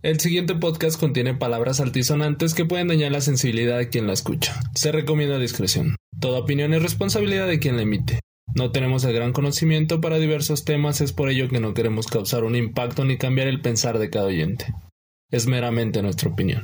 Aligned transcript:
El 0.00 0.20
siguiente 0.20 0.54
podcast 0.54 0.98
contiene 0.98 1.34
palabras 1.34 1.80
altisonantes 1.80 2.54
que 2.54 2.64
pueden 2.64 2.86
dañar 2.86 3.10
la 3.10 3.20
sensibilidad 3.20 3.78
de 3.78 3.88
quien 3.88 4.06
la 4.06 4.12
escucha. 4.12 4.60
Se 4.76 4.92
recomienda 4.92 5.40
discreción. 5.40 5.96
Toda 6.20 6.38
opinión 6.38 6.72
es 6.72 6.82
responsabilidad 6.82 7.48
de 7.48 7.58
quien 7.58 7.74
la 7.74 7.82
emite. 7.82 8.20
No 8.54 8.70
tenemos 8.70 9.02
el 9.02 9.12
gran 9.12 9.32
conocimiento 9.32 10.00
para 10.00 10.20
diversos 10.20 10.64
temas, 10.64 11.00
es 11.00 11.12
por 11.12 11.30
ello 11.30 11.48
que 11.48 11.58
no 11.58 11.74
queremos 11.74 12.06
causar 12.06 12.44
un 12.44 12.54
impacto 12.54 13.04
ni 13.04 13.18
cambiar 13.18 13.48
el 13.48 13.60
pensar 13.60 13.98
de 13.98 14.08
cada 14.08 14.26
oyente. 14.26 14.72
Es 15.32 15.48
meramente 15.48 16.00
nuestra 16.00 16.30
opinión. 16.30 16.62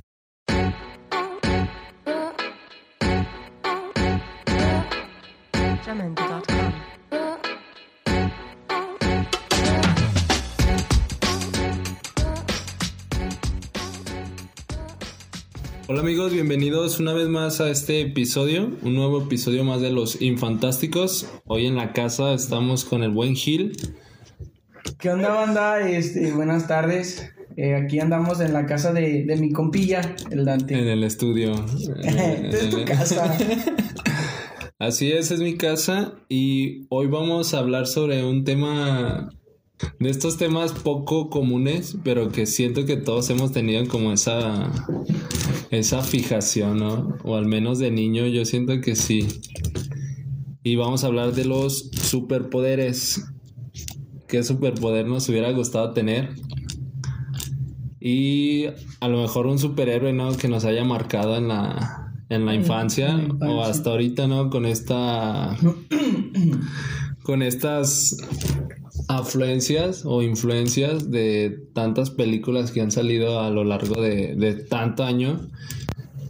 Amigos, 16.04 16.34
bienvenidos 16.34 17.00
una 17.00 17.14
vez 17.14 17.28
más 17.28 17.62
a 17.62 17.70
este 17.70 18.02
episodio, 18.02 18.70
un 18.82 18.94
nuevo 18.94 19.22
episodio 19.22 19.64
más 19.64 19.80
de 19.80 19.90
los 19.90 20.20
Infantásticos. 20.20 21.26
Hoy 21.46 21.64
en 21.64 21.76
la 21.76 21.94
casa 21.94 22.34
estamos 22.34 22.84
con 22.84 23.02
el 23.02 23.10
buen 23.10 23.34
Gil. 23.34 23.74
¿Qué 24.98 25.08
onda, 25.08 25.30
banda? 25.30 25.80
Este, 25.88 26.30
buenas 26.32 26.68
tardes. 26.68 27.32
Eh, 27.56 27.74
aquí 27.74 28.00
andamos 28.00 28.40
en 28.40 28.52
la 28.52 28.66
casa 28.66 28.92
de, 28.92 29.24
de 29.24 29.36
mi 29.38 29.50
compilla, 29.50 30.14
el 30.30 30.44
Dante. 30.44 30.78
En 30.78 30.88
el 30.88 31.04
estudio. 31.04 31.54
Es 32.02 32.68
tu 32.68 32.84
casa. 32.84 33.38
Así 34.78 35.10
es, 35.10 35.30
es 35.30 35.40
mi 35.40 35.56
casa 35.56 36.16
y 36.28 36.86
hoy 36.90 37.06
vamos 37.06 37.54
a 37.54 37.60
hablar 37.60 37.86
sobre 37.86 38.22
un 38.22 38.44
tema 38.44 39.30
de 39.98 40.10
estos 40.10 40.36
temas 40.36 40.72
poco 40.72 41.30
comunes, 41.30 41.96
pero 42.04 42.30
que 42.30 42.46
siento 42.46 42.84
que 42.84 42.96
todos 42.96 43.30
hemos 43.30 43.52
tenido 43.52 43.86
como 43.88 44.12
esa 44.12 44.70
esa 45.70 46.02
fijación, 46.02 46.78
¿no? 46.78 47.16
O 47.24 47.36
al 47.36 47.46
menos 47.46 47.78
de 47.78 47.90
niño 47.90 48.26
yo 48.26 48.44
siento 48.44 48.80
que 48.80 48.96
sí. 48.96 49.26
Y 50.62 50.76
vamos 50.76 51.04
a 51.04 51.08
hablar 51.08 51.32
de 51.32 51.44
los 51.44 51.90
superpoderes. 51.90 53.24
¿Qué 54.28 54.42
superpoder 54.42 55.06
nos 55.06 55.28
hubiera 55.28 55.50
gustado 55.52 55.92
tener? 55.92 56.30
Y 58.00 58.66
a 59.00 59.08
lo 59.08 59.22
mejor 59.22 59.46
un 59.46 59.58
superhéroe, 59.58 60.12
¿no? 60.12 60.36
Que 60.36 60.48
nos 60.48 60.64
haya 60.64 60.84
marcado 60.84 61.36
en 61.36 61.48
la, 61.48 62.12
en 62.28 62.46
la 62.46 62.54
infancia. 62.54 63.10
en 63.10 63.16
la 63.16 63.24
infancia. 63.24 63.48
O 63.48 63.62
hasta 63.62 63.90
ahorita, 63.90 64.26
¿no? 64.26 64.50
Con 64.50 64.66
esta... 64.66 65.56
con 67.22 67.42
estas 67.42 68.16
afluencias 69.08 70.04
o 70.04 70.22
influencias 70.22 71.10
de 71.10 71.66
tantas 71.72 72.10
películas 72.10 72.70
que 72.70 72.80
han 72.80 72.90
salido 72.90 73.40
a 73.40 73.50
lo 73.50 73.64
largo 73.64 74.00
de, 74.00 74.34
de 74.36 74.54
tanto 74.54 75.04
año. 75.04 75.48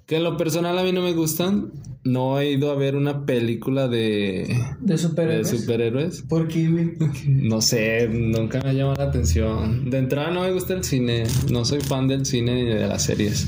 Que 0.06 0.16
en 0.16 0.24
lo 0.24 0.36
personal 0.36 0.78
a 0.78 0.82
mí 0.82 0.92
no 0.92 1.02
me 1.02 1.12
gustan. 1.12 1.72
No 2.04 2.38
he 2.38 2.50
ido 2.50 2.70
a 2.70 2.74
ver 2.74 2.96
una 2.96 3.24
película 3.24 3.88
de, 3.88 4.62
De 4.80 4.96
de 4.98 5.44
superhéroes. 5.44 6.20
¿Por 6.22 6.48
qué, 6.48 6.68
güey? 6.68 6.92
No 7.26 7.62
sé, 7.62 8.08
nunca 8.08 8.60
me 8.62 8.70
ha 8.70 8.72
llamado 8.74 8.96
la 9.02 9.08
atención. 9.08 9.88
De 9.88 9.96
entrada 9.96 10.30
no 10.30 10.42
me 10.42 10.52
gusta 10.52 10.74
el 10.74 10.84
cine. 10.84 11.24
No 11.50 11.64
soy 11.64 11.80
fan 11.80 12.06
del 12.06 12.26
cine 12.26 12.54
ni 12.56 12.64
de 12.64 12.86
las 12.86 13.04
series. 13.04 13.46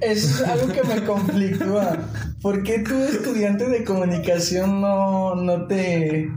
Es 0.00 0.40
algo 0.42 0.72
que 0.72 0.84
me 0.84 1.04
conflictúa. 1.04 1.98
¿Por 2.40 2.62
qué 2.62 2.78
tú, 2.78 2.94
estudiante 2.94 3.68
de 3.68 3.82
comunicación, 3.82 4.80
no, 4.80 5.34
no 5.34 5.66
te... 5.66 6.30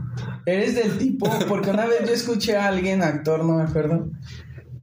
Eres 0.46 0.74
del 0.74 0.98
tipo... 0.98 1.28
Porque 1.48 1.70
una 1.70 1.86
vez 1.86 2.06
yo 2.06 2.12
escuché 2.12 2.56
a 2.56 2.68
alguien, 2.68 3.02
actor, 3.02 3.44
no 3.44 3.56
me 3.56 3.62
acuerdo, 3.62 4.10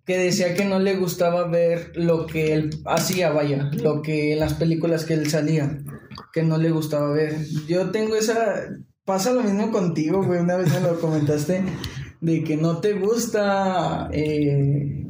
que 0.06 0.18
decía 0.18 0.56
que 0.56 0.66
no 0.66 0.80
le 0.80 0.96
gustaba 0.96 1.48
ver 1.48 1.92
lo 1.96 2.26
que 2.26 2.54
él 2.54 2.70
hacía, 2.86 3.32
vaya, 3.32 3.70
lo 3.74 4.02
que 4.02 4.34
en 4.34 4.40
las 4.40 4.54
películas 4.56 5.06
que 5.06 5.14
él 5.14 5.30
salía, 5.30 5.80
que 6.34 6.44
no 6.44 6.58
le 6.58 6.72
gustaba 6.72 7.12
ver. 7.12 7.38
Yo 7.68 7.92
tengo 7.92 8.16
esa... 8.16 8.56
Pasa 9.06 9.34
lo 9.34 9.42
mismo 9.42 9.72
contigo, 9.72 10.24
güey, 10.24 10.40
una 10.40 10.56
vez 10.56 10.72
me 10.72 10.82
lo 10.82 11.00
comentaste, 11.00 11.64
de 12.22 12.44
que 12.44 12.58
no 12.58 12.78
te 12.78 12.94
gusta 12.94 14.08
eh, 14.12 15.06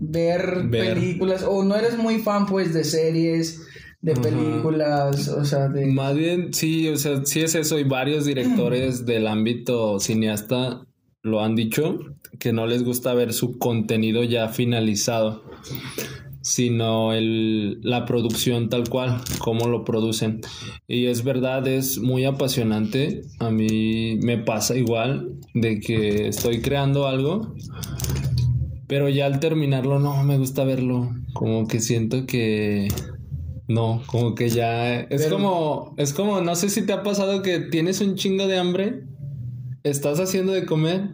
ver, 0.00 0.64
Ver. 0.64 0.94
películas, 0.94 1.44
o 1.46 1.64
no 1.64 1.74
eres 1.74 1.96
muy 1.96 2.18
fan, 2.18 2.44
pues, 2.44 2.74
de 2.74 2.84
series, 2.84 3.62
de 4.00 4.12
Ajá. 4.12 4.22
películas, 4.22 5.28
o 5.28 5.44
sea, 5.44 5.68
de... 5.68 5.86
Más 5.86 6.16
bien, 6.16 6.52
sí, 6.52 6.88
o 6.88 6.96
sea, 6.96 7.24
sí 7.24 7.40
es 7.40 7.54
eso. 7.54 7.78
Y 7.78 7.84
varios 7.84 8.24
directores 8.24 9.06
del 9.06 9.26
ámbito 9.26 9.98
cineasta 9.98 10.86
lo 11.22 11.42
han 11.42 11.56
dicho, 11.56 11.98
que 12.38 12.52
no 12.52 12.66
les 12.66 12.84
gusta 12.84 13.12
ver 13.14 13.32
su 13.32 13.58
contenido 13.58 14.22
ya 14.22 14.48
finalizado, 14.48 15.42
sino 16.42 17.12
el, 17.12 17.80
la 17.82 18.06
producción 18.06 18.68
tal 18.68 18.88
cual, 18.88 19.20
cómo 19.38 19.68
lo 19.68 19.84
producen. 19.84 20.40
Y 20.86 21.06
es 21.06 21.24
verdad, 21.24 21.66
es 21.66 21.98
muy 21.98 22.24
apasionante. 22.24 23.22
A 23.40 23.50
mí 23.50 24.18
me 24.22 24.38
pasa 24.38 24.76
igual 24.76 25.34
de 25.54 25.80
que 25.80 26.28
estoy 26.28 26.62
creando 26.62 27.06
algo. 27.06 27.54
Pero 28.86 29.10
ya 29.10 29.26
al 29.26 29.38
terminarlo 29.38 29.98
no 29.98 30.22
me 30.24 30.38
gusta 30.38 30.64
verlo. 30.64 31.10
Como 31.34 31.66
que 31.66 31.80
siento 31.80 32.24
que 32.24 32.88
no, 33.68 34.02
como 34.06 34.34
que 34.34 34.48
ya 34.48 35.00
es 35.00 35.22
Pero- 35.22 35.36
como 35.36 35.94
es 35.98 36.12
como 36.12 36.40
no 36.40 36.56
sé 36.56 36.68
si 36.70 36.82
te 36.82 36.92
ha 36.92 37.02
pasado 37.02 37.42
que 37.42 37.60
tienes 37.60 38.00
un 38.00 38.16
chingo 38.16 38.46
de 38.46 38.58
hambre, 38.58 39.04
estás 39.84 40.18
haciendo 40.20 40.52
de 40.52 40.66
comer 40.66 41.10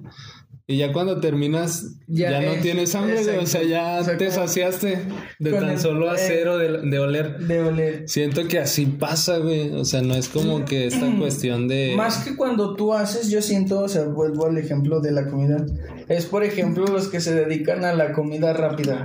y 0.67 0.79
ya 0.79 0.95
cuando 0.95 1.21
terminas 1.21 1.85
ya, 2.07 2.31
Ya 2.31 2.41
no 2.41 2.53
es- 2.53 2.63
tienes 2.63 2.95
hambre, 2.95 3.21
o 3.39 3.45
sea, 3.47 3.63
ya 3.65 3.99
O 4.01 4.05
sea, 4.05 4.17
te 4.17 4.31
saciaste 4.31 4.99
de 5.39 5.53
tan 5.53 5.69
el- 5.71 5.79
solo 5.79 6.07
eh, 6.07 6.15
hacer 6.15 6.49
o 6.49 6.57
de, 6.57 6.81
de 6.89 6.99
oler. 6.99 7.39
de 7.39 7.61
oler. 7.61 8.09
Siento 8.09 8.49
que 8.49 8.59
así 8.61 8.87
pasa, 8.87 9.37
güey, 9.39 9.71
o 9.73 9.85
sea, 9.85 10.01
no 10.01 10.15
es 10.15 10.31
como 10.31 10.65
que 10.65 10.87
esta 10.87 11.07
cuestión 11.19 11.69
de 11.69 11.93
Más 11.97 12.25
que 12.25 12.35
cuando 12.35 12.75
tú 12.77 12.95
haces, 12.95 13.29
yo 13.31 13.43
siento, 13.43 13.81
o 13.81 13.89
sea, 13.91 14.05
vuelvo 14.05 14.47
al 14.47 14.57
ejemplo 14.57 15.01
de 15.01 15.13
la 15.13 15.27
comida. 15.27 15.67
Es, 16.09 16.25
por 16.25 16.43
ejemplo, 16.45 16.87
los 16.87 17.09
que 17.09 17.21
se 17.21 17.35
dedican 17.35 17.85
a 17.85 17.93
la 17.95 18.13
comida 18.15 18.55
rápida. 18.55 19.05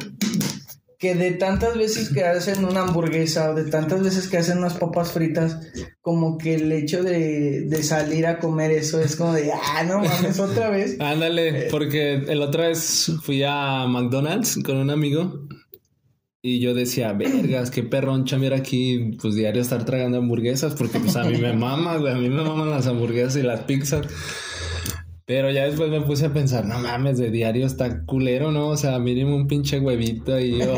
Que 0.99 1.15
de 1.15 1.31
tantas 1.31 1.77
veces 1.77 2.09
que 2.09 2.25
hacen 2.25 2.65
una 2.65 2.81
hamburguesa 2.81 3.49
o 3.49 3.55
de 3.55 3.71
tantas 3.71 4.03
veces 4.03 4.27
que 4.27 4.37
hacen 4.37 4.57
unas 4.59 4.73
papas 4.75 5.13
fritas, 5.13 5.57
como 6.01 6.37
que 6.37 6.55
el 6.55 6.71
hecho 6.71 7.01
de, 7.03 7.61
de 7.67 7.83
salir 7.83 8.27
a 8.27 8.37
comer 8.39 8.71
eso 8.71 8.99
es 8.99 9.15
como 9.15 9.33
de, 9.33 9.51
ah, 9.51 9.83
no 9.83 9.99
mames, 9.99 10.39
otra 10.39 10.69
vez. 10.69 10.97
Ándale, 10.99 11.69
porque 11.71 12.15
el 12.15 12.41
otra 12.41 12.67
vez 12.67 13.13
fui 13.23 13.41
a 13.43 13.87
McDonald's 13.87 14.59
con 14.63 14.75
un 14.75 14.89
amigo 14.89 15.47
y 16.41 16.59
yo 16.59 16.73
decía, 16.73 17.11
vergas, 17.11 17.69
qué 17.69 17.83
perrón 17.83 18.23
chambear 18.23 18.53
aquí, 18.53 19.17
pues 19.21 19.35
diario 19.35 19.61
estar 19.61 19.83
tragando 19.83 20.19
hamburguesas, 20.19 20.73
porque 20.73 20.99
pues 20.99 21.17
a 21.17 21.25
mí 21.25 21.37
me 21.37 21.51
mama, 21.53 21.97
güey, 21.97 22.13
a 22.13 22.17
mí 22.17 22.29
me 22.29 22.43
maman 22.43 22.69
las 22.69 22.87
hamburguesas 22.87 23.35
y 23.35 23.43
las 23.43 23.61
pizzas. 23.61 24.07
Pero 25.29 25.51
ya 25.51 25.65
después 25.65 25.91
me 25.91 26.01
puse 26.01 26.25
a 26.25 26.33
pensar, 26.33 26.65
no 26.65 26.79
mames, 26.79 27.19
de 27.19 27.29
diario 27.29 27.67
está 27.67 28.03
culero, 28.03 28.51
¿no? 28.51 28.69
O 28.69 28.77
sea, 28.77 28.97
mínimo 28.97 29.35
un 29.35 29.45
pinche 29.45 29.79
huevito 29.79 30.39
y 30.39 30.59
o 30.59 30.75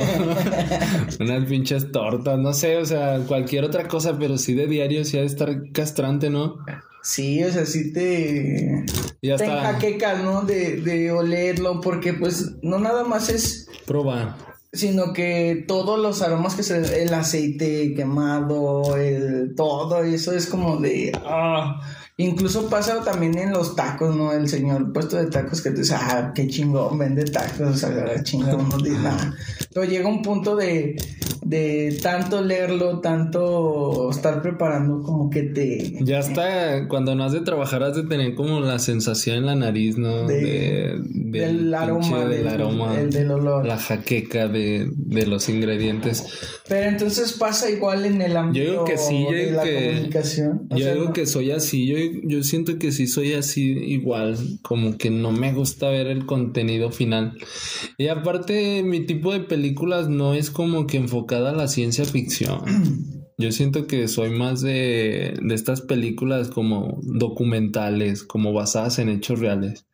unas 1.22 1.46
pinches 1.46 1.90
tortas, 1.94 2.38
no 2.38 2.52
sé, 2.52 2.76
o 2.76 2.86
sea, 2.86 3.20
cualquier 3.26 3.64
otra 3.64 3.88
cosa, 3.88 4.20
pero 4.20 4.38
sí 4.38 4.54
de 4.54 4.68
diario 4.68 5.06
sí 5.06 5.18
ha 5.18 5.22
de 5.22 5.28
estar 5.28 5.72
castrante, 5.72 6.30
¿no? 6.30 6.58
Sí, 7.02 7.42
o 7.46 7.50
sea, 7.50 7.66
sí 7.66 7.94
te... 7.94 8.84
Y 9.22 9.34
Te 9.38 9.46
enjaquecas, 9.46 10.22
¿no? 10.22 10.42
De, 10.42 10.82
de 10.82 11.14
olerlo, 11.14 11.80
porque 11.80 12.12
pues 12.12 12.58
no 12.62 12.78
nada 12.78 13.06
más 13.06 13.30
es 13.30 13.70
probar. 13.86 14.36
sino 14.74 15.14
que 15.14 15.64
todos 15.66 15.98
los 15.98 16.22
aromas 16.22 16.56
que 16.56 16.64
se 16.64 17.04
el 17.04 17.14
aceite 17.14 17.94
quemado 17.96 18.98
el 18.98 19.56
todo 19.56 20.04
eso 20.04 20.34
es 20.34 20.48
como 20.48 20.76
de 20.76 21.14
ah. 21.24 21.80
Incluso 22.24 22.70
pasa 22.70 23.04
también 23.04 23.38
en 23.38 23.52
los 23.52 23.76
tacos 23.76 24.16
no 24.16 24.32
el 24.34 24.48
señor 24.48 24.92
puesto 24.94 25.18
de 25.18 25.28
tacos 25.28 25.62
que 25.62 25.72
te 25.72 25.80
dice 25.80 25.96
ah 25.96 26.32
qué 26.34 26.48
chingón 26.48 26.98
vende 26.98 27.26
tacos 27.26 27.76
o 27.76 27.78
sea 27.78 27.90
la 27.90 28.24
chinga 28.24 28.56
uno 28.56 28.78
dice 28.78 29.00
nada 29.00 29.34
pero 29.74 29.86
llega 29.86 30.08
un 30.08 30.22
punto 30.22 30.56
de 30.56 30.96
de 31.44 31.98
tanto 32.04 32.42
leerlo 32.42 33.00
tanto 33.00 34.10
estar 34.12 34.42
preparando 34.42 35.02
como 35.02 35.30
que 35.30 35.44
te 35.44 35.96
Ya 36.02 36.20
está, 36.20 36.88
cuando 36.88 37.16
no 37.16 37.24
has 37.24 37.32
de 37.32 37.42
trabajar 37.42 37.82
has 37.84 37.96
de 37.96 38.04
tener 38.04 38.36
como 38.36 38.60
la 38.60 38.78
sensación 38.80 39.38
en 39.38 39.46
la 39.48 39.56
nariz, 39.56 39.98
¿no? 39.98 40.28
De- 40.28 40.42
De- 40.42 41.00
del 41.32 41.58
del 41.66 41.74
aroma 41.74 42.26
del 42.26 42.44
del, 42.44 42.48
aroma, 42.48 43.00
el 43.00 43.10
del 43.12 43.32
olor 43.32 43.66
la 43.66 43.78
jaqueca 43.78 44.48
de, 44.48 44.90
de 44.94 45.26
los 45.28 45.48
ingredientes. 45.50 46.26
pero 46.68 46.90
entonces 46.90 47.34
pasa 47.34 47.70
igual 47.70 48.06
en 48.06 48.22
el 48.22 48.36
ámbito 48.38 48.70
digo 48.72 48.86
que 48.86 48.98
sí, 48.98 49.24
yo 49.24 49.32
de 49.32 49.46
digo 49.46 49.58
la 49.58 49.64
que- 49.64 49.90
comunicación 49.94 50.68
O 50.70 50.76
yo 50.78 50.84
sea, 50.84 50.94
digo 50.94 51.06
no- 51.06 51.14
que 51.14 51.26
soy 51.26 51.52
así, 51.52 51.88
yo, 51.88 51.98
yo 52.24 52.44
siento 52.44 52.78
que 52.78 52.92
sí 52.92 53.08
soy 53.08 53.34
así 53.34 53.64
igual, 53.72 54.38
como 54.62 54.98
que 54.98 55.10
no 55.10 55.32
me 55.32 55.54
gusta 55.54 55.90
ver 55.90 56.08
el 56.08 56.26
contenido 56.26 56.92
final. 56.92 57.38
Y 57.98 58.08
aparte, 58.08 58.84
mi 58.84 59.02
tipo 59.06 59.32
de 59.34 59.40
películas 59.40 60.10
no 60.10 60.34
es 60.34 60.50
como 60.52 60.86
que 60.86 60.98
a 61.38 61.54
la 61.54 61.68
ciencia 61.68 62.06
ficción. 62.06 62.62
Yo 63.38 63.52
siento 63.52 63.88
que 63.88 64.08
soy 64.08 64.30
más 64.30 64.62
de, 64.62 65.34
de 65.42 65.56
estas 65.56 65.82
películas 65.82 66.50
como 66.50 67.00
documentales, 67.02 68.24
como 68.24 68.54
basadas 68.54 69.00
en 69.00 69.10
hechos 69.10 69.40
reales. 69.40 69.88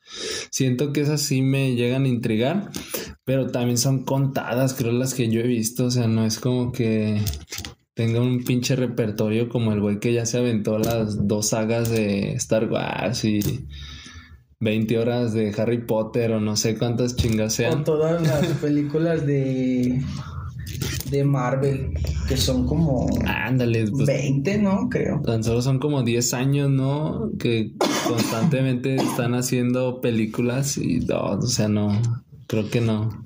Siento 0.49 0.93
que 0.93 1.01
esas 1.01 1.21
sí 1.21 1.41
me 1.41 1.75
llegan 1.75 2.05
a 2.05 2.09
intrigar, 2.09 2.71
Pero 3.25 3.47
también 3.47 3.77
son 3.77 4.03
contadas, 4.03 4.73
creo, 4.73 4.91
las 4.91 5.13
que 5.13 5.29
yo 5.29 5.41
he 5.41 5.47
visto. 5.47 5.85
O 5.85 5.91
sea, 5.91 6.07
no 6.07 6.25
es 6.25 6.39
como 6.39 6.71
que 6.71 7.21
tenga 7.93 8.21
un 8.21 8.43
pinche 8.43 8.75
repertorio 8.75 9.49
como 9.49 9.73
el 9.73 9.81
güey 9.81 9.99
que 9.99 10.13
ya 10.13 10.25
se 10.25 10.37
aventó 10.37 10.77
las 10.77 11.27
dos 11.27 11.49
sagas 11.49 11.89
de 11.89 12.33
Star 12.33 12.69
Wars 12.71 13.25
y 13.25 13.39
20 14.59 14.97
horas 14.97 15.33
de 15.33 15.53
Harry 15.57 15.85
Potter 15.85 16.31
o 16.31 16.39
no 16.39 16.55
sé 16.55 16.77
cuántas 16.77 17.15
chingas 17.15 17.53
sean. 17.53 17.81
O 17.81 17.83
todas 17.83 18.21
las 18.21 18.45
películas 18.59 19.25
de 19.25 20.01
de 21.09 21.23
Marvel, 21.23 21.93
que 22.27 22.37
son 22.37 22.65
como 22.65 23.07
Ándale, 23.25 23.87
pues, 23.89 24.05
20, 24.05 24.57
¿no? 24.59 24.89
Creo. 24.89 25.21
tan 25.21 25.43
solo 25.43 25.61
son 25.61 25.79
como 25.79 26.03
10 26.03 26.33
años, 26.33 26.69
¿no? 26.69 27.31
Que 27.39 27.73
constantemente 28.07 28.95
están 28.95 29.35
haciendo 29.35 30.01
películas 30.01 30.77
y 30.77 30.99
no, 30.99 31.37
o 31.37 31.41
sea, 31.41 31.67
no, 31.67 32.01
creo 32.47 32.69
que 32.69 32.81
no. 32.81 33.23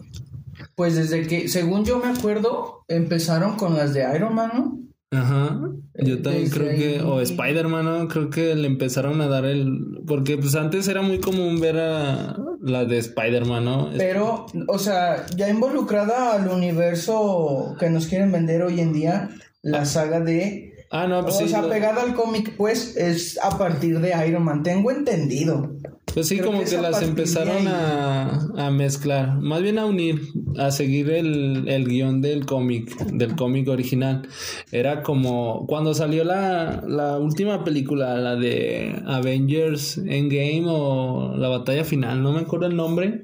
Pues 0.75 0.95
desde 0.95 1.27
que, 1.27 1.47
según 1.47 1.85
yo 1.85 1.99
me 1.99 2.07
acuerdo, 2.07 2.83
empezaron 2.87 3.55
con 3.55 3.75
las 3.75 3.93
de 3.93 4.05
Iron 4.15 4.35
Man, 4.35 4.51
¿no? 4.53 4.81
Ajá, 5.13 5.59
yo 5.95 6.21
también 6.21 6.45
Desde 6.45 6.57
creo 6.57 6.77
que, 6.77 7.01
o 7.01 7.19
Spider-Man, 7.19 7.85
¿no? 7.85 8.07
Creo 8.07 8.29
que 8.29 8.55
le 8.55 8.67
empezaron 8.67 9.19
a 9.19 9.27
dar 9.27 9.43
el, 9.43 10.01
porque 10.07 10.37
pues 10.37 10.55
antes 10.55 10.87
era 10.87 11.01
muy 11.01 11.19
común 11.19 11.59
ver 11.59 11.77
a 11.77 12.37
la 12.61 12.85
de 12.85 12.97
Spider-Man, 12.99 13.65
¿no? 13.65 13.89
Pero, 13.97 14.45
o 14.67 14.77
sea, 14.77 15.25
ya 15.35 15.49
involucrada 15.49 16.33
al 16.33 16.47
universo 16.47 17.75
que 17.79 17.89
nos 17.89 18.07
quieren 18.07 18.31
vender 18.31 18.61
hoy 18.61 18.79
en 18.79 18.93
día, 18.93 19.29
la 19.61 19.85
saga 19.85 20.19
de... 20.19 20.70
Ah, 20.91 21.07
no, 21.07 21.21
pues 21.23 21.35
o 21.35 21.39
sí. 21.39 21.47
sea, 21.49 21.61
lo- 21.61 21.69
pegada 21.69 22.01
al 22.03 22.13
cómic, 22.13 22.55
pues 22.57 22.97
es 22.97 23.39
a 23.41 23.57
partir 23.57 23.99
de 23.99 24.13
Iron 24.27 24.43
Man, 24.43 24.61
tengo 24.63 24.91
entendido. 24.91 25.71
Pues 26.13 26.27
sí, 26.27 26.35
Creo 26.39 26.47
como 26.51 26.63
que 26.65 26.77
las 26.77 27.01
empezaron 27.01 27.65
a, 27.69 28.49
a 28.57 28.69
mezclar, 28.71 29.39
más 29.39 29.61
bien 29.61 29.79
a 29.79 29.85
unir, 29.85 30.19
a 30.57 30.69
seguir 30.71 31.09
el, 31.09 31.69
el 31.69 31.87
guion 31.87 32.19
del 32.19 32.45
cómic, 32.45 32.93
del 33.05 33.37
cómic 33.37 33.69
original. 33.69 34.27
Era 34.73 35.03
como 35.03 35.65
cuando 35.67 35.93
salió 35.93 36.25
la, 36.25 36.83
la 36.85 37.17
última 37.17 37.63
película, 37.63 38.15
la 38.17 38.35
de 38.35 38.93
Avengers 39.07 39.97
Endgame 39.99 40.65
o 40.67 41.33
la 41.37 41.47
batalla 41.47 41.85
final, 41.85 42.21
no 42.21 42.33
me 42.33 42.41
acuerdo 42.41 42.65
el 42.67 42.75
nombre, 42.75 43.21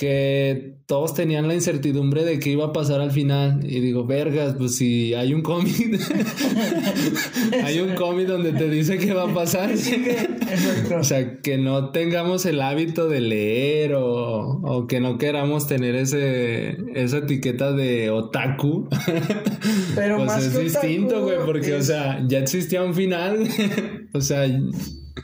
que 0.00 0.76
todos 0.86 1.12
tenían 1.12 1.46
la 1.46 1.52
incertidumbre 1.52 2.24
de 2.24 2.38
qué 2.38 2.48
iba 2.52 2.64
a 2.64 2.72
pasar 2.72 3.02
al 3.02 3.10
final. 3.10 3.60
Y 3.70 3.80
digo, 3.80 4.06
vergas, 4.06 4.54
pues 4.56 4.78
si 4.78 5.12
hay 5.12 5.34
un 5.34 5.42
cómic, 5.42 5.76
hay 7.64 7.80
un 7.80 7.94
cómic 7.96 8.26
donde 8.26 8.52
te 8.52 8.70
dice 8.70 8.96
qué 8.96 9.12
va 9.12 9.30
a 9.30 9.34
pasar. 9.34 9.70
O 10.98 11.04
sea, 11.04 11.42
que 11.42 11.58
no 11.58 11.90
tengamos 11.90 12.46
el 12.46 12.62
hábito 12.62 13.10
de 13.10 13.20
leer 13.20 13.92
o, 13.92 14.62
o 14.62 14.86
que 14.86 15.00
no 15.00 15.18
queramos 15.18 15.66
tener 15.66 15.94
ese, 15.96 16.78
esa 16.94 17.18
etiqueta 17.18 17.72
de 17.72 18.08
otaku. 18.08 18.88
Pero 19.94 20.16
pues 20.16 20.26
más 20.26 20.46
es 20.46 20.56
que 20.56 20.62
distinto, 20.62 21.24
güey, 21.24 21.36
porque, 21.44 21.74
o 21.74 21.82
sea, 21.82 22.24
ya 22.26 22.38
existía 22.38 22.82
un 22.82 22.94
final. 22.94 23.46
o 24.14 24.20
sea, 24.22 24.48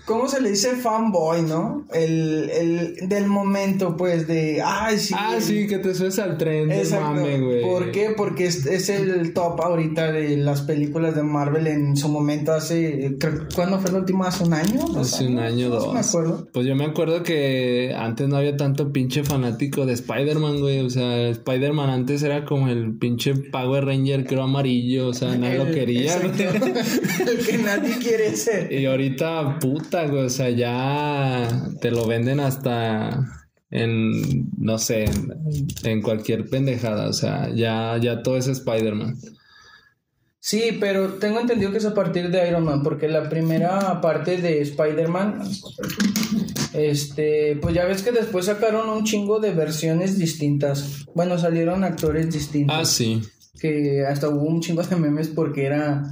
¿Cómo 0.05 0.29
se 0.29 0.41
le 0.41 0.51
dice 0.51 0.77
fanboy, 0.77 1.43
no? 1.43 1.87
El, 1.93 2.51
el 2.51 3.09
del 3.09 3.27
momento, 3.27 3.97
pues, 3.97 4.27
de. 4.27 4.61
Ay, 4.65 4.99
sí. 4.99 5.15
ah, 5.17 5.37
sí, 5.41 5.67
que 5.67 5.79
te 5.79 5.95
subes 5.95 6.19
al 6.19 6.37
tren 6.39 6.71
Exacto. 6.71 7.07
mame, 7.07 7.41
güey. 7.41 7.63
¿Por 7.63 7.91
qué? 7.93 8.13
Porque 8.17 8.47
es, 8.47 8.67
es 8.67 8.89
el 8.89 9.33
top 9.33 9.61
ahorita 9.61 10.13
de 10.13 10.37
las 10.37 10.63
películas 10.63 11.15
de 11.15 11.23
Marvel 11.23 11.67
en 11.67 11.97
su 11.97 12.09
momento 12.09 12.53
hace... 12.53 13.17
¿Cuándo 13.55 13.79
fue 13.81 13.93
la 13.93 13.99
última? 13.99 14.29
¿Hace 14.29 14.45
un 14.45 14.55
año? 14.55 14.81
¿Dos 14.87 15.15
Hace 15.15 15.27
un 15.27 15.39
año, 15.39 15.69
No 15.69 15.77
dos. 15.77 15.95
me 15.95 16.01
acuerdo. 16.01 16.49
Pues 16.53 16.67
yo 16.67 16.75
me 16.77 16.85
acuerdo 16.85 17.23
que 17.23 17.95
antes 17.97 18.29
no 18.29 18.37
había 18.37 18.57
tanto 18.57 18.93
pinche 18.93 19.25
fanático 19.25 19.87
de 19.87 19.95
Spider-Man, 19.95 20.61
güey. 20.61 20.81
O 20.81 20.91
sea, 20.91 21.29
Spider-Man 21.29 21.91
antes 21.91 22.23
era 22.23 22.45
como 22.45 22.69
el 22.69 22.97
pinche 22.99 23.35
Power 23.35 23.85
Ranger, 23.85 24.27
creo 24.27 24.43
amarillo. 24.43 25.09
O 25.09 25.15
sea, 25.15 25.37
nadie 25.37 25.59
lo 25.59 25.71
quería, 25.71 26.17
el 26.23 27.47
que 27.47 27.59
nadie 27.59 27.97
quiere 27.99 28.37
ser. 28.37 28.73
Y 28.73 28.87
ahorita, 28.87 29.59
puta, 29.61 29.76
güey, 30.09 30.25
o 30.25 30.31
sea, 30.31 30.51
ya 30.51 31.49
te 31.81 31.91
lo 31.91 32.07
venden 32.07 32.41
hasta 32.41 33.27
en, 33.71 34.51
no 34.59 34.79
sé, 34.79 35.05
en, 35.05 35.33
en 35.85 36.03
cualquier 36.03 36.49
pendejada, 36.49 37.09
o 37.09 37.13
sea, 37.13 37.51
ya, 37.55 37.99
ya 38.01 38.23
todo 38.23 38.37
es 38.37 38.47
Spider-Man. 38.47 39.17
Sí, 40.47 40.77
pero 40.79 41.15
tengo 41.15 41.41
entendido 41.41 41.73
que 41.73 41.79
es 41.79 41.85
a 41.87 41.93
partir 41.93 42.31
de 42.31 42.47
Iron 42.47 42.63
Man, 42.63 42.85
porque 42.85 43.09
la 43.09 43.29
primera 43.29 44.01
parte 44.01 44.37
de 44.37 44.61
Spider-Man, 44.61 45.43
este, 46.73 47.57
pues 47.57 47.75
ya 47.75 47.85
ves 47.85 48.03
que 48.03 48.13
después 48.13 48.47
sacaron 48.47 48.89
un 48.89 49.03
chingo 49.03 49.41
de 49.41 49.51
versiones 49.51 50.19
distintas. 50.19 51.05
Bueno, 51.17 51.37
salieron 51.37 51.83
actores 51.83 52.33
distintos. 52.33 52.77
Ah, 52.79 52.85
sí. 52.85 53.23
Que 53.61 54.05
hasta 54.07 54.29
hubo 54.29 54.45
un 54.45 54.61
chingo 54.61 54.83
de 54.83 54.97
memes 54.97 55.29
porque 55.29 55.67
era 55.67 56.03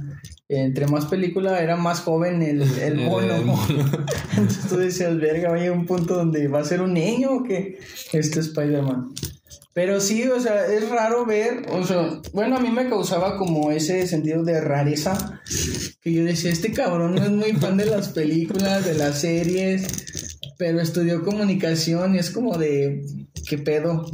entre 0.47 0.87
más 0.87 1.05
película 1.05 1.59
era 1.61 1.75
más 1.75 2.01
joven 2.01 2.41
el, 2.41 2.61
el 2.79 2.95
mono. 3.05 3.35
Entonces 4.37 4.67
tú 4.69 4.77
decías, 4.77 5.17
verga, 5.17 5.49
vaya 5.51 5.71
un 5.71 5.85
punto 5.85 6.15
donde 6.15 6.47
va 6.47 6.59
a 6.59 6.65
ser 6.65 6.81
un 6.81 6.93
niño 6.93 7.31
o 7.31 7.43
que 7.43 7.79
este 8.13 8.39
Spider-Man. 8.39 9.13
Pero 9.73 9.99
sí, 9.99 10.25
o 10.29 10.39
sea, 10.39 10.67
es 10.67 10.87
raro 10.89 11.25
ver, 11.25 11.65
o 11.69 11.85
sea, 11.85 12.21
bueno, 12.31 12.55
a 12.55 12.61
mí 12.61 12.69
me 12.69 12.87
causaba 12.87 13.35
como 13.35 13.71
ese 13.71 14.07
sentido 14.07 14.41
de 14.41 14.61
rareza, 14.61 15.41
que 16.01 16.13
yo 16.13 16.23
decía, 16.23 16.49
este 16.49 16.71
cabrón 16.71 17.15
no 17.15 17.23
es 17.25 17.29
muy 17.29 17.51
fan 17.51 17.75
de 17.75 17.85
las 17.85 18.07
películas, 18.07 18.85
de 18.85 18.93
las 18.93 19.19
series, 19.19 19.85
pero 20.57 20.79
estudió 20.79 21.25
comunicación 21.25 22.15
y 22.15 22.19
es 22.19 22.29
como 22.29 22.57
de, 22.57 23.05
¿qué 23.49 23.57
pedo? 23.57 24.09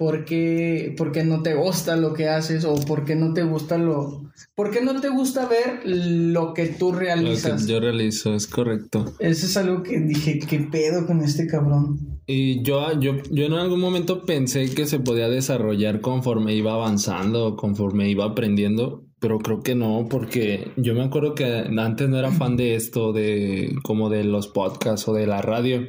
¿Por 0.00 0.24
qué, 0.24 0.94
por 0.96 1.12
qué 1.12 1.24
no 1.24 1.42
te 1.42 1.52
gusta 1.52 1.94
lo 1.94 2.14
que 2.14 2.26
haces 2.26 2.64
o 2.64 2.74
por 2.74 3.04
qué 3.04 3.16
no 3.16 3.34
te 3.34 3.42
gusta 3.42 3.76
lo... 3.76 4.22
¿Por 4.54 4.70
qué 4.70 4.80
no 4.80 4.98
te 4.98 5.10
gusta 5.10 5.46
ver 5.46 5.82
lo 5.84 6.54
que 6.54 6.68
tú 6.68 6.90
Lo 6.90 6.98
que 6.98 7.04
realizas? 7.04 7.66
yo 7.66 7.80
realizo, 7.80 8.34
es 8.34 8.46
correcto. 8.46 9.12
Eso 9.18 9.44
es 9.44 9.58
algo 9.58 9.82
que 9.82 10.00
dije, 10.00 10.38
¿qué 10.38 10.60
pedo 10.60 11.06
con 11.06 11.20
este 11.20 11.46
cabrón? 11.46 12.18
Y 12.26 12.62
yo, 12.62 12.98
yo, 12.98 13.16
yo 13.30 13.44
en 13.44 13.52
algún 13.52 13.78
momento 13.78 14.24
pensé 14.24 14.70
que 14.70 14.86
se 14.86 15.00
podía 15.00 15.28
desarrollar 15.28 16.00
conforme 16.00 16.54
iba 16.54 16.72
avanzando, 16.72 17.54
conforme 17.56 18.08
iba 18.08 18.24
aprendiendo, 18.24 19.04
pero 19.18 19.38
creo 19.38 19.60
que 19.60 19.74
no, 19.74 20.06
porque 20.08 20.72
yo 20.78 20.94
me 20.94 21.02
acuerdo 21.02 21.34
que 21.34 21.44
antes 21.44 22.08
no 22.08 22.18
era 22.18 22.30
fan 22.30 22.56
de 22.56 22.74
esto, 22.74 23.12
de 23.12 23.76
como 23.82 24.08
de 24.08 24.24
los 24.24 24.48
podcasts 24.48 25.06
o 25.08 25.12
de 25.12 25.26
la 25.26 25.42
radio. 25.42 25.88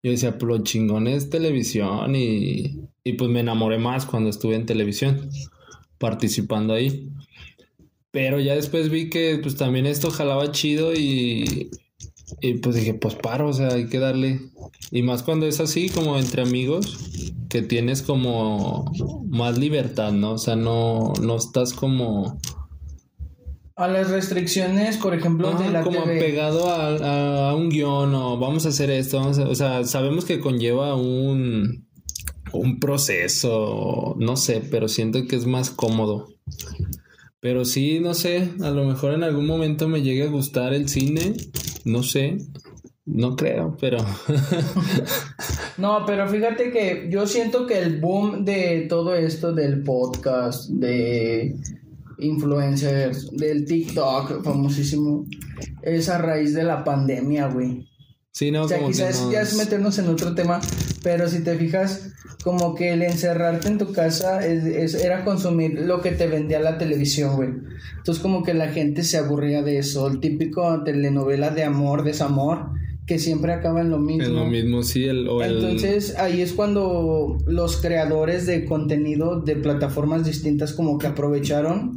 Yo 0.00 0.12
decía, 0.12 0.36
lo 0.40 0.62
chingón 0.62 1.08
es 1.08 1.28
televisión 1.28 2.14
y, 2.14 2.82
y 3.04 3.14
pues 3.14 3.30
me 3.30 3.40
enamoré 3.40 3.78
más 3.78 4.06
cuando 4.06 4.30
estuve 4.30 4.54
en 4.56 4.66
televisión, 4.66 5.28
participando 5.98 6.74
ahí. 6.74 7.10
Pero 8.10 8.38
ya 8.40 8.54
después 8.54 8.90
vi 8.90 9.08
que 9.10 9.38
pues 9.42 9.56
también 9.56 9.86
esto 9.86 10.10
jalaba 10.10 10.52
chido 10.52 10.92
y, 10.94 11.70
y 12.40 12.54
pues 12.54 12.76
dije, 12.76 12.94
pues 12.94 13.14
paro, 13.14 13.48
o 13.48 13.52
sea, 13.52 13.68
hay 13.68 13.86
que 13.88 13.98
darle. 13.98 14.40
Y 14.90 15.02
más 15.02 15.22
cuando 15.22 15.46
es 15.46 15.60
así, 15.60 15.88
como 15.88 16.18
entre 16.18 16.42
amigos, 16.42 16.98
que 17.48 17.62
tienes 17.62 18.02
como 18.02 18.92
más 19.28 19.56
libertad, 19.58 20.12
¿no? 20.12 20.32
O 20.32 20.38
sea, 20.38 20.56
no, 20.56 21.14
no 21.22 21.36
estás 21.36 21.72
como, 21.72 22.38
A 23.76 23.88
las 23.88 24.10
restricciones, 24.10 24.98
por 24.98 25.14
ejemplo, 25.14 25.48
Ajá, 25.48 25.62
de 25.64 25.70
la 25.70 25.82
como 25.82 26.02
TV. 26.02 26.18
pegado 26.20 26.68
a, 26.68 26.88
a- 26.88 27.50
a 27.50 27.54
un 27.56 27.70
guion 27.70 28.14
o 28.14 28.36
vamos 28.38 28.66
a 28.66 28.68
hacer 28.68 28.90
esto, 28.90 29.18
vamos 29.18 29.38
a- 29.38 29.48
o 29.48 29.54
sea, 29.54 29.84
sabemos 29.84 30.26
que 30.26 30.40
conlleva 30.40 30.94
un, 30.94 31.86
un 32.52 32.78
proceso, 32.80 34.16
no 34.18 34.36
sé, 34.36 34.62
pero 34.70 34.88
siento 34.88 35.26
que 35.26 35.36
es 35.36 35.46
más 35.46 35.70
cómodo. 35.70 36.28
Pero 37.40 37.64
sí, 37.64 37.98
no 38.00 38.14
sé, 38.14 38.50
a 38.62 38.70
lo 38.70 38.84
mejor 38.84 39.14
en 39.14 39.24
algún 39.24 39.46
momento 39.46 39.88
me 39.88 40.02
llegue 40.02 40.24
a 40.24 40.30
gustar 40.30 40.74
el 40.74 40.88
cine, 40.88 41.34
no 41.84 42.02
sé, 42.04 42.38
no 43.04 43.34
creo, 43.34 43.76
pero 43.80 43.98
No, 45.78 46.04
pero 46.06 46.28
fíjate 46.28 46.70
que 46.70 47.08
yo 47.10 47.26
siento 47.26 47.66
que 47.66 47.78
el 47.78 48.00
boom 48.00 48.44
de 48.44 48.86
todo 48.88 49.14
esto 49.14 49.52
del 49.52 49.82
podcast, 49.82 50.68
de 50.70 51.56
influencers, 52.18 53.30
del 53.32 53.64
TikTok 53.64 54.44
famosísimo, 54.44 55.26
es 55.82 56.08
a 56.08 56.18
raíz 56.18 56.54
de 56.54 56.62
la 56.64 56.84
pandemia, 56.84 57.48
güey. 57.48 57.88
sí, 58.30 58.50
no, 58.50 58.62
O 58.64 58.68
sea, 58.68 58.78
como 58.78 58.90
que 58.90 58.96
quizás 58.96 59.28
ya 59.30 59.40
es- 59.42 59.56
meternos 59.56 59.98
en 59.98 60.08
otro 60.08 60.34
tema, 60.34 60.60
pero 61.02 61.28
si 61.28 61.42
te 61.42 61.56
fijas, 61.56 62.10
como 62.44 62.74
que 62.74 62.92
el 62.92 63.02
encerrarte 63.02 63.68
en 63.68 63.78
tu 63.78 63.92
casa 63.92 64.44
es, 64.46 64.64
es- 64.64 64.94
era 65.04 65.24
consumir 65.24 65.80
lo 65.80 66.00
que 66.00 66.10
te 66.12 66.26
vendía 66.26 66.60
la 66.60 66.78
televisión, 66.78 67.36
güey. 67.36 67.50
Entonces 67.98 68.22
como 68.22 68.42
que 68.42 68.54
la 68.54 68.68
gente 68.68 69.02
se 69.04 69.18
aburría 69.18 69.62
de 69.62 69.78
eso, 69.78 70.08
el 70.08 70.20
típico 70.20 70.82
telenovela 70.84 71.50
de 71.50 71.64
amor, 71.64 72.04
desamor, 72.04 72.70
que 73.06 73.18
siempre 73.18 73.52
acaba 73.52 73.80
en 73.80 73.90
lo 73.90 73.98
mismo. 73.98 74.22
es 74.22 74.28
lo 74.28 74.44
mismo, 74.46 74.82
sí, 74.84 75.04
el, 75.04 75.26
o 75.28 75.42
el- 75.42 75.56
Entonces 75.56 76.16
ahí 76.18 76.40
es 76.40 76.52
cuando 76.52 77.36
los 77.46 77.76
creadores 77.78 78.46
de 78.46 78.64
contenido 78.64 79.40
de 79.40 79.56
plataformas 79.56 80.24
distintas 80.24 80.72
como 80.72 80.98
que 80.98 81.08
aprovecharon 81.08 81.96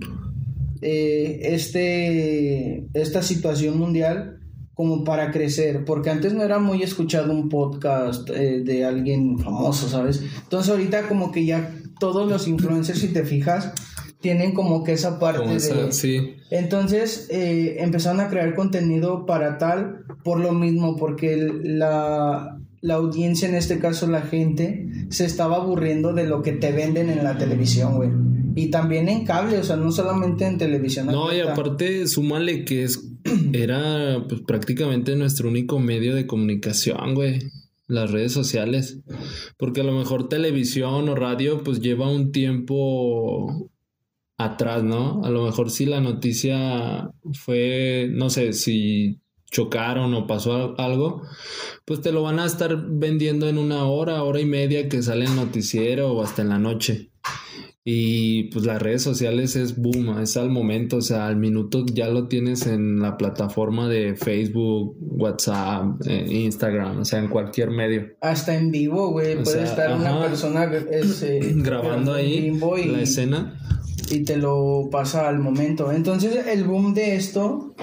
eh, 0.82 1.40
este, 1.54 2.88
esta 2.94 3.22
situación 3.22 3.78
mundial 3.78 4.40
como 4.75 5.03
para 5.05 5.32
crecer, 5.32 5.86
porque 5.86 6.10
antes 6.10 6.34
no 6.34 6.44
era 6.44 6.60
muy 6.60 6.84
escuchado 6.84 7.32
un 7.32 7.50
podcast 7.50 8.29
eh, 8.29 8.62
de 8.62 8.86
alguien 8.86 9.39
famoso, 9.39 9.88
¿sabes? 9.88 10.22
Entonces 10.44 10.70
ahorita 10.70 11.08
como 11.08 11.32
que 11.32 11.46
ya 11.46 11.74
todos 11.98 12.29
los 12.29 12.48
influencers, 12.48 13.00
si 13.00 13.08
te 13.08 13.24
fijas, 13.24 13.72
tienen 14.20 14.53
como 14.53 14.84
que 14.84 14.91
esa 14.91 15.17
parte 15.17 15.48
de... 15.48 15.91
Sí. 15.94 16.36
Entonces 16.51 17.27
eh, 17.32 17.77
empezaron 17.79 18.20
a 18.20 18.27
crear 18.27 18.53
contenido 18.53 19.25
para 19.25 19.58
tal, 19.58 20.03
por 20.24 20.41
lo 20.41 20.51
mismo, 20.51 20.98
porque 20.98 21.38
la, 21.63 22.60
la 22.82 22.94
audiencia, 22.96 23.48
en 23.48 23.55
este 23.55 23.79
caso 23.79 24.08
la 24.08 24.22
gente, 24.22 24.88
se 25.10 25.25
estaba 25.25 25.55
aburriendo 25.55 26.12
de 26.12 26.25
lo 26.25 26.41
que 26.41 26.51
te 26.51 26.72
venden 26.72 27.10
en 27.10 27.24
la 27.24 27.38
televisión, 27.38 27.96
güey. 27.96 28.10
Y 28.55 28.72
también 28.72 29.10
en 29.10 29.25
cable, 29.25 29.58
o 29.58 29.63
sea, 29.63 29.75
no 29.75 29.91
solamente 29.91 30.46
en 30.46 30.58
televisión. 30.58 31.08
No, 31.08 31.34
y 31.34 31.41
aparte, 31.41 32.08
súmale 32.08 32.65
que 32.65 32.84
es, 32.84 33.14
era 33.53 34.24
pues, 34.27 34.41
prácticamente 34.41 35.15
nuestro 35.15 35.50
único 35.50 35.79
medio 35.79 36.15
de 36.15 36.27
comunicación, 36.27 37.15
güey. 37.15 37.39
Las 37.88 38.12
redes 38.12 38.32
sociales. 38.32 39.00
Porque 39.58 39.82
a 39.82 39.84
lo 39.84 39.91
mejor 39.91 40.29
televisión 40.29 41.10
o 41.10 41.15
radio, 41.15 41.63
pues 41.63 41.82
lleva 41.82 42.10
un 42.10 42.32
tiempo 42.32 43.70
atrás, 44.38 44.84
¿no? 44.84 45.24
A 45.24 45.29
lo 45.29 45.46
mejor 45.46 45.70
si 45.70 45.86
la 45.86 46.01
noticia 46.01 47.10
fue, 47.34 48.10
no 48.12 48.29
sé, 48.29 48.53
si 48.53 49.20
chocaron 49.51 50.13
o 50.13 50.27
pasó 50.27 50.79
algo, 50.79 51.22
pues 51.86 52.01
te 52.01 52.12
lo 52.12 52.24
van 52.24 52.39
a 52.39 52.46
estar 52.46 52.75
vendiendo 52.89 53.48
en 53.48 53.58
una 53.58 53.86
hora, 53.86 54.24
hora 54.24 54.41
y 54.41 54.46
media 54.46 54.89
que 54.89 55.01
sale 55.01 55.25
el 55.25 55.36
noticiero 55.36 56.12
o 56.12 56.24
hasta 56.24 56.41
en 56.41 56.50
la 56.50 56.60
noche. 56.60 57.12
Y 57.88 58.46
pues 58.46 58.65
las 58.65 58.82
redes 58.82 59.04
sociales 59.04 59.56
es 59.56 59.77
boom, 59.77 60.18
es 60.20 60.38
al 60.38 60.50
momento, 60.50 60.98
o 60.98 61.01
sea, 61.01 61.27
al 61.27 61.36
minuto 61.38 61.86
ya 61.86 62.08
lo 62.08 62.27
tienes 62.27 62.65
en 62.65 63.00
la 63.00 63.15
plataforma 63.15 63.88
de 63.88 64.15
Facebook, 64.15 64.98
WhatsApp, 65.00 66.01
eh, 66.08 66.25
Instagram, 66.27 67.01
o 67.01 67.06
sea, 67.06 67.20
en 67.20 67.27
cualquier 67.27 67.70
medio. 67.70 68.08
Hasta 68.22 68.56
en 68.56 68.72
vivo, 68.72 69.12
güey, 69.12 69.44
puede 69.44 69.65
estar 69.65 69.96
una 69.96 70.20
persona 70.20 70.68
eh, 70.74 71.54
grabando 71.58 72.15
ahí 72.15 72.60
la 72.88 73.01
escena. 73.01 73.62
Y 74.10 74.24
te 74.24 74.38
lo 74.38 74.89
pasa 74.92 75.30
al 75.30 75.38
momento. 75.38 75.92
Entonces 75.92 76.48
el 76.48 76.63
boom 76.63 76.96
de 76.96 77.15
esto, 77.15 77.75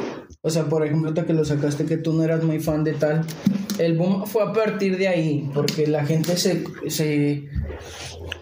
o 0.45 0.51
sea, 0.51 0.69
por 0.69 0.85
ejemplo, 0.85 1.15
que 1.15 1.33
lo 1.33 1.45
sacaste 1.45 1.87
que 1.87 1.97
tú 1.97 2.13
no 2.13 2.25
eras 2.25 2.43
muy 2.43 2.59
fan 2.59 2.83
de 2.83 2.95
tal, 2.95 3.25
el 3.79 3.97
boom 3.97 4.27
fue 4.27 4.43
a 4.43 4.53
partir 4.53 4.99
de 4.99 5.07
ahí, 5.07 5.49
porque 5.55 5.87
la 5.87 6.05
gente 6.05 6.37
se, 6.37 6.65
se 6.89 7.49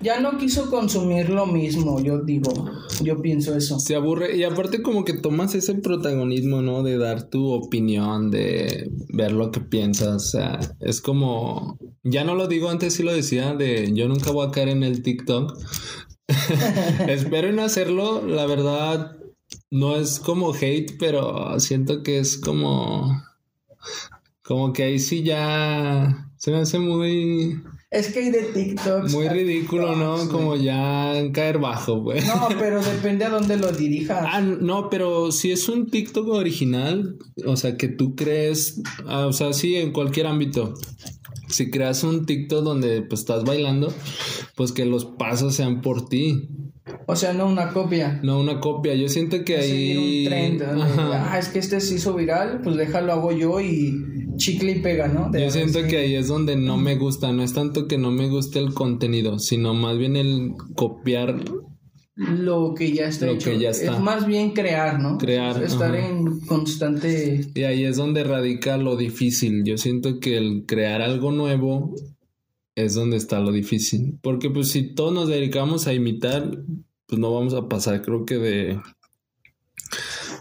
ya 0.00 0.18
no 0.18 0.38
quiso 0.38 0.70
consumir 0.70 1.28
lo 1.28 1.46
mismo, 1.46 2.00
yo 2.00 2.20
digo, 2.20 2.70
yo 3.02 3.20
pienso 3.20 3.54
eso. 3.54 3.78
Se 3.78 3.96
aburre 3.96 4.34
y 4.34 4.44
aparte 4.44 4.80
como 4.80 5.04
que 5.04 5.12
tomas 5.12 5.54
ese 5.54 5.74
protagonismo, 5.74 6.62
¿no? 6.62 6.82
De 6.82 6.96
dar 6.96 7.28
tu 7.28 7.50
opinión, 7.52 8.30
de 8.30 8.90
ver 9.10 9.32
lo 9.32 9.50
que 9.50 9.60
piensas, 9.60 10.08
o 10.08 10.18
sea, 10.20 10.60
es 10.80 11.02
como, 11.02 11.78
ya 12.02 12.24
no 12.24 12.34
lo 12.34 12.48
digo 12.48 12.70
antes, 12.70 12.94
sí 12.94 13.02
lo 13.02 13.12
decía, 13.12 13.54
de 13.54 13.92
yo 13.92 14.08
nunca 14.08 14.30
voy 14.30 14.48
a 14.48 14.50
caer 14.50 14.70
en 14.70 14.84
el 14.84 15.02
TikTok. 15.02 15.58
Espero 17.08 17.48
en 17.48 17.60
hacerlo, 17.60 18.26
la 18.26 18.46
verdad, 18.46 19.19
no 19.70 19.96
es 19.96 20.18
como 20.18 20.52
hate, 20.52 20.96
pero 20.98 21.58
siento 21.60 22.02
que 22.02 22.18
es 22.18 22.36
como, 22.36 23.22
como 24.42 24.72
que 24.72 24.84
ahí 24.84 24.98
sí 24.98 25.22
ya 25.22 26.30
se 26.36 26.50
me 26.50 26.58
hace 26.58 26.78
muy 26.78 27.62
es 27.90 28.12
que 28.12 28.20
hay 28.20 28.30
de 28.30 28.42
TikTok. 28.42 29.10
Muy 29.10 29.28
ridículo, 29.28 29.96
¿no? 29.96 30.28
Como 30.28 30.54
ya 30.54 31.12
caer 31.32 31.58
bajo, 31.58 32.00
güey. 32.00 32.20
No, 32.24 32.46
pero 32.56 32.80
depende 32.84 33.24
a 33.24 33.30
dónde 33.30 33.56
lo 33.56 33.72
dirijas. 33.72 34.24
Ah, 34.30 34.40
no, 34.40 34.88
pero 34.88 35.32
si 35.32 35.50
es 35.50 35.68
un 35.68 35.90
TikTok 35.90 36.28
original, 36.28 37.16
o 37.44 37.56
sea, 37.56 37.76
que 37.76 37.88
tú 37.88 38.14
crees, 38.14 38.80
ah, 39.06 39.26
o 39.26 39.32
sea, 39.32 39.52
sí, 39.52 39.74
en 39.74 39.92
cualquier 39.92 40.28
ámbito. 40.28 40.74
Si 41.50 41.70
creas 41.70 42.04
un 42.04 42.26
TikTok 42.26 42.62
donde 42.62 43.02
pues 43.02 43.20
estás 43.20 43.44
bailando, 43.44 43.92
pues 44.56 44.72
que 44.72 44.84
los 44.84 45.04
pasos 45.04 45.54
sean 45.54 45.80
por 45.80 46.08
ti. 46.08 46.48
O 47.06 47.16
sea, 47.16 47.32
no 47.32 47.46
una 47.46 47.72
copia. 47.72 48.20
No 48.22 48.40
una 48.40 48.60
copia. 48.60 48.94
Yo 48.94 49.08
siento 49.08 49.44
que 49.44 49.56
ahí. 49.56 50.24
Un 50.24 50.30
trend. 50.30 50.62
Ah, 50.62 51.36
es 51.38 51.48
que 51.48 51.58
este 51.58 51.80
se 51.80 51.96
hizo 51.96 52.14
viral, 52.14 52.60
pues 52.62 52.76
déjalo 52.76 53.12
hago 53.12 53.32
yo 53.32 53.60
y 53.60 53.94
chicle 54.36 54.72
y 54.72 54.80
pega, 54.80 55.08
¿no? 55.08 55.30
Yo 55.32 55.50
siento 55.50 55.82
que 55.86 55.98
ahí 55.98 56.14
es 56.14 56.28
donde 56.28 56.56
no 56.56 56.76
me 56.76 56.96
gusta. 56.96 57.32
No 57.32 57.42
es 57.42 57.52
tanto 57.52 57.86
que 57.86 57.98
no 57.98 58.10
me 58.10 58.28
guste 58.28 58.58
el 58.58 58.74
contenido, 58.74 59.38
sino 59.38 59.74
más 59.74 59.98
bien 59.98 60.16
el 60.16 60.52
copiar 60.74 61.36
lo 62.20 62.74
que 62.74 62.92
ya 62.92 63.06
está 63.06 63.30
hecho. 63.30 63.50
Es 63.50 63.98
más 63.98 64.26
bien 64.26 64.50
crear, 64.50 65.00
¿no? 65.00 65.16
Crear. 65.16 65.62
Estar 65.62 65.94
en 65.96 66.40
constante. 66.40 67.50
Y 67.54 67.62
ahí 67.62 67.84
es 67.84 67.96
donde 67.96 68.24
radica 68.24 68.76
lo 68.76 68.96
difícil. 68.96 69.64
Yo 69.64 69.78
siento 69.78 70.20
que 70.20 70.36
el 70.36 70.64
crear 70.66 71.00
algo 71.00 71.32
nuevo 71.32 71.94
es 72.74 72.94
donde 72.94 73.16
está 73.16 73.40
lo 73.40 73.52
difícil. 73.52 74.18
Porque 74.20 74.50
pues 74.50 74.70
si 74.70 74.94
todos 74.94 75.14
nos 75.14 75.28
dedicamos 75.28 75.86
a 75.86 75.94
imitar, 75.94 76.62
pues 77.06 77.18
no 77.18 77.32
vamos 77.32 77.54
a 77.54 77.68
pasar, 77.68 78.02
creo 78.02 78.26
que 78.26 78.36
de. 78.36 78.80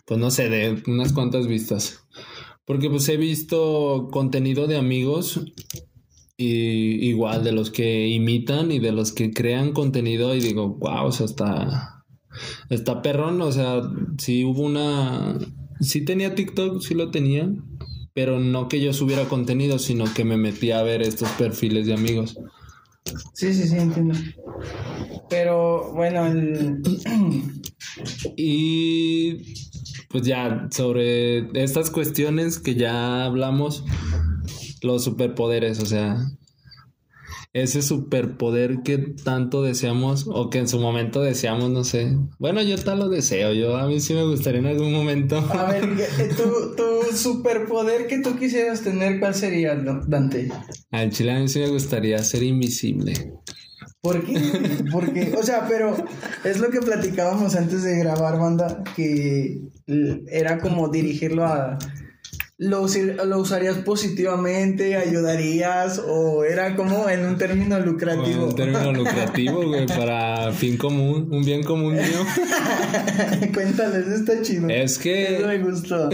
Pues 0.05 0.19
no 0.19 0.31
sé, 0.31 0.49
de 0.49 0.83
unas 0.85 1.13
cuantas 1.13 1.47
vistas. 1.47 2.03
Porque 2.65 2.89
pues 2.89 3.07
he 3.07 3.15
visto 3.15 4.09
contenido 4.11 4.67
de 4.67 4.77
amigos 4.77 5.39
y 6.41 7.09
igual 7.09 7.43
de 7.43 7.51
los 7.51 7.69
que 7.69 8.07
imitan 8.07 8.71
y 8.71 8.79
de 8.79 8.93
los 8.93 9.11
que 9.11 9.33
crean 9.33 9.73
contenido 9.73 10.33
y 10.33 10.39
digo, 10.39 10.69
wow, 10.69 11.07
o 11.07 11.11
sea, 11.11 11.25
está, 11.25 12.05
está 12.69 13.01
perrón, 13.01 13.41
o 13.41 13.51
sea, 13.51 13.81
sí 14.17 14.45
hubo 14.45 14.61
una, 14.61 15.37
sí 15.81 16.05
tenía 16.05 16.35
TikTok, 16.35 16.81
sí 16.81 16.93
lo 16.93 17.11
tenía, 17.11 17.51
pero 18.13 18.39
no 18.39 18.69
que 18.69 18.79
yo 18.79 18.93
subiera 18.93 19.25
contenido, 19.25 19.79
sino 19.79 20.05
que 20.13 20.23
me 20.23 20.37
metí 20.37 20.71
a 20.71 20.81
ver 20.81 21.01
estos 21.01 21.27
perfiles 21.31 21.87
de 21.87 21.93
amigos. 21.95 22.39
Sí, 23.33 23.53
sí, 23.53 23.67
sí, 23.67 23.75
entiendo. 23.75 24.15
Pero 25.29 25.91
bueno, 25.91 26.25
el... 26.25 26.81
y 28.37 29.55
pues 30.07 30.23
ya 30.23 30.69
sobre 30.71 31.49
estas 31.61 31.89
cuestiones 31.91 32.59
que 32.59 32.75
ya 32.75 33.25
hablamos, 33.25 33.83
los 34.81 35.03
superpoderes, 35.03 35.79
o 35.79 35.85
sea, 35.85 36.17
ese 37.53 37.81
superpoder 37.81 38.81
que 38.83 38.97
tanto 38.97 39.63
deseamos 39.63 40.25
o 40.27 40.49
que 40.49 40.59
en 40.59 40.67
su 40.67 40.79
momento 40.79 41.21
deseamos, 41.21 41.71
no 41.71 41.83
sé. 41.83 42.15
Bueno, 42.37 42.61
yo 42.61 42.77
tal 42.77 42.99
lo 42.99 43.09
deseo, 43.09 43.53
yo 43.53 43.77
a 43.77 43.87
mí 43.87 43.99
sí 43.99 44.13
me 44.13 44.23
gustaría 44.23 44.59
en 44.59 44.67
algún 44.67 44.91
momento. 44.91 45.37
A 45.37 45.71
ver, 45.71 45.89
tu, 46.37 46.75
tu 46.75 47.15
superpoder 47.15 48.07
que 48.07 48.19
tú 48.19 48.35
quisieras 48.37 48.81
tener, 48.81 49.19
¿cuál 49.19 49.33
sería, 49.33 49.75
Dante? 49.75 50.51
Al 50.91 51.09
chile 51.09 51.31
a 51.31 51.39
mí 51.39 51.47
sí 51.47 51.59
me 51.59 51.69
gustaría 51.69 52.19
ser 52.19 52.43
invisible. 52.43 53.33
¿Por 54.01 54.23
qué? 54.25 54.39
Porque, 54.91 55.33
o 55.37 55.43
sea, 55.43 55.65
pero 55.67 55.93
es 56.45 56.59
lo 56.59 56.69
que 56.69 56.79
platicábamos 56.79 57.55
antes 57.55 57.83
de 57.83 57.97
grabar, 57.99 58.39
banda, 58.39 58.83
que 58.95 59.59
era 60.27 60.59
como 60.59 60.87
dirigirlo 60.89 61.45
a... 61.45 61.77
¿Lo, 62.61 62.87
¿Lo 63.25 63.39
usarías 63.39 63.77
positivamente? 63.77 64.97
¿Ayudarías? 64.97 66.03
¿O 66.05 66.43
era 66.43 66.75
como 66.75 67.07
en 67.07 67.25
un 67.25 67.37
término 67.37 67.79
lucrativo? 67.79 68.47
un 68.47 68.55
término 68.55 68.91
lucrativo, 68.91 69.63
güey, 69.65 69.87
para 69.87 70.51
fin 70.51 70.75
común, 70.75 71.29
un 71.31 71.45
bien 71.45 71.63
común 71.63 71.93
mío. 71.93 72.03
Cuéntales, 73.53 74.07
está 74.07 74.41
chido. 74.41 74.67
Es 74.67 74.97
que... 74.97 75.37
Eso 75.37 75.47
me 75.47 75.59
gustó. 75.59 76.09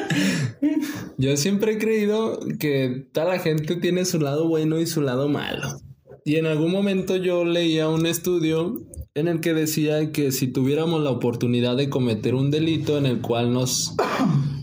Yo 1.16 1.38
siempre 1.38 1.72
he 1.72 1.78
creído 1.78 2.38
que 2.60 3.06
toda 3.12 3.26
la 3.26 3.38
gente 3.38 3.76
tiene 3.76 4.04
su 4.04 4.20
lado 4.20 4.46
bueno 4.46 4.78
y 4.78 4.86
su 4.86 5.00
lado 5.00 5.30
malo. 5.30 5.80
Y 6.26 6.36
en 6.36 6.44
algún 6.44 6.70
momento 6.70 7.16
yo 7.16 7.44
leía 7.44 7.88
un 7.88 8.06
estudio 8.06 8.82
en 9.14 9.28
el 9.28 9.40
que 9.40 9.54
decía 9.54 10.10
que 10.10 10.32
si 10.32 10.48
tuviéramos 10.48 11.02
la 11.02 11.10
oportunidad 11.10 11.76
de 11.76 11.88
cometer 11.88 12.34
un 12.34 12.50
delito 12.50 12.98
en 12.98 13.06
el 13.06 13.20
cual 13.20 13.52
nos, 13.52 13.94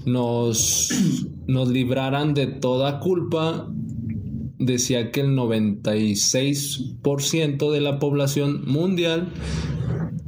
nos, 0.06 0.90
nos 1.48 1.70
libraran 1.70 2.34
de 2.34 2.48
toda 2.48 3.00
culpa, 3.00 3.70
decía 4.60 5.12
que 5.12 5.22
el 5.22 5.36
96% 5.36 7.72
de 7.72 7.82
la 7.82 8.00
población 8.00 8.64
mundial 8.66 9.32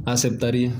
aceptaría. 0.04 0.72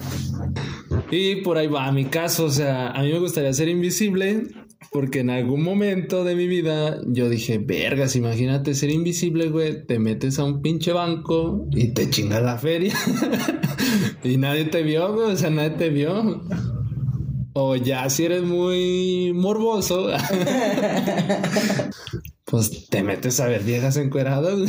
Y 1.10 1.36
por 1.36 1.56
ahí 1.58 1.66
va 1.66 1.90
mi 1.92 2.06
caso, 2.06 2.46
o 2.46 2.50
sea, 2.50 2.90
a 2.90 3.02
mí 3.02 3.12
me 3.12 3.18
gustaría 3.18 3.52
ser 3.52 3.68
invisible 3.68 4.48
porque 4.94 5.20
en 5.20 5.30
algún 5.30 5.64
momento 5.64 6.22
de 6.22 6.36
mi 6.36 6.46
vida 6.46 7.00
yo 7.06 7.28
dije, 7.28 7.58
vergas, 7.58 8.14
imagínate 8.14 8.74
ser 8.74 8.90
invisible, 8.90 9.48
güey. 9.48 9.84
Te 9.84 9.98
metes 9.98 10.38
a 10.38 10.44
un 10.44 10.62
pinche 10.62 10.92
banco 10.92 11.66
y 11.72 11.88
te 11.88 12.08
chingas 12.10 12.44
la 12.44 12.58
feria. 12.58 12.94
y 14.24 14.36
nadie 14.36 14.66
te 14.66 14.84
vio, 14.84 15.12
güey. 15.12 15.32
O 15.32 15.36
sea, 15.36 15.50
nadie 15.50 15.70
te 15.70 15.88
vio. 15.88 16.44
O 17.54 17.76
ya 17.76 18.10
si 18.10 18.24
eres 18.24 18.42
muy 18.42 19.32
morboso. 19.32 20.08
pues 22.44 22.88
te 22.88 23.04
metes 23.04 23.38
a 23.38 23.46
ver 23.46 23.62
viejas 23.62 23.96
encueradas. 23.96 24.58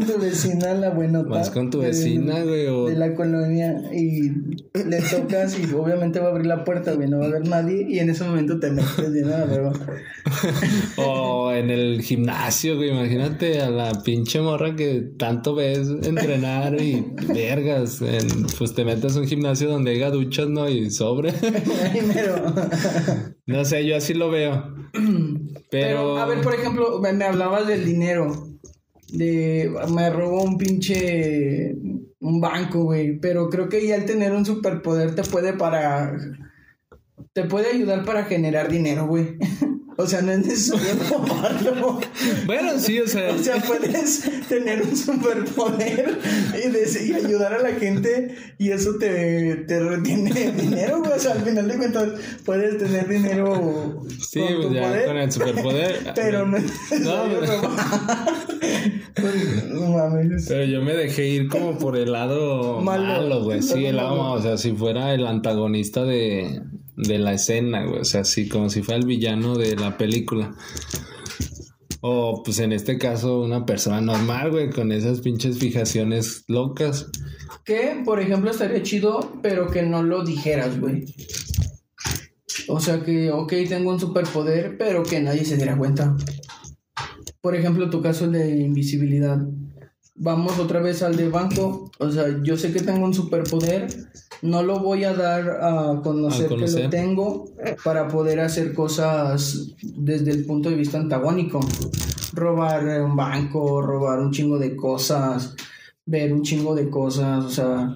Con 0.00 0.06
tu 0.06 0.18
vecina, 0.18 0.74
la 0.74 0.90
buena. 0.90 1.22
Vas 1.22 1.50
con 1.50 1.70
tu 1.70 1.80
vecina, 1.80 2.42
güey. 2.42 2.66
De 2.86 2.96
la 2.96 3.14
colonia 3.14 3.82
y 3.92 4.30
le 4.72 5.02
tocas 5.02 5.58
y 5.58 5.72
obviamente 5.74 6.20
va 6.20 6.28
a 6.28 6.30
abrir 6.30 6.46
la 6.46 6.64
puerta, 6.64 6.94
güey, 6.94 7.08
no 7.08 7.18
va 7.18 7.26
a 7.26 7.28
haber 7.28 7.46
nadie 7.46 7.86
y 7.88 7.98
en 7.98 8.10
ese 8.10 8.24
momento 8.24 8.58
te 8.58 8.70
metes 8.70 9.12
de 9.12 9.22
nada, 9.22 9.46
pero... 9.48 9.72
o 10.96 11.52
en 11.52 11.70
el 11.70 12.02
gimnasio, 12.02 12.76
güey, 12.76 12.90
imagínate 12.90 13.60
a 13.60 13.70
la 13.70 13.92
pinche 14.02 14.40
morra 14.40 14.74
que 14.74 15.12
tanto 15.18 15.54
ves 15.54 15.88
entrenar 15.88 16.80
y 16.80 17.12
vergas, 17.28 18.00
pues 18.58 18.74
te 18.74 18.84
metes 18.84 19.16
a 19.16 19.20
un 19.20 19.26
gimnasio 19.26 19.68
donde 19.68 19.92
haya 19.92 20.10
duchas, 20.10 20.48
¿no? 20.48 20.68
Y 20.68 20.90
sobre. 20.90 21.32
no 23.46 23.64
sé, 23.64 23.86
yo 23.86 23.96
así 23.96 24.14
lo 24.14 24.30
veo. 24.30 24.74
Pero... 25.70 26.18
a 26.18 26.26
ver, 26.26 26.40
por 26.40 26.54
ejemplo, 26.54 27.00
me 27.00 27.24
hablabas 27.24 27.66
del 27.66 27.84
dinero. 27.84 28.49
De, 29.12 29.72
me 29.92 30.10
robó 30.10 30.42
un 30.42 30.56
pinche 30.56 31.74
un 32.20 32.40
banco, 32.40 32.84
güey. 32.84 33.18
Pero 33.18 33.48
creo 33.48 33.68
que 33.68 33.86
ya 33.86 33.96
el 33.96 34.04
tener 34.04 34.32
un 34.32 34.44
superpoder 34.44 35.14
te 35.14 35.22
puede 35.22 35.52
para. 35.54 36.16
Te 37.32 37.44
puede 37.44 37.70
ayudar 37.70 38.04
para 38.04 38.24
generar 38.24 38.68
dinero, 38.70 39.06
güey. 39.06 39.38
O 40.00 40.06
sea, 40.06 40.22
no 40.22 40.32
es 40.32 40.46
necesario 40.46 40.94
tomarlo. 41.10 42.00
Bueno, 42.46 42.78
sí, 42.78 42.98
o 43.00 43.06
sea. 43.06 43.32
O 43.34 43.38
sea, 43.38 43.56
puedes 43.62 44.22
tener 44.48 44.80
un 44.82 44.96
superpoder 44.96 46.18
y, 46.54 47.08
y 47.10 47.12
ayudar 47.12 47.52
a 47.52 47.58
la 47.58 47.72
gente 47.74 48.34
y 48.58 48.70
eso 48.70 48.96
te, 48.98 49.56
te 49.66 49.80
retiene 49.80 50.52
dinero, 50.52 51.00
güey. 51.00 51.12
O 51.12 51.18
sea, 51.18 51.32
al 51.32 51.42
final 51.42 51.68
de 51.68 51.76
cuentas 51.76 52.08
puedes 52.44 52.78
tener 52.78 53.08
dinero. 53.08 54.02
Sí, 54.26 54.40
con 54.40 54.62
pues 54.62 54.72
ya 54.72 55.04
con 55.04 55.16
el 55.18 55.30
superpoder. 55.32 56.12
pero 56.14 56.46
no 56.46 56.56
es 56.56 56.64
no, 57.00 57.26
no 59.68 59.90
mames. 59.90 60.46
Pero 60.48 60.64
yo 60.64 60.80
me 60.80 60.94
dejé 60.94 61.28
ir 61.28 61.48
como 61.48 61.78
por 61.78 61.98
el 61.98 62.12
lado 62.12 62.80
malo, 62.80 63.44
güey. 63.44 63.60
Sí, 63.62 63.84
el 63.84 63.96
lado, 63.96 64.32
o 64.32 64.40
sea, 64.40 64.56
si 64.56 64.72
fuera 64.72 65.12
el 65.12 65.26
antagonista 65.26 66.04
de 66.04 66.62
de 67.02 67.18
la 67.18 67.34
escena, 67.34 67.84
güey. 67.84 68.00
O 68.00 68.04
sea, 68.04 68.22
así 68.22 68.48
como 68.48 68.70
si 68.70 68.82
fuera 68.82 69.00
el 69.00 69.06
villano 69.06 69.56
de 69.56 69.76
la 69.76 69.96
película. 69.96 70.54
O 72.02 72.42
pues 72.42 72.58
en 72.60 72.72
este 72.72 72.98
caso 72.98 73.40
una 73.40 73.66
persona 73.66 74.00
normal, 74.00 74.50
güey, 74.50 74.70
con 74.70 74.90
esas 74.90 75.20
pinches 75.20 75.58
fijaciones 75.58 76.44
locas. 76.48 77.08
Que, 77.64 78.02
por 78.04 78.20
ejemplo, 78.20 78.50
estaría 78.50 78.82
chido, 78.82 79.38
pero 79.42 79.70
que 79.70 79.82
no 79.82 80.02
lo 80.02 80.24
dijeras, 80.24 80.80
güey. 80.80 81.04
O 82.68 82.80
sea 82.80 83.02
que, 83.02 83.30
ok, 83.30 83.52
tengo 83.68 83.90
un 83.90 84.00
superpoder, 84.00 84.78
pero 84.78 85.02
que 85.02 85.20
nadie 85.20 85.44
se 85.44 85.56
diera 85.56 85.76
cuenta. 85.76 86.16
Por 87.40 87.54
ejemplo, 87.54 87.90
tu 87.90 88.00
caso 88.00 88.28
de 88.28 88.60
invisibilidad. 88.60 89.38
Vamos 90.14 90.58
otra 90.58 90.80
vez 90.80 91.02
al 91.02 91.16
de 91.16 91.28
banco. 91.28 91.90
O 91.98 92.10
sea, 92.10 92.40
yo 92.42 92.56
sé 92.56 92.72
que 92.72 92.80
tengo 92.80 93.04
un 93.04 93.14
superpoder, 93.14 93.88
no 94.42 94.62
lo 94.62 94.80
voy 94.80 95.04
a 95.04 95.14
dar 95.14 95.58
a 95.62 96.00
conocer, 96.02 96.48
que 96.48 96.56
lo 96.56 96.90
tengo 96.90 97.48
para 97.84 98.08
poder 98.08 98.40
hacer 98.40 98.74
cosas 98.74 99.74
desde 99.82 100.30
el 100.32 100.44
punto 100.46 100.70
de 100.70 100.76
vista 100.76 100.98
antagónico. 100.98 101.60
Robar 102.32 103.02
un 103.02 103.16
banco, 103.16 103.82
robar 103.82 104.20
un 104.20 104.30
chingo 104.30 104.58
de 104.58 104.76
cosas, 104.76 105.54
ver 106.06 106.32
un 106.32 106.42
chingo 106.42 106.74
de 106.74 106.88
cosas, 106.88 107.44
o 107.44 107.50
sea, 107.50 107.94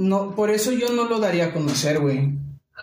no, 0.00 0.34
por 0.34 0.48
eso 0.48 0.72
yo 0.72 0.92
no 0.94 1.04
lo 1.04 1.20
daría 1.20 1.46
a 1.46 1.52
conocer, 1.52 2.00
güey. 2.00 2.38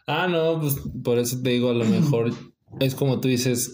Ah, 0.05 0.27
no, 0.27 0.59
pues 0.61 0.75
por 1.03 1.17
eso 1.17 1.41
te 1.41 1.49
digo, 1.49 1.71
a 1.71 1.73
lo 1.73 1.85
mejor 1.85 2.31
es 2.79 2.93
como 2.93 3.19
tú 3.19 3.27
dices, 3.27 3.71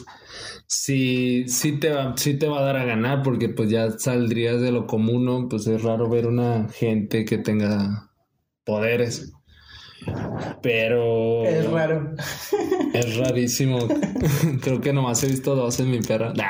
sí, 0.66 1.44
sí 1.48 1.74
te 1.78 1.90
va, 1.92 2.16
sí 2.16 2.36
te 2.36 2.48
va 2.48 2.60
a 2.60 2.64
dar 2.64 2.78
a 2.78 2.86
ganar 2.86 3.22
porque 3.22 3.50
pues 3.50 3.70
ya 3.70 4.00
saldrías 4.00 4.62
de 4.62 4.72
lo 4.72 4.88
común, 4.88 5.26
¿no? 5.26 5.50
Pues 5.50 5.68
es 5.68 5.84
raro 5.84 6.10
ver 6.10 6.28
una 6.28 6.70
gente 6.70 7.26
que 7.26 7.38
tenga 7.38 8.13
poderes. 8.64 9.34
Pero. 10.62 11.46
Es 11.46 11.70
raro. 11.70 12.12
Es 12.94 13.18
rarísimo. 13.18 13.80
Creo 14.62 14.82
que 14.82 14.94
nomás 14.94 15.24
he 15.24 15.28
visto 15.28 15.56
dos 15.56 15.80
en 15.80 15.92
mi 15.92 16.02
perra. 16.02 16.34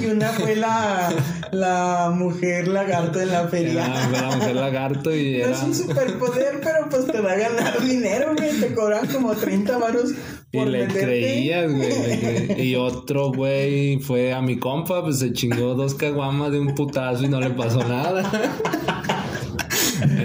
y 0.00 0.06
una 0.06 0.28
fue 0.28 0.54
la, 0.56 1.12
la 1.52 2.12
mujer 2.14 2.68
lagarto 2.68 3.20
en 3.20 3.32
la 3.32 3.48
feria. 3.48 3.84
Ah, 3.86 4.08
la 4.12 4.36
mujer 4.36 4.54
lagarto 4.56 5.14
y. 5.14 5.38
No 5.38 5.48
es 5.48 5.62
un 5.62 5.74
superpoder, 5.74 6.60
pero 6.62 6.88
pues 6.88 7.06
te 7.06 7.20
va 7.20 7.32
a 7.32 7.36
ganar 7.36 7.82
dinero, 7.82 8.34
güey. 8.36 8.60
Te 8.60 8.74
cobran 8.74 9.06
como 9.08 9.34
30 9.34 9.78
varos. 9.78 10.12
Y 10.52 10.64
le 10.64 10.88
creías, 10.88 11.72
güey. 11.72 12.60
Y 12.60 12.74
otro 12.74 13.32
güey 13.32 13.98
fue 14.00 14.32
a 14.32 14.40
mi 14.40 14.58
compa, 14.58 15.02
pues 15.02 15.20
se 15.20 15.32
chingó 15.32 15.74
dos 15.74 15.94
caguamas 15.94 16.50
de 16.50 16.58
un 16.58 16.74
putazo 16.74 17.24
y 17.24 17.28
no 17.28 17.40
le 17.40 17.50
pasó 17.50 17.84
nada. 17.84 18.28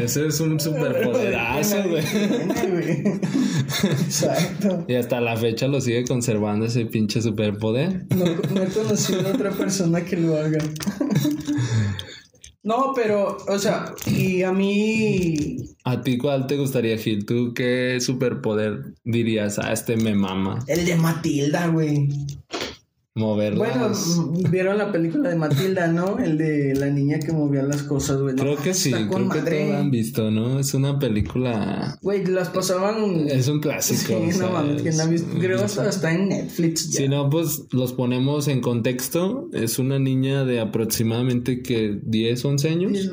Ese 0.04 0.28
es 0.28 0.40
un 0.40 0.60
superpoderazo, 0.60 1.84
güey. 1.90 2.04
Exacto. 3.84 4.86
Y 4.88 4.96
hasta 4.96 5.22
la 5.22 5.36
fecha 5.36 5.68
lo 5.68 5.82
sigue 5.82 6.06
conservando 6.06 6.66
ese 6.66 6.86
pinche 6.86 7.22
superpoder. 7.22 8.06
No, 8.16 8.26
no 8.26 8.64
he 8.64 8.68
conocido 8.68 9.28
a 9.28 9.32
otra 9.32 9.52
persona 9.52 10.04
que 10.04 10.18
lo 10.18 10.38
haga. 10.38 10.60
No, 12.64 12.94
pero, 12.96 13.38
o 13.48 13.60
sea, 13.60 13.94
y 14.08 14.42
a 14.42 14.52
mí. 14.52 15.58
¿A 15.84 16.02
ti 16.02 16.18
cuál 16.18 16.48
te 16.48 16.58
gustaría, 16.58 16.98
Gil? 16.98 17.24
¿Tú 17.26 17.54
qué 17.54 18.00
superpoder 18.02 18.96
dirías? 19.04 19.60
A 19.60 19.68
ah, 19.68 19.74
este 19.74 19.98
me 19.98 20.16
mama. 20.16 20.64
El 20.68 20.86
de 20.86 20.96
Matilda, 20.96 21.68
güey 21.68 22.10
moverlas. 23.18 24.18
Bueno, 24.18 24.50
vieron 24.52 24.78
la 24.78 24.92
película 24.92 25.30
de 25.30 25.38
Matilda, 25.38 25.88
¿no? 25.88 26.20
El 26.20 26.38
de 26.38 26.76
la 26.76 26.88
niña 26.88 27.18
que 27.18 27.32
movía 27.32 27.64
las 27.64 27.84
cosas, 27.84 28.20
güey. 28.20 28.36
Creo 28.36 28.58
que 28.58 28.74
sí, 28.74 28.92
creo 28.92 29.30
que 29.30 29.40
todos 29.40 29.76
han 29.80 29.90
visto, 29.90 30.32
¿no? 30.32 30.60
Es 30.60 30.74
una 30.74 31.00
película. 31.00 31.98
Güey, 32.02 32.26
las 32.26 32.50
pasaban. 32.50 33.30
Es 33.30 33.48
un 33.48 33.62
clásico. 33.62 34.22
Sí, 34.30 34.38
no 34.38 34.50
mames, 34.50 34.82
¿quién 34.82 35.00
ha 35.00 35.06
visto? 35.06 35.30
Creo 35.40 35.60
que 35.60 35.64
hasta 35.64 36.14
en 36.14 36.28
Netflix. 36.28 36.90
Ya. 36.92 37.00
Si 37.00 37.08
no, 37.08 37.30
pues 37.30 37.64
los 37.72 37.94
ponemos 37.94 38.50
en 38.50 38.60
contexto. 38.60 39.48
Es 39.54 39.80
una 39.80 39.98
niña 39.98 40.44
de 40.44 40.60
aproximadamente 40.60 41.62
que 41.62 41.98
10, 42.04 42.44
11 42.44 42.70
años. 42.70 43.12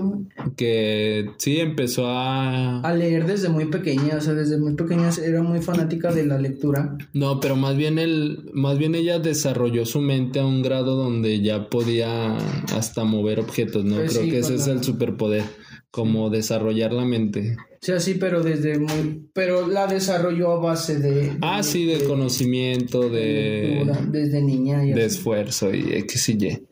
Que 0.56 1.30
sí 1.36 1.60
empezó 1.60 2.08
a. 2.08 2.80
A 2.80 2.92
leer 2.92 3.24
desde 3.24 3.48
muy 3.48 3.66
pequeña, 3.66 4.16
o 4.16 4.20
sea, 4.20 4.34
desde 4.34 4.58
muy 4.58 4.74
pequeña 4.74 5.10
era 5.24 5.42
muy 5.42 5.60
fanática 5.62 6.12
de 6.12 6.26
la 6.26 6.38
lectura. 6.38 6.98
No, 7.12 7.38
pero 7.38 7.54
más 7.54 7.76
bien 7.76 8.00
el, 8.00 8.50
más 8.52 8.78
bien 8.78 8.96
ella 8.96 9.20
desarrolló 9.20 9.86
su 9.92 10.00
mente 10.00 10.40
a 10.40 10.46
un 10.46 10.62
grado 10.62 10.96
donde 10.96 11.40
ya 11.40 11.68
podía 11.68 12.36
hasta 12.74 13.04
mover 13.04 13.40
objetos, 13.40 13.84
¿no? 13.84 13.96
Pues 13.96 14.16
Creo 14.16 14.30
que 14.30 14.38
ese 14.38 14.54
es 14.54 14.66
el 14.66 14.82
superpoder, 14.82 15.44
como 15.90 16.30
desarrollar 16.30 16.92
la 16.92 17.04
mente. 17.04 17.56
Sí, 17.82 17.92
sí, 17.98 18.14
pero 18.14 18.42
desde 18.42 18.78
muy... 18.78 19.28
Pero 19.34 19.66
la 19.66 19.86
desarrolló 19.86 20.52
a 20.52 20.60
base 20.60 20.98
de... 20.98 21.36
ah, 21.42 21.62
sí, 21.62 21.84
de, 21.84 22.04
conocimiento, 22.04 23.10
de... 23.10 23.84
desde 24.08 24.40
niña. 24.40 24.80
de 24.80 25.04
esfuerzo 25.04 25.74
y 25.74 25.92
X 25.92 26.28
y 26.30 26.46
Y. 26.46 26.66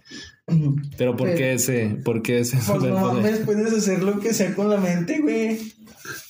Pero 0.96 1.16
¿por 1.16 1.35
qué 1.35 1.52
ese? 1.52 1.98
¿Por 2.04 2.22
qué 2.22 2.40
ese? 2.40 2.56
Pues 2.66 2.83
no 2.83 3.20
puedes 3.44 3.72
hacer 3.72 4.02
lo 4.02 4.18
que 4.18 4.33
sea 4.35 4.54
con 4.54 4.68
la 4.68 4.78
mente, 4.78 5.20
güey. 5.20 5.59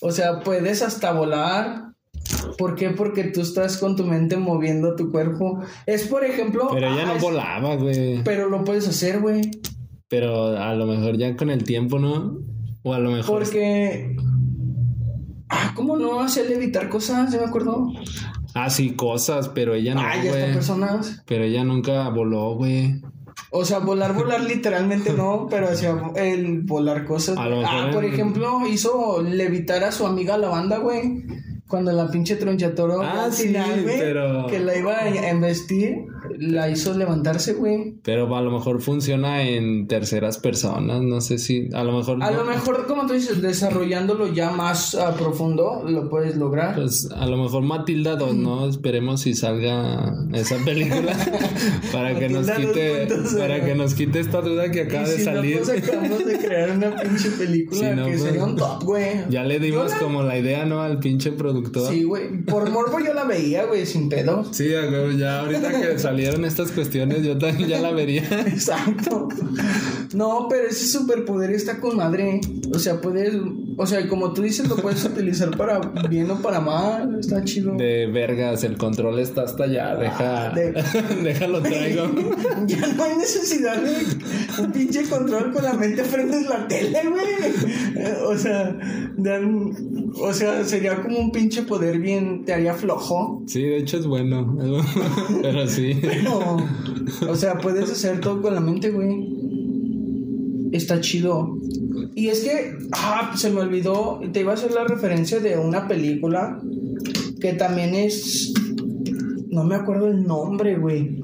O 0.00 0.10
sea, 0.12 0.40
puedes 0.40 0.82
hasta 0.82 1.12
volar, 1.12 1.92
¿Por 2.58 2.74
qué? 2.74 2.90
Porque 2.90 3.24
tú 3.24 3.40
estás 3.40 3.78
con 3.78 3.96
tu 3.96 4.04
mente 4.04 4.36
moviendo 4.36 4.94
tu 4.96 5.10
cuerpo. 5.10 5.60
Es 5.86 6.06
por 6.06 6.24
ejemplo. 6.24 6.68
Pero 6.72 6.88
ella 6.92 7.06
no 7.06 7.18
volaba, 7.18 7.76
güey. 7.76 8.22
Pero 8.24 8.48
lo 8.48 8.64
puedes 8.64 8.86
hacer, 8.88 9.20
güey. 9.20 9.50
Pero 10.08 10.58
a 10.58 10.74
lo 10.74 10.86
mejor 10.86 11.16
ya 11.16 11.36
con 11.36 11.50
el 11.50 11.64
tiempo, 11.64 11.98
¿no? 11.98 12.38
O 12.82 12.94
a 12.94 12.98
lo 12.98 13.10
mejor. 13.10 13.38
Porque. 13.38 14.16
Ah, 15.48 15.72
¿cómo 15.74 15.96
no? 15.96 16.20
Hacía 16.20 16.44
levitar 16.44 16.88
cosas, 16.88 17.32
ya 17.32 17.40
me 17.40 17.46
acuerdo. 17.46 17.88
Ah, 18.54 18.70
sí, 18.70 18.94
cosas, 18.94 19.48
pero 19.48 19.74
ella 19.74 19.94
no. 19.94 20.00
Ah, 20.00 20.14
ya 20.22 20.30
está 20.30 20.52
personas. 20.52 21.22
Pero 21.26 21.44
ella 21.44 21.64
nunca 21.64 22.08
voló, 22.08 22.54
güey. 22.54 23.00
O 23.52 23.64
sea, 23.64 23.78
volar, 23.78 24.14
volar 24.14 24.42
literalmente 24.42 25.12
no, 25.12 25.46
pero 25.50 25.68
hacía 25.68 25.96
el 26.16 26.62
volar 26.62 27.04
cosas. 27.04 27.36
ah, 27.38 27.90
por 27.92 28.04
ejemplo, 28.04 28.66
hizo 28.66 29.22
levitar 29.22 29.82
a 29.84 29.92
su 29.92 30.06
amiga 30.06 30.38
la 30.38 30.48
banda, 30.48 30.78
güey. 30.78 31.24
Cuando 31.70 31.92
la 31.92 32.08
pinche 32.08 32.34
tronchatoro 32.34 33.00
ah, 33.00 33.28
sí, 33.30 33.54
pero... 33.86 34.48
que 34.48 34.58
la 34.58 34.76
iba 34.76 34.98
a 34.98 35.30
embestir, 35.30 36.06
la 36.38 36.70
hizo 36.70 36.96
levantarse, 36.96 37.54
güey. 37.54 37.94
Pero 38.02 38.34
a 38.34 38.42
lo 38.42 38.50
mejor 38.50 38.80
funciona 38.80 39.42
en 39.42 39.86
terceras 39.88 40.38
personas, 40.38 41.02
no 41.02 41.20
sé 41.20 41.38
si, 41.38 41.68
a 41.72 41.84
lo 41.84 41.96
mejor... 41.96 42.22
A 42.22 42.30
lo 42.30 42.44
mejor, 42.44 42.86
como 42.86 43.06
tú 43.06 43.14
dices, 43.14 43.42
desarrollándolo 43.42 44.32
ya 44.32 44.50
más 44.50 44.94
a 44.94 45.14
profundo, 45.14 45.84
lo 45.86 46.08
puedes 46.08 46.36
lograr. 46.36 46.74
Pues 46.74 47.08
a 47.14 47.26
lo 47.26 47.36
mejor 47.36 47.62
Matilda 47.62 48.16
2, 48.16 48.34
¿no? 48.36 48.68
Esperemos 48.68 49.22
si 49.22 49.34
salga 49.34 50.14
esa 50.32 50.56
película 50.64 51.16
para 51.92 52.18
que 52.18 52.28
nos 52.28 52.50
quite, 52.50 53.08
para 53.38 53.64
que 53.64 53.74
nos 53.74 53.94
quite 53.94 54.20
esta 54.20 54.40
duda 54.40 54.70
que 54.70 54.82
acaba 54.82 55.08
de 55.08 55.18
salir. 55.18 55.60
No, 55.60 55.66
pues 55.66 55.82
acabamos 55.82 56.24
de 56.24 56.38
crear 56.38 56.70
una 56.70 56.96
pinche 56.96 57.30
película 57.30 57.94
que 57.94 58.02
pues, 58.02 58.22
sería 58.22 58.44
un 58.44 58.56
top, 58.56 58.84
güey. 58.84 59.24
Ya 59.28 59.44
le 59.44 59.58
dimos 59.58 59.92
como 59.94 60.22
la 60.22 60.38
idea, 60.38 60.64
¿no? 60.64 60.82
Al 60.82 60.98
pinche 60.98 61.32
productor. 61.32 61.92
Sí, 61.92 62.04
güey. 62.04 62.42
Por 62.44 62.70
morbo 62.70 62.98
yo 63.00 63.14
la 63.14 63.24
veía, 63.24 63.64
güey, 63.64 63.86
sin 63.86 64.08
pedo. 64.08 64.44
Sí, 64.52 64.68
ya 65.18 65.40
ahorita 65.40 65.80
que 65.80 65.98
salió 65.98 66.19
salieron 66.20 66.44
estas 66.44 66.70
cuestiones, 66.72 67.22
yo 67.24 67.38
también 67.38 67.68
ya 67.68 67.80
la 67.80 67.92
vería. 67.92 68.22
Exacto. 68.46 69.28
No, 70.14 70.46
pero 70.50 70.68
ese 70.68 70.86
superpoder 70.86 71.50
está 71.50 71.80
con 71.80 71.96
madre. 71.96 72.40
O 72.74 72.78
sea, 72.78 73.00
puedes. 73.00 73.34
O 73.76 73.86
sea, 73.86 74.06
como 74.08 74.32
tú 74.34 74.42
dices, 74.42 74.68
lo 74.68 74.76
puedes 74.76 75.02
utilizar 75.04 75.56
para 75.56 75.78
bien 76.08 76.30
o 76.30 76.36
para 76.42 76.60
mal. 76.60 77.18
Está 77.20 77.42
chido. 77.44 77.74
De 77.76 78.06
vergas, 78.06 78.64
el 78.64 78.76
control 78.76 79.18
está 79.20 79.42
hasta 79.42 79.64
allá. 79.64 79.94
Deja. 79.96 80.50
Ah, 80.50 80.54
de- 80.54 80.72
Déjalo 81.22 81.62
traigo. 81.62 82.04
Ya 82.66 82.86
no 82.94 83.02
hay 83.04 83.16
necesidad 83.16 83.80
de 83.82 84.62
un 84.62 84.72
pinche 84.72 85.02
control 85.08 85.52
con 85.52 85.62
la 85.64 85.72
mente 85.72 86.02
prendes 86.04 86.46
la 86.46 86.68
tele, 86.68 87.00
güey. 87.08 88.04
O 88.26 88.36
sea, 88.36 88.76
dan- 89.16 90.12
o 90.20 90.32
sea, 90.34 90.64
sería 90.64 91.00
como 91.02 91.18
un 91.18 91.32
pinche 91.32 91.62
poder 91.62 91.98
bien, 91.98 92.44
te 92.44 92.52
haría 92.52 92.74
flojo. 92.74 93.42
Sí, 93.46 93.62
de 93.62 93.78
hecho 93.78 93.96
es 93.98 94.06
bueno. 94.06 94.56
Pero 95.42 95.66
sí. 95.66 95.98
Pero, 96.10 96.56
o 97.28 97.36
sea, 97.36 97.58
puedes 97.58 97.90
hacer 97.90 98.20
todo 98.20 98.42
con 98.42 98.54
la 98.54 98.60
mente, 98.60 98.90
güey. 98.90 99.28
Está 100.72 101.00
chido. 101.00 101.56
Y 102.14 102.28
es 102.28 102.40
que, 102.40 102.76
ah, 102.92 103.32
se 103.36 103.50
me 103.50 103.60
olvidó, 103.60 104.20
te 104.32 104.40
iba 104.40 104.52
a 104.52 104.54
hacer 104.54 104.72
la 104.72 104.84
referencia 104.84 105.40
de 105.40 105.56
una 105.56 105.86
película 105.86 106.60
que 107.40 107.52
también 107.54 107.94
es, 107.94 108.52
no 109.48 109.64
me 109.64 109.74
acuerdo 109.76 110.08
el 110.08 110.24
nombre, 110.24 110.76
güey. 110.76 111.20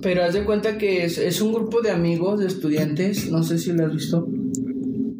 Pero 0.00 0.24
haz 0.24 0.34
de 0.34 0.44
cuenta 0.44 0.78
que 0.78 1.04
es, 1.04 1.18
es 1.18 1.40
un 1.40 1.52
grupo 1.52 1.80
de 1.80 1.90
amigos, 1.90 2.40
de 2.40 2.46
estudiantes, 2.46 3.30
no 3.30 3.42
sé 3.42 3.58
si 3.58 3.72
lo 3.72 3.86
has 3.86 3.92
visto, 3.92 4.28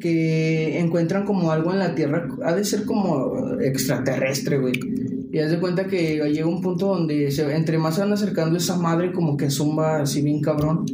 que 0.01 0.81
encuentran 0.81 1.25
como 1.25 1.53
algo 1.53 1.73
en 1.73 1.79
la 1.79 1.95
Tierra, 1.95 2.29
ha 2.42 2.55
de 2.55 2.64
ser 2.64 2.85
como 2.85 3.61
extraterrestre, 3.61 4.59
güey. 4.59 4.73
Y 5.33 5.38
haz 5.38 5.51
de 5.51 5.59
cuenta 5.59 5.87
que 5.87 6.21
llega 6.31 6.47
un 6.47 6.61
punto 6.61 6.88
donde 6.88 7.31
se, 7.31 7.51
entre 7.57 7.79
más 7.79 7.95
se 7.95 8.03
van 8.03 8.12
acercando 8.12 8.59
esa 8.59 8.77
madre 8.77 9.12
como 9.12 9.38
que 9.38 9.51
zumba 9.51 10.03
así 10.03 10.21
bien 10.21 10.42
cabrón. 10.42 10.85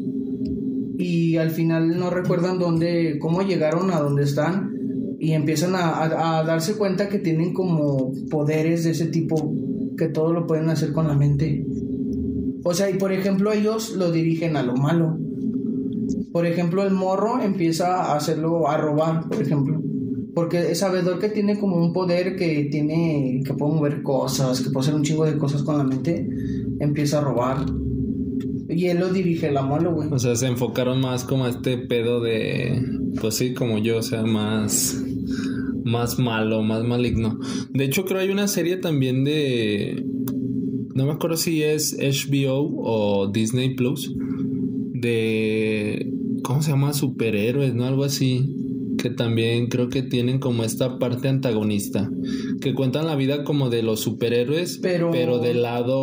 Y 0.97 1.37
al 1.39 1.51
final 1.51 1.99
no 1.99 2.09
recuerdan 2.09 2.61
dónde, 2.61 3.19
cómo 3.21 3.43
llegaron 3.43 3.91
a 3.91 3.99
donde 3.99 4.23
están. 4.23 4.77
Y 5.19 5.33
empiezan 5.33 5.75
a, 5.75 6.45
darse 6.47 6.75
cuenta 6.75 7.09
que 7.09 7.19
tienen 7.19 7.53
como 7.53 8.13
poderes 8.31 8.85
de 8.85 8.93
ese 8.93 9.07
tipo, 9.07 9.53
que 9.97 10.07
todo 10.07 10.33
lo 10.33 10.47
pueden 10.47 10.69
hacer 10.71 10.93
con 10.93 11.09
la 11.09 11.15
mente. 11.15 11.67
O 12.63 12.73
sea, 12.75 12.89
y 12.89 12.95
por 12.95 13.11
ejemplo 13.11 13.53
ellos 13.53 13.97
lo 13.97 14.13
dirigen 14.13 14.57
a 14.57 14.63
lo 14.63 14.77
malo. 14.77 15.19
Por 16.33 16.47
ejemplo, 16.47 16.85
el 16.85 16.93
morro 16.93 17.41
empieza 17.43 18.05
a 18.05 18.17
hacerlo, 18.17 18.69
a 18.69 18.77
robar, 18.77 19.29
por 19.29 19.43
ejemplo. 19.43 19.83
Porque 20.39 20.73
sabedor 20.77 21.19
que 21.19 21.31
tiene 21.31 21.59
como 21.59 21.85
un 21.85 21.93
poder 21.93 22.37
que 22.37 22.69
tiene, 22.71 23.43
que 23.45 23.55
puede 23.55 23.75
mover 23.75 24.05
cosas, 24.05 24.61
que 24.61 24.71
puede 24.71 24.85
hacer 24.85 24.95
un 24.95 25.03
chingo 25.03 25.25
de 25.25 25.37
cosas 25.37 25.65
con 25.65 25.77
la 25.77 25.83
mente, 25.83 26.29
empieza 26.79 27.19
a 27.19 27.23
robar. 27.23 27.67
Y 28.69 28.87
él 28.87 29.01
lo 29.01 29.13
dirige 29.13 29.49
a 29.49 29.63
malo, 29.63 29.93
güey. 29.93 30.09
O 30.13 30.19
sea, 30.21 30.37
se 30.37 30.47
enfocaron 30.47 31.01
más 31.01 31.25
como 31.25 31.47
a 31.47 31.49
este 31.49 31.77
pedo 31.77 32.21
de. 32.21 32.81
Pues 33.21 33.35
sí, 33.35 33.53
como 33.53 33.79
yo, 33.79 33.99
o 33.99 34.03
sea, 34.03 34.23
más. 34.23 35.03
Más 35.83 36.21
malo, 36.21 36.63
más 36.63 36.85
maligno. 36.85 37.41
De 37.75 37.87
hecho, 37.87 38.05
creo 38.05 38.21
hay 38.21 38.31
una 38.31 38.47
serie 38.47 38.77
también 38.77 39.25
de. 39.25 40.07
No 40.95 41.05
me 41.05 41.15
acuerdo 41.15 41.37
si 41.37 41.65
es 41.65 41.99
HBO 41.99 42.77
o 42.85 43.27
Disney 43.27 43.75
Plus. 43.75 44.15
De. 44.93 46.13
¿Cómo 46.45 46.63
se 46.63 46.71
llama? 46.71 46.93
Superhéroes, 46.93 47.75
¿no? 47.75 47.87
Algo 47.87 48.05
así. 48.05 48.55
Que 48.99 49.11
también 49.11 49.69
creo 49.69 49.89
que 49.89 50.03
tienen 50.03 50.39
como 50.39 50.65
esta 50.65 50.99
parte 50.99 51.29
antagonista. 51.29 52.11
Que 52.61 52.75
cuentan 52.75 53.07
la 53.07 53.17
vida 53.17 53.45
como 53.45 53.71
de 53.71 53.83
los 53.83 54.01
superhéroes, 54.01 54.79
Pero- 54.83 55.11
pero 55.11 55.39
del 55.39 55.63
lado. 55.63 55.99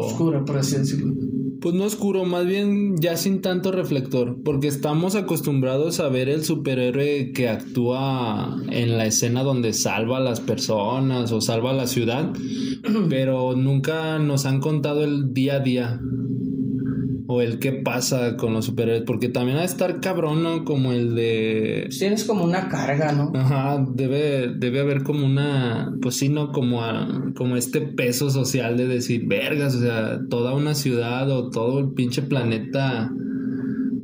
Oscuro, 0.00 0.44
por 0.44 0.58
así 0.58 0.76
decirlo. 0.76 1.14
Pues 1.60 1.74
no 1.74 1.84
oscuro, 1.84 2.24
más 2.24 2.46
bien 2.46 2.96
ya 2.98 3.18
sin 3.18 3.42
tanto 3.42 3.70
reflector, 3.70 4.38
porque 4.42 4.66
estamos 4.66 5.14
acostumbrados 5.14 6.00
a 6.00 6.08
ver 6.08 6.30
el 6.30 6.42
superhéroe 6.42 7.32
que 7.34 7.50
actúa 7.50 8.56
en 8.70 8.96
la 8.96 9.04
escena 9.04 9.42
donde 9.42 9.74
salva 9.74 10.16
a 10.16 10.20
las 10.20 10.40
personas 10.40 11.30
o 11.32 11.42
salva 11.42 11.72
a 11.72 11.74
la 11.74 11.86
ciudad, 11.86 12.32
pero 13.10 13.54
nunca 13.56 14.18
nos 14.18 14.46
han 14.46 14.60
contado 14.60 15.04
el 15.04 15.34
día 15.34 15.56
a 15.56 15.60
día 15.60 16.00
o 17.32 17.40
el 17.42 17.60
qué 17.60 17.72
pasa 17.72 18.36
con 18.36 18.52
los 18.54 18.64
superhéroes, 18.64 19.04
porque 19.06 19.28
también 19.28 19.56
ha 19.58 19.60
de 19.60 19.66
estar 19.66 20.00
cabrón, 20.00 20.42
¿no? 20.42 20.64
Como 20.64 20.92
el 20.92 21.14
de... 21.14 21.88
Tienes 21.96 22.24
como 22.24 22.42
una 22.44 22.68
carga, 22.68 23.12
¿no? 23.12 23.30
Ajá, 23.34 23.84
debe, 23.94 24.52
debe 24.56 24.80
haber 24.80 25.04
como 25.04 25.24
una, 25.24 25.92
pues 26.02 26.16
sí, 26.16 26.28
¿no? 26.28 26.50
Como, 26.50 26.82
a- 26.82 27.30
como 27.36 27.56
este 27.56 27.82
peso 27.82 28.30
social 28.30 28.76
de 28.76 28.88
decir, 28.88 29.26
vergas, 29.28 29.76
o 29.76 29.80
sea, 29.80 30.18
toda 30.28 30.54
una 30.54 30.74
ciudad 30.74 31.30
o 31.30 31.50
todo 31.50 31.78
el 31.78 31.92
pinche 31.92 32.22
planeta, 32.22 33.12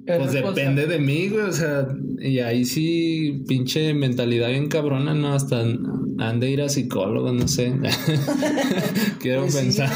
pues 0.07 0.33
responsable. 0.33 0.61
depende 0.63 0.87
de 0.87 0.99
mí, 0.99 1.29
güey, 1.29 1.43
o 1.45 1.53
sea, 1.53 1.89
y 2.21 2.39
ahí 2.39 2.65
sí, 2.65 3.43
pinche 3.49 3.93
mentalidad 3.95 4.49
bien 4.51 4.69
cabrona, 4.69 5.15
¿no? 5.15 5.33
Hasta 5.35 5.65
han 6.19 6.41
de 6.41 6.51
ir 6.51 6.63
a 6.63 6.69
psicólogo, 6.69 7.33
no 7.33 7.47
sé. 7.49 7.75
Quiero 9.21 9.43
Pues 9.43 9.53
sí, 9.55 9.59
pensar. 9.61 9.91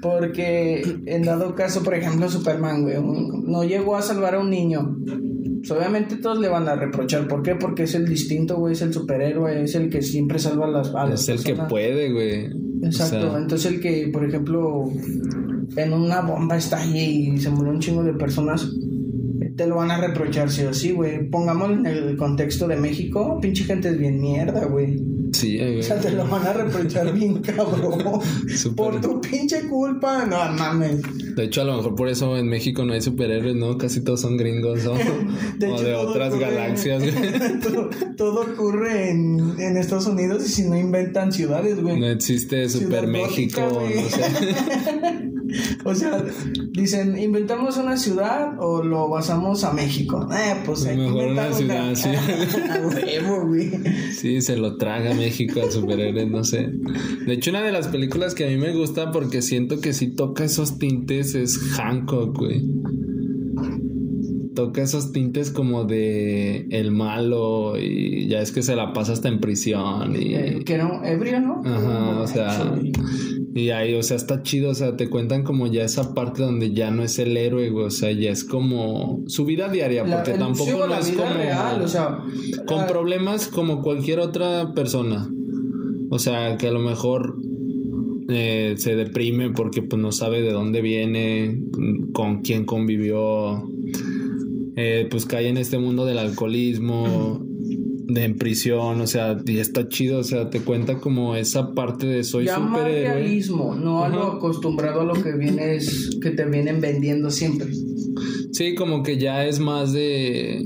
porque 0.00 0.82
en 1.06 1.22
dado 1.22 1.54
caso, 1.54 1.82
por 1.82 1.94
ejemplo, 1.94 2.28
Superman, 2.28 2.82
güey, 2.82 2.96
no 3.00 3.64
llegó 3.64 3.96
a 3.96 4.02
salvar 4.02 4.34
a 4.34 4.40
un 4.40 4.50
niño. 4.50 4.96
Pues 5.58 5.70
obviamente 5.72 6.16
todos 6.16 6.38
le 6.40 6.48
van 6.48 6.66
a 6.68 6.76
reprochar. 6.76 7.28
¿Por 7.28 7.42
qué? 7.42 7.54
Porque 7.54 7.82
es 7.82 7.94
el 7.94 8.06
distinto, 8.08 8.56
güey, 8.56 8.72
es 8.72 8.80
el 8.82 8.94
superhéroe, 8.94 9.62
es 9.62 9.74
el 9.74 9.90
que 9.90 10.00
siempre 10.00 10.38
salva 10.38 10.66
a 10.66 10.70
las, 10.70 10.94
a 10.94 11.06
las 11.06 11.28
Es 11.28 11.28
el 11.28 11.44
que 11.44 11.54
puede, 11.64 12.10
güey. 12.12 12.46
Exacto, 12.82 13.26
O 13.26 13.30
sea, 13.32 13.38
entonces 13.38 13.72
el 13.72 13.80
que, 13.80 14.08
por 14.10 14.24
ejemplo, 14.24 14.84
en 15.76 15.92
una 15.92 16.22
bomba 16.22 16.56
estalle 16.56 17.04
y 17.04 17.36
se 17.36 17.50
murió 17.50 17.72
un 17.72 17.80
chingo 17.80 18.02
de 18.02 18.14
personas, 18.14 18.72
te 19.56 19.66
lo 19.66 19.76
van 19.76 19.90
a 19.90 19.98
reprochar 19.98 20.50
sí 20.50 20.62
o 20.64 20.72
sí, 20.74 20.92
güey. 20.92 21.28
Pongámoslo 21.28 21.74
en 21.76 21.86
el 21.86 22.16
contexto 22.16 22.66
de 22.68 22.76
México, 22.76 23.38
pinche 23.40 23.64
gente 23.64 23.88
es 23.88 23.98
bien 23.98 24.20
mierda, 24.20 24.64
güey. 24.66 24.98
sí, 25.32 25.56
güey. 25.58 25.80
O 25.80 25.82
sea, 25.82 25.98
te 26.00 26.10
lo 26.12 26.26
van 26.26 26.46
a 26.46 26.52
reprochar 26.52 27.12
bien 27.14 27.40
cabrón. 27.40 28.20
Por 28.76 29.00
tu 29.00 29.20
pinche 29.20 29.62
culpa, 29.68 30.24
no 30.26 30.36
mames. 30.52 31.00
De 31.36 31.44
hecho, 31.44 31.62
a 31.62 31.64
lo 31.64 31.76
mejor 31.76 31.94
por 31.94 32.08
eso 32.08 32.36
en 32.36 32.48
México 32.48 32.84
no 32.84 32.92
hay 32.92 33.00
superhéroes, 33.00 33.54
¿no? 33.56 33.78
Casi 33.78 34.02
todos 34.02 34.20
son 34.20 34.36
gringos 34.36 34.84
¿no? 34.84 34.92
o 35.74 35.80
de 35.82 35.94
otras 35.94 36.34
ocurre- 36.34 36.40
galaxias. 36.40 37.02
güey. 37.02 37.60
todo, 37.62 37.90
todo 38.16 38.40
ocurre 38.42 39.10
en, 39.10 39.54
en 39.58 39.76
Estados 39.76 40.06
Unidos 40.06 40.44
y 40.46 40.48
si 40.50 40.62
no 40.68 40.76
inventan 40.76 41.32
ciudades, 41.32 41.80
güey. 41.80 41.98
No 42.00 42.06
existe 42.08 42.68
Super 42.68 42.88
Ciudad 43.00 43.06
México, 43.08 43.60
gótica, 43.70 44.00
no 44.02 44.08
sé. 44.08 45.30
O 45.84 45.94
sea, 45.94 46.22
dicen, 46.72 47.18
¿inventamos 47.18 47.76
una 47.76 47.96
ciudad 47.96 48.54
o 48.58 48.82
lo 48.82 49.08
basamos 49.08 49.64
a 49.64 49.72
México? 49.72 50.28
Eh, 50.32 50.56
pues 50.64 50.86
hay 50.86 50.96
que 50.96 51.02
Mejor 51.02 51.28
una 51.28 51.52
ciudad, 51.52 51.94
sí. 51.94 52.08
A 52.70 52.86
huevo, 52.86 53.46
güey. 53.46 53.70
Sí, 54.12 54.40
se 54.40 54.56
lo 54.56 54.76
traga 54.76 55.14
México 55.14 55.60
al 55.62 55.70
superhéroe, 55.70 56.26
no 56.26 56.44
sé. 56.44 56.70
De 57.26 57.32
hecho, 57.32 57.50
una 57.50 57.62
de 57.62 57.72
las 57.72 57.88
películas 57.88 58.34
que 58.34 58.44
a 58.44 58.48
mí 58.48 58.56
me 58.56 58.74
gusta 58.74 59.10
porque 59.10 59.42
siento 59.42 59.80
que 59.80 59.92
sí 59.92 60.08
toca 60.08 60.44
esos 60.44 60.78
tintes 60.78 61.34
es 61.34 61.58
Hancock, 61.58 62.36
güey. 62.36 62.64
Toca 64.54 64.82
esos 64.82 65.12
tintes 65.12 65.50
como 65.50 65.84
de 65.84 66.66
el 66.70 66.90
malo 66.90 67.78
y 67.78 68.28
ya 68.28 68.40
es 68.40 68.52
que 68.52 68.62
se 68.62 68.76
la 68.76 68.92
pasa 68.92 69.12
hasta 69.12 69.28
en 69.28 69.40
prisión 69.40 70.14
y... 70.16 70.34
Eh, 70.34 70.62
que 70.64 70.74
era 70.74 70.86
un 70.86 71.04
ebrio, 71.04 71.40
¿no? 71.40 71.62
Ajá, 71.64 72.20
o 72.20 72.26
sea. 72.26 72.74
Y 73.54 73.70
ahí, 73.70 73.94
o 73.94 74.02
sea, 74.02 74.16
está 74.16 74.42
chido, 74.42 74.70
o 74.70 74.74
sea, 74.74 74.96
te 74.96 75.08
cuentan 75.10 75.42
como 75.42 75.66
ya 75.66 75.82
esa 75.84 76.14
parte 76.14 76.42
donde 76.42 76.72
ya 76.72 76.90
no 76.90 77.02
es 77.02 77.18
el 77.18 77.36
héroe, 77.36 77.70
güey, 77.70 77.86
o 77.86 77.90
sea, 77.90 78.12
ya 78.12 78.30
es 78.30 78.44
como 78.44 79.22
su 79.26 79.44
vida 79.44 79.68
diaria, 79.68 80.04
La- 80.04 80.16
porque 80.16 80.32
el- 80.32 80.38
tampoco 80.38 80.70
sí, 80.70 80.76
no 80.78 80.86
la 80.86 80.98
es 81.00 81.10
como 81.10 81.32
real, 81.34 81.82
o 81.82 81.88
sea, 81.88 82.18
con 82.66 82.78
la- 82.78 82.86
problemas 82.86 83.48
como 83.48 83.82
cualquier 83.82 84.20
otra 84.20 84.72
persona, 84.74 85.28
o 86.10 86.18
sea, 86.18 86.56
que 86.56 86.68
a 86.68 86.72
lo 86.72 86.80
mejor 86.80 87.36
eh, 88.32 88.74
se 88.78 88.94
deprime 88.94 89.50
porque 89.50 89.82
pues 89.82 90.00
no 90.00 90.12
sabe 90.12 90.40
de 90.42 90.52
dónde 90.52 90.80
viene, 90.82 91.60
con 92.12 92.42
quién 92.42 92.64
convivió, 92.64 93.68
eh, 94.76 95.08
pues 95.10 95.26
cae 95.26 95.48
en 95.48 95.56
este 95.56 95.78
mundo 95.78 96.04
del 96.06 96.18
alcoholismo, 96.18 97.44
de 98.14 98.24
en 98.24 98.36
prisión, 98.36 99.00
o 99.00 99.06
sea, 99.06 99.36
y 99.46 99.58
está 99.58 99.88
chido, 99.88 100.18
o 100.20 100.24
sea, 100.24 100.50
te 100.50 100.60
cuenta 100.60 100.98
como 100.98 101.36
esa 101.36 101.72
parte 101.74 102.06
de 102.06 102.24
soy 102.24 102.46
ya 102.46 102.58
más 102.58 102.78
superhéroe. 102.78 103.14
realismo, 103.14 103.74
no 103.74 104.04
a 104.04 104.08
lo 104.08 104.22
acostumbrado 104.32 105.00
a 105.02 105.04
lo 105.04 105.14
que 105.14 105.32
vienes, 105.32 106.18
que 106.22 106.30
te 106.30 106.44
vienen 106.46 106.80
vendiendo 106.80 107.30
siempre. 107.30 107.68
Sí, 108.52 108.74
como 108.74 109.02
que 109.02 109.18
ya 109.18 109.46
es 109.46 109.60
más 109.60 109.92
de 109.92 110.64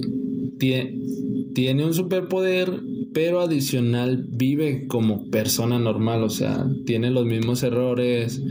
tie- 0.59 1.53
tiene 1.55 1.85
un 1.85 1.95
superpoder, 1.95 2.81
pero 3.13 3.41
adicional 3.41 4.27
vive 4.29 4.87
como 4.89 5.31
persona 5.31 5.79
normal, 5.79 6.25
o 6.25 6.31
sea, 6.31 6.67
tiene 6.85 7.11
los 7.13 7.25
mismos 7.27 7.63
errores, 7.63 8.43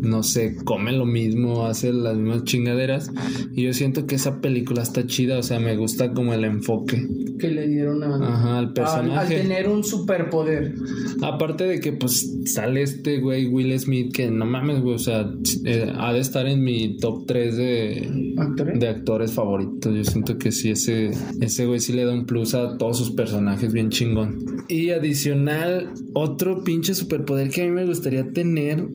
no 0.00 0.22
sé, 0.22 0.56
come 0.64 0.92
lo 0.92 1.06
mismo, 1.06 1.64
hace 1.64 1.90
las 1.92 2.16
mismas 2.18 2.44
chingaderas. 2.44 3.10
Y 3.54 3.62
yo 3.62 3.72
siento 3.72 4.06
que 4.06 4.16
esa 4.16 4.42
película 4.42 4.82
está 4.82 5.06
chida, 5.06 5.38
o 5.38 5.42
sea, 5.42 5.58
me 5.58 5.74
gusta 5.76 6.12
como 6.12 6.34
el 6.34 6.44
enfoque 6.44 7.06
que 7.40 7.48
le 7.50 7.66
dieron 7.66 8.02
a, 8.04 8.16
Ajá, 8.16 8.58
al 8.58 8.72
personaje. 8.72 9.36
al 9.36 9.42
tener 9.42 9.68
un 9.68 9.82
superpoder. 9.82 10.74
Aparte 11.22 11.64
de 11.64 11.80
que 11.80 11.92
pues 11.92 12.30
sale 12.44 12.82
este 12.82 13.18
güey 13.20 13.46
Will 13.46 13.78
Smith 13.78 14.12
que 14.14 14.30
no 14.30 14.44
mames, 14.46 14.80
güey, 14.80 14.94
o 14.94 14.98
sea, 14.98 15.28
eh, 15.64 15.90
ha 15.98 16.12
de 16.12 16.20
estar 16.20 16.46
en 16.46 16.62
mi 16.62 16.96
top 16.98 17.26
3 17.26 17.56
de 17.56 18.34
¿Actores? 18.38 18.78
de 18.80 18.88
actores 18.88 19.32
favoritos. 19.32 19.94
Yo 19.94 20.04
siento 20.04 20.38
que 20.38 20.52
sí, 20.52 20.70
ese, 20.70 21.10
ese 21.40 21.66
güey 21.66 21.80
sí 21.80 21.92
le 21.92 22.04
da 22.04 22.12
un 22.12 22.26
plus 22.26 22.54
a 22.54 22.76
todos 22.78 22.98
sus 22.98 23.10
personajes 23.10 23.72
bien 23.72 23.90
chingón. 23.90 24.38
Y 24.68 24.90
adicional, 24.90 25.88
otro 26.12 26.62
pinche 26.62 26.94
superpoder 26.94 27.50
que 27.50 27.62
a 27.62 27.64
mí 27.66 27.70
me 27.72 27.86
gustaría 27.86 28.30
tener, 28.32 28.86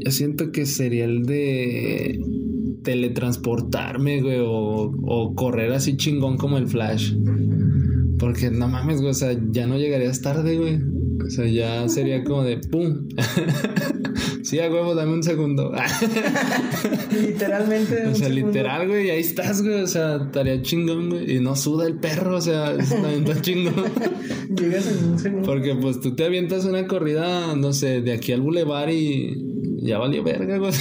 yo 0.00 0.10
siento 0.12 0.52
que 0.52 0.64
sería 0.64 1.04
el 1.04 1.24
de 1.26 2.18
teletransportarme, 2.82 4.22
güey, 4.22 4.38
o, 4.40 4.92
o 5.02 5.34
correr 5.34 5.72
así 5.72 5.96
chingón 5.96 6.36
como 6.36 6.58
el 6.58 6.68
Flash. 6.68 7.12
Porque 8.18 8.50
no 8.50 8.68
mames, 8.68 9.00
güey, 9.00 9.10
o 9.10 9.14
sea, 9.14 9.36
ya 9.50 9.66
no 9.66 9.76
llegarías 9.76 10.20
tarde, 10.20 10.56
güey. 10.56 10.80
O 11.24 11.30
sea, 11.30 11.46
ya 11.46 11.88
sería 11.88 12.24
como 12.24 12.42
de 12.42 12.58
¡pum! 12.58 13.08
sí, 14.42 14.58
a 14.60 14.70
huevo, 14.70 14.94
dame 14.94 15.12
un 15.12 15.22
segundo. 15.22 15.72
Literalmente. 17.12 18.06
O 18.06 18.14
sea, 18.14 18.28
literal, 18.28 18.88
güey, 18.88 19.10
ahí 19.10 19.20
estás, 19.20 19.62
güey. 19.62 19.82
O 19.82 19.86
sea, 19.86 20.16
estaría 20.16 20.62
chingón, 20.62 21.10
güey. 21.10 21.36
Y 21.36 21.40
no 21.40 21.54
suda 21.54 21.86
el 21.86 21.96
perro, 21.96 22.36
o 22.36 22.40
sea, 22.40 22.76
también 22.88 23.26
está 23.26 23.40
chingón. 23.40 23.84
Llegas 24.56 24.86
en 24.86 25.10
un 25.10 25.18
segundo. 25.18 25.46
Porque 25.46 25.74
pues 25.74 26.00
tú 26.00 26.14
te 26.14 26.24
avientas 26.24 26.64
una 26.64 26.86
corrida, 26.86 27.54
no 27.56 27.72
sé, 27.72 28.00
de 28.00 28.12
aquí 28.12 28.32
al 28.32 28.40
bulevar 28.40 28.90
y 28.90 29.47
ya 29.80 29.98
valió 29.98 30.22
verga, 30.22 30.58
güey. 30.58 30.72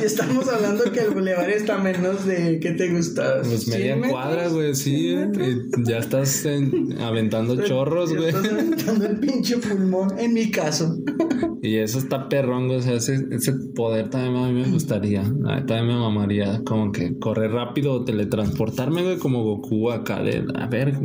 Y 0.00 0.04
estamos 0.04 0.48
hablando 0.48 0.84
que 0.92 1.00
el 1.00 1.10
bulevar 1.10 1.50
está 1.50 1.78
menos 1.78 2.24
de 2.26 2.58
¿qué 2.60 2.72
te 2.72 2.88
gusta? 2.92 3.42
Pues 3.42 3.62
¿Cien 3.64 3.78
media 3.78 3.96
metros? 3.96 4.12
cuadra, 4.12 4.48
güey, 4.48 4.74
sí. 4.74 4.96
¿Cien 4.96 5.30
metros? 5.30 5.48
y 5.48 5.88
ya 5.90 5.98
estás 5.98 6.44
en- 6.46 6.96
aventando 7.00 7.56
chorros, 7.66 8.14
güey. 8.14 8.28
Estás 8.28 8.46
aventando 8.52 9.06
el 9.06 9.18
pinche 9.20 9.56
pulmón, 9.58 10.18
en 10.18 10.32
mi 10.34 10.50
caso. 10.50 10.96
Y 11.62 11.76
eso 11.76 11.98
está 11.98 12.28
perrón. 12.28 12.70
O 12.70 12.80
sea, 12.80 12.94
ese, 12.94 13.26
ese 13.30 13.52
poder 13.52 14.08
también 14.08 14.36
a 14.36 14.48
mí 14.48 14.62
me 14.62 14.68
gustaría. 14.70 15.20
A 15.20 15.24
mí 15.28 15.66
también 15.66 15.86
me 15.88 15.94
mamaría. 15.98 16.62
Como 16.64 16.90
que 16.92 17.18
correr 17.18 17.52
rápido 17.52 17.92
o 17.92 18.04
teletransportarme, 18.04 19.02
güey, 19.02 19.18
como 19.18 19.42
Goku 19.44 19.90
acá 19.90 20.22
de. 20.22 20.44
A 20.54 20.66
ver, 20.68 20.98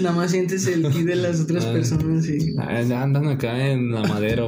Nada 0.00 0.14
más 0.16 0.30
sientes 0.30 0.66
el 0.66 0.88
ki 0.88 1.02
de 1.02 1.16
las 1.16 1.40
otras 1.42 1.66
Ah. 1.66 1.72
personas 1.72 2.28
y... 2.28 2.54
ah, 2.58 3.02
andan 3.02 3.26
acá 3.28 3.68
en 3.70 3.92
la 3.92 4.02
madera. 4.02 4.46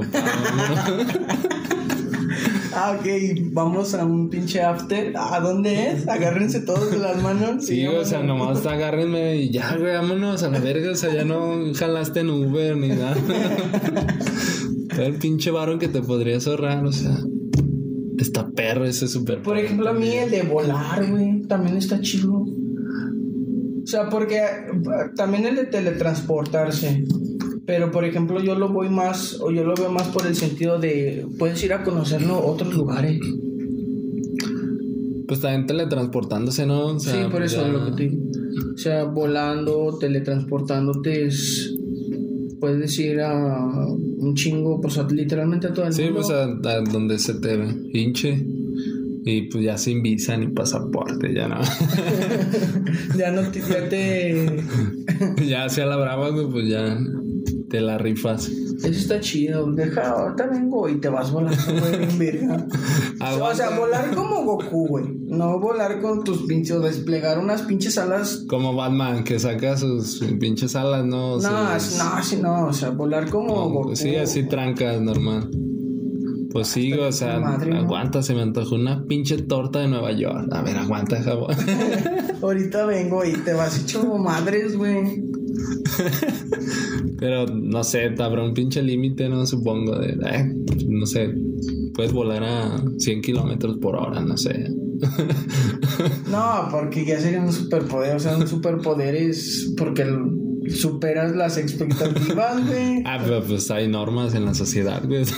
Ah, 2.75 2.97
ok, 2.99 3.07
vamos 3.53 3.95
a 3.95 4.05
un 4.05 4.31
pinche 4.31 4.63
after. 4.63 5.13
¿A 5.17 5.41
dónde 5.41 5.91
es? 5.91 6.07
Agárrense 6.09 6.61
todos 6.61 6.91
de 6.91 6.99
las 6.99 7.21
manos. 7.23 7.65
Sí, 7.67 7.87
o 7.87 8.05
sea, 8.05 8.23
nomás 8.23 8.65
agárrenme 8.67 9.37
y 9.37 9.51
ya, 9.51 9.77
güey, 9.77 9.93
vámonos 9.95 10.43
a 10.45 10.51
la 10.51 10.61
verga. 10.61 10.93
O 10.93 10.95
sea, 10.95 11.13
ya 11.13 11.25
no 11.25 11.73
jalaste 11.75 12.21
en 12.21 12.31
Uber 12.31 12.77
ni 12.77 12.89
nada. 12.89 13.17
El 14.99 15.15
pinche 15.15 15.51
varón 15.51 15.79
que 15.79 15.89
te 15.89 16.03
podrías 16.03 16.47
ahorrar, 16.47 16.85
o 16.85 16.93
sea. 16.93 17.17
Está 18.19 18.49
perro 18.51 18.85
ese 18.85 19.07
super. 19.07 19.43
Por 19.43 19.57
ejemplo, 19.59 19.89
a 19.89 19.93
mí 19.93 20.09
el 20.13 20.31
de 20.31 20.43
volar, 20.43 21.09
güey, 21.09 21.43
también 21.43 21.77
está 21.77 22.01
chido. 22.01 22.33
O 22.35 23.87
sea, 23.87 24.09
porque 24.09 24.39
eh, 24.39 24.43
también 25.17 25.47
el 25.47 25.57
de 25.57 25.65
teletransportarse. 25.67 27.05
Pero, 27.65 27.91
por 27.93 28.05
ejemplo, 28.05 28.43
yo 28.43 28.55
lo 28.59 28.71
voy 28.71 28.89
más, 28.89 29.39
o 29.41 29.51
yo 29.51 29.63
lo 29.63 29.75
veo 29.75 29.91
más 29.93 30.09
por 30.09 30.27
el 30.27 30.35
sentido 30.35 30.79
de 30.79 31.27
puedes 31.39 31.63
ir 31.63 31.73
a 31.73 31.85
conocerlo 31.85 32.45
otros 32.45 32.75
lugares. 32.75 33.21
Pues 35.27 35.41
también 35.41 35.67
teletransportándose, 35.67 36.65
¿no? 36.67 36.87
O 36.87 36.99
sea, 36.99 37.13
sí, 37.25 37.31
por 37.31 37.43
eso 37.43 37.61
ya- 37.61 37.67
es 37.67 37.73
lo 37.73 37.85
que 37.85 37.91
te 37.93 38.03
digo. 38.09 38.25
O 38.75 38.79
sea, 38.79 39.05
volando, 39.05 39.97
teletransportándote 40.01 41.27
es. 41.27 41.75
Puedes 42.61 42.99
ir 42.99 43.21
a 43.21 43.87
un 43.87 44.35
chingo, 44.35 44.81
pues 44.81 44.99
a- 44.99 45.07
literalmente 45.09 45.69
a 45.69 45.73
todo 45.73 45.87
el 45.87 45.93
Sí, 45.93 46.03
mundo. 46.05 46.21
pues 46.21 46.31
a, 46.31 46.43
a 46.71 46.81
donde 46.83 47.19
se 47.19 47.35
te 47.35 47.57
hinche. 47.93 48.45
Y 49.25 49.43
pues 49.43 49.63
ya 49.65 49.77
sin 49.77 50.03
visa 50.03 50.37
ni 50.37 50.49
pasaporte, 50.49 51.35
ya 51.35 51.49
no. 51.49 51.61
ya 53.19 53.31
no 53.31 53.43
te, 53.51 53.61
ya 53.61 53.89
te. 53.89 54.63
ya 55.49 55.65
hacia 55.65 55.85
la 55.87 55.97
brava, 55.97 56.31
pues 56.51 56.69
ya 56.69 56.99
te 57.69 57.81
la 57.81 57.99
rifas. 57.99 58.49
Eso 58.49 58.87
está 58.89 59.21
chido. 59.21 59.71
Deja, 59.73 60.11
ahorita 60.11 60.47
vengo 60.47 60.89
y 60.89 61.01
te 61.01 61.09
vas 61.09 61.31
volando, 61.33 61.63
güey, 61.81 62.19
verga. 62.19 62.67
O 63.21 63.55
sea, 63.55 63.77
volar 63.77 64.15
como 64.15 64.45
Goku, 64.45 64.87
güey. 64.87 65.05
No 65.27 65.59
volar 65.59 66.01
con 66.01 66.23
tus 66.23 66.43
pinches, 66.47 66.77
o 66.77 66.81
desplegar 66.81 67.39
unas 67.39 67.63
pinches 67.63 67.99
alas. 67.99 68.45
Como 68.49 68.75
Batman, 68.75 69.25
que 69.25 69.39
saca 69.39 69.77
sus 69.77 70.21
pinches 70.39 70.77
alas, 70.77 71.05
¿no? 71.05 71.39
No, 71.39 71.75
es- 71.75 71.99
no, 71.99 72.05
así 72.15 72.37
no. 72.37 72.67
O 72.67 72.73
sea, 72.73 72.91
volar 72.91 73.29
como 73.29 73.69
Goku. 73.71 73.97
Sí, 73.97 74.15
así 74.17 74.45
trancas, 74.45 75.01
normal. 75.01 75.51
Pues 76.51 76.69
sí, 76.69 76.93
Hasta 76.93 77.07
o 77.09 77.13
sea, 77.13 77.41
madre, 77.41 77.71
¿no? 77.73 77.81
aguanta, 77.81 78.23
se 78.23 78.35
me 78.35 78.41
antojó 78.43 78.77
una 78.77 79.05
pinche 79.05 79.37
torta 79.39 79.81
de 79.81 79.89
Nueva 79.89 80.13
York. 80.13 80.49
A 80.53 80.63
ver, 80.63 80.77
aguanta, 80.79 81.23
jabón. 81.23 81.55
Ahorita 82.43 82.87
vengo 82.87 83.25
y 83.25 83.33
te 83.33 83.53
vas 83.53 83.79
hecho 83.81 84.17
madres, 84.17 84.77
güey. 84.77 85.23
Pero 87.19 87.47
no 87.47 87.83
sé, 87.85 88.15
habrá 88.19 88.43
un 88.45 88.55
pinche 88.55 88.83
límite, 88.83 89.29
¿no? 89.29 89.47
Supongo, 89.47 89.99
de, 89.99 90.11
eh, 90.13 90.55
no 90.89 91.07
sé, 91.07 91.35
puedes 91.95 92.13
volar 92.13 92.43
a 92.45 92.83
100 92.99 93.23
kilómetros 93.23 93.79
por 93.79 93.97
hora, 93.97 94.21
no 94.21 94.37
sé. 94.37 94.69
No, 96.31 96.69
porque 96.71 97.05
ya 97.05 97.19
sería 97.21 97.41
un 97.41 97.53
superpoder. 97.53 98.15
O 98.17 98.21
sea, 98.21 98.37
un 98.37 98.47
superpoder 98.47 99.15
es 99.17 99.73
porque 99.77 100.03
el- 100.03 100.31
superas 100.71 101.35
las 101.35 101.57
expectativas, 101.57 102.67
güey. 102.69 103.03
Ah, 103.05 103.19
pero 103.23 103.43
pues 103.43 103.71
hay 103.71 103.89
normas 103.89 104.35
en 104.35 104.45
la 104.45 104.55
sociedad, 104.55 105.03
güey. 105.05 105.25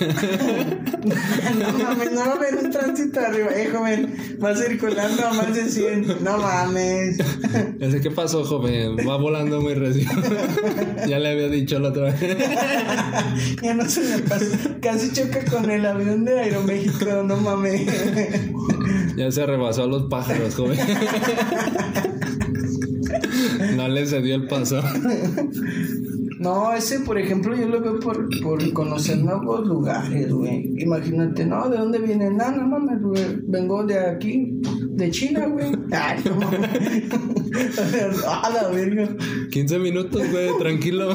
No 1.00 1.72
mames, 1.78 2.12
no 2.12 2.20
va 2.20 2.26
a 2.26 2.32
haber 2.34 2.56
un 2.62 2.70
tránsito 2.70 3.20
arriba. 3.20 3.48
Eh, 3.56 3.70
joven, 3.72 4.14
va 4.42 4.54
circulando 4.54 5.26
a 5.26 5.32
más 5.32 5.54
de 5.54 5.64
100. 5.68 6.22
No 6.22 6.38
mames. 6.38 7.18
Ya 7.78 7.90
sé 7.90 8.00
qué 8.00 8.10
pasó, 8.10 8.44
joven. 8.44 8.96
Va 9.08 9.16
volando 9.16 9.60
muy 9.62 9.74
recio. 9.74 10.08
ya 11.08 11.18
le 11.18 11.30
había 11.30 11.48
dicho 11.48 11.78
la 11.78 11.88
otra 11.88 12.12
vez. 12.12 12.20
Ya 13.62 13.74
no 13.74 13.88
se 13.88 14.02
me 14.02 14.18
pasa. 14.18 14.44
Casi 14.82 15.12
choca 15.12 15.44
con 15.50 15.70
el 15.70 15.84
avión 15.86 16.24
de 16.24 16.38
Aeroméxico, 16.38 17.22
no 17.22 17.36
mames. 17.38 17.86
Ya 19.16 19.30
se 19.30 19.46
rebasó 19.46 19.84
a 19.84 19.86
los 19.86 20.04
pájaros, 20.04 20.54
joven. 20.54 20.78
no 23.76 23.88
le 23.88 24.06
cedió 24.06 24.34
el 24.34 24.46
paso. 24.46 24.80
No, 26.40 26.72
ese, 26.72 27.00
por 27.00 27.18
ejemplo, 27.18 27.54
yo 27.54 27.68
lo 27.68 27.82
veo 27.82 28.00
por, 28.00 28.26
por 28.40 28.72
conocer 28.72 29.18
nuevos 29.18 29.68
lugares, 29.68 30.32
güey. 30.32 30.72
Imagínate, 30.78 31.44
no, 31.44 31.68
¿de 31.68 31.76
dónde 31.76 31.98
vienen? 31.98 32.38
No, 32.38 32.50
no 32.50 32.66
mames, 32.66 33.02
güey. 33.02 33.40
Vengo 33.42 33.84
de 33.84 33.98
aquí, 33.98 34.58
de 34.92 35.10
China, 35.10 35.46
güey. 35.48 35.66
Ay, 35.92 36.18
no 36.24 36.36
mames. 36.36 38.24
A 38.26 38.48
la 38.54 38.68
verga. 38.68 39.06
15 39.50 39.78
minutos, 39.80 40.22
güey, 40.30 40.48
tranquilo. 40.58 41.14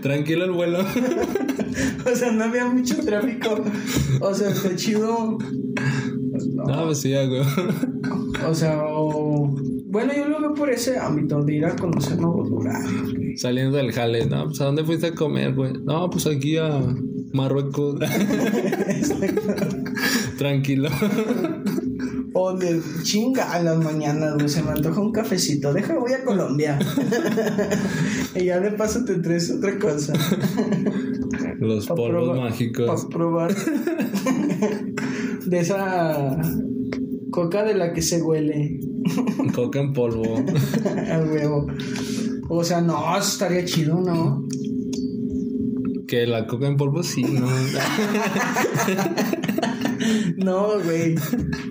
tranquilo 0.00 0.46
el 0.46 0.50
vuelo. 0.50 0.80
O 0.80 2.16
sea, 2.16 2.32
no 2.32 2.42
había 2.42 2.66
mucho 2.66 2.96
tráfico. 3.04 3.62
O 4.20 4.34
sea, 4.34 4.50
está 4.50 4.74
chido. 4.74 5.38
No, 6.66 6.84
pues 6.86 6.98
sí, 6.98 7.12
güey. 7.12 7.42
O 8.48 8.52
sea, 8.54 8.82
o- 8.82 9.21
bueno, 9.92 10.14
yo 10.16 10.26
lo 10.26 10.40
veo 10.40 10.54
por 10.54 10.70
ese 10.70 10.98
ámbito 10.98 11.42
de 11.42 11.54
ir 11.54 11.66
a 11.66 11.76
conocer 11.76 12.18
nuevos 12.18 12.48
lugares. 12.48 12.90
güey. 13.14 13.36
Saliendo 13.36 13.76
del 13.76 13.92
jale, 13.92 14.24
no, 14.24 14.46
pues 14.46 14.58
¿a 14.62 14.64
dónde 14.64 14.84
fuiste 14.84 15.08
a 15.08 15.14
comer, 15.14 15.52
güey? 15.54 15.74
No, 15.84 16.08
pues 16.08 16.26
aquí 16.26 16.56
a 16.56 16.80
Marruecos. 17.32 18.00
Tranquilo. 20.38 20.88
O 22.34 22.56
de 22.56 22.80
chinga 23.02 23.52
a 23.52 23.62
las 23.62 23.76
mañanas, 23.84 24.36
güey. 24.36 24.48
Se 24.48 24.62
me 24.62 24.70
antoja 24.70 24.98
un 25.02 25.12
cafecito. 25.12 25.74
Deja, 25.74 25.98
voy 25.98 26.14
a 26.14 26.24
Colombia. 26.24 26.78
y 28.34 28.46
ya 28.46 28.58
de 28.58 28.70
paso 28.70 29.04
te 29.04 29.16
traes 29.16 29.50
otra 29.50 29.78
cosa. 29.78 30.14
Los 31.58 31.86
Pa' 31.88 31.94
polvos 31.94 32.38
mágicos. 32.38 32.86
Para 32.86 33.08
probar. 33.10 33.54
de 35.44 35.58
esa 35.58 36.40
coca 37.30 37.64
de 37.64 37.74
la 37.74 37.92
que 37.92 38.00
se 38.00 38.22
huele. 38.22 38.80
Coca 39.54 39.80
en 39.80 39.92
polvo. 39.92 40.36
A 41.12 41.18
huevo. 41.20 41.66
O 42.48 42.64
sea, 42.64 42.80
no, 42.80 43.16
estaría 43.18 43.64
chido, 43.64 44.00
¿no? 44.00 44.46
que 46.08 46.26
la 46.26 46.46
coca 46.46 46.66
en 46.66 46.76
polvo 46.76 47.02
sí, 47.02 47.22
no. 47.22 47.46
No, 50.36 50.80
güey. 50.84 51.14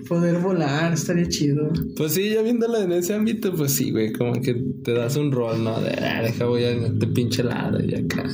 Poder 0.08 0.38
volar 0.40 0.92
estaría 0.94 1.28
chido. 1.28 1.70
Pues 1.96 2.12
sí, 2.14 2.30
ya 2.30 2.42
viéndola 2.42 2.82
en 2.82 2.92
ese 2.92 3.14
ámbito, 3.14 3.52
pues 3.54 3.72
sí, 3.72 3.90
güey, 3.90 4.12
como 4.12 4.32
que 4.40 4.54
te 4.82 4.92
das 4.94 5.16
un 5.16 5.30
rol, 5.32 5.62
¿no? 5.62 5.80
De, 5.80 5.90
ah, 5.90 6.22
deja 6.22 6.46
voy 6.46 6.64
a 6.64 6.70
este 6.72 7.06
pinche 7.08 7.44
lado 7.44 7.78
y 7.84 7.94
acá. 7.94 8.28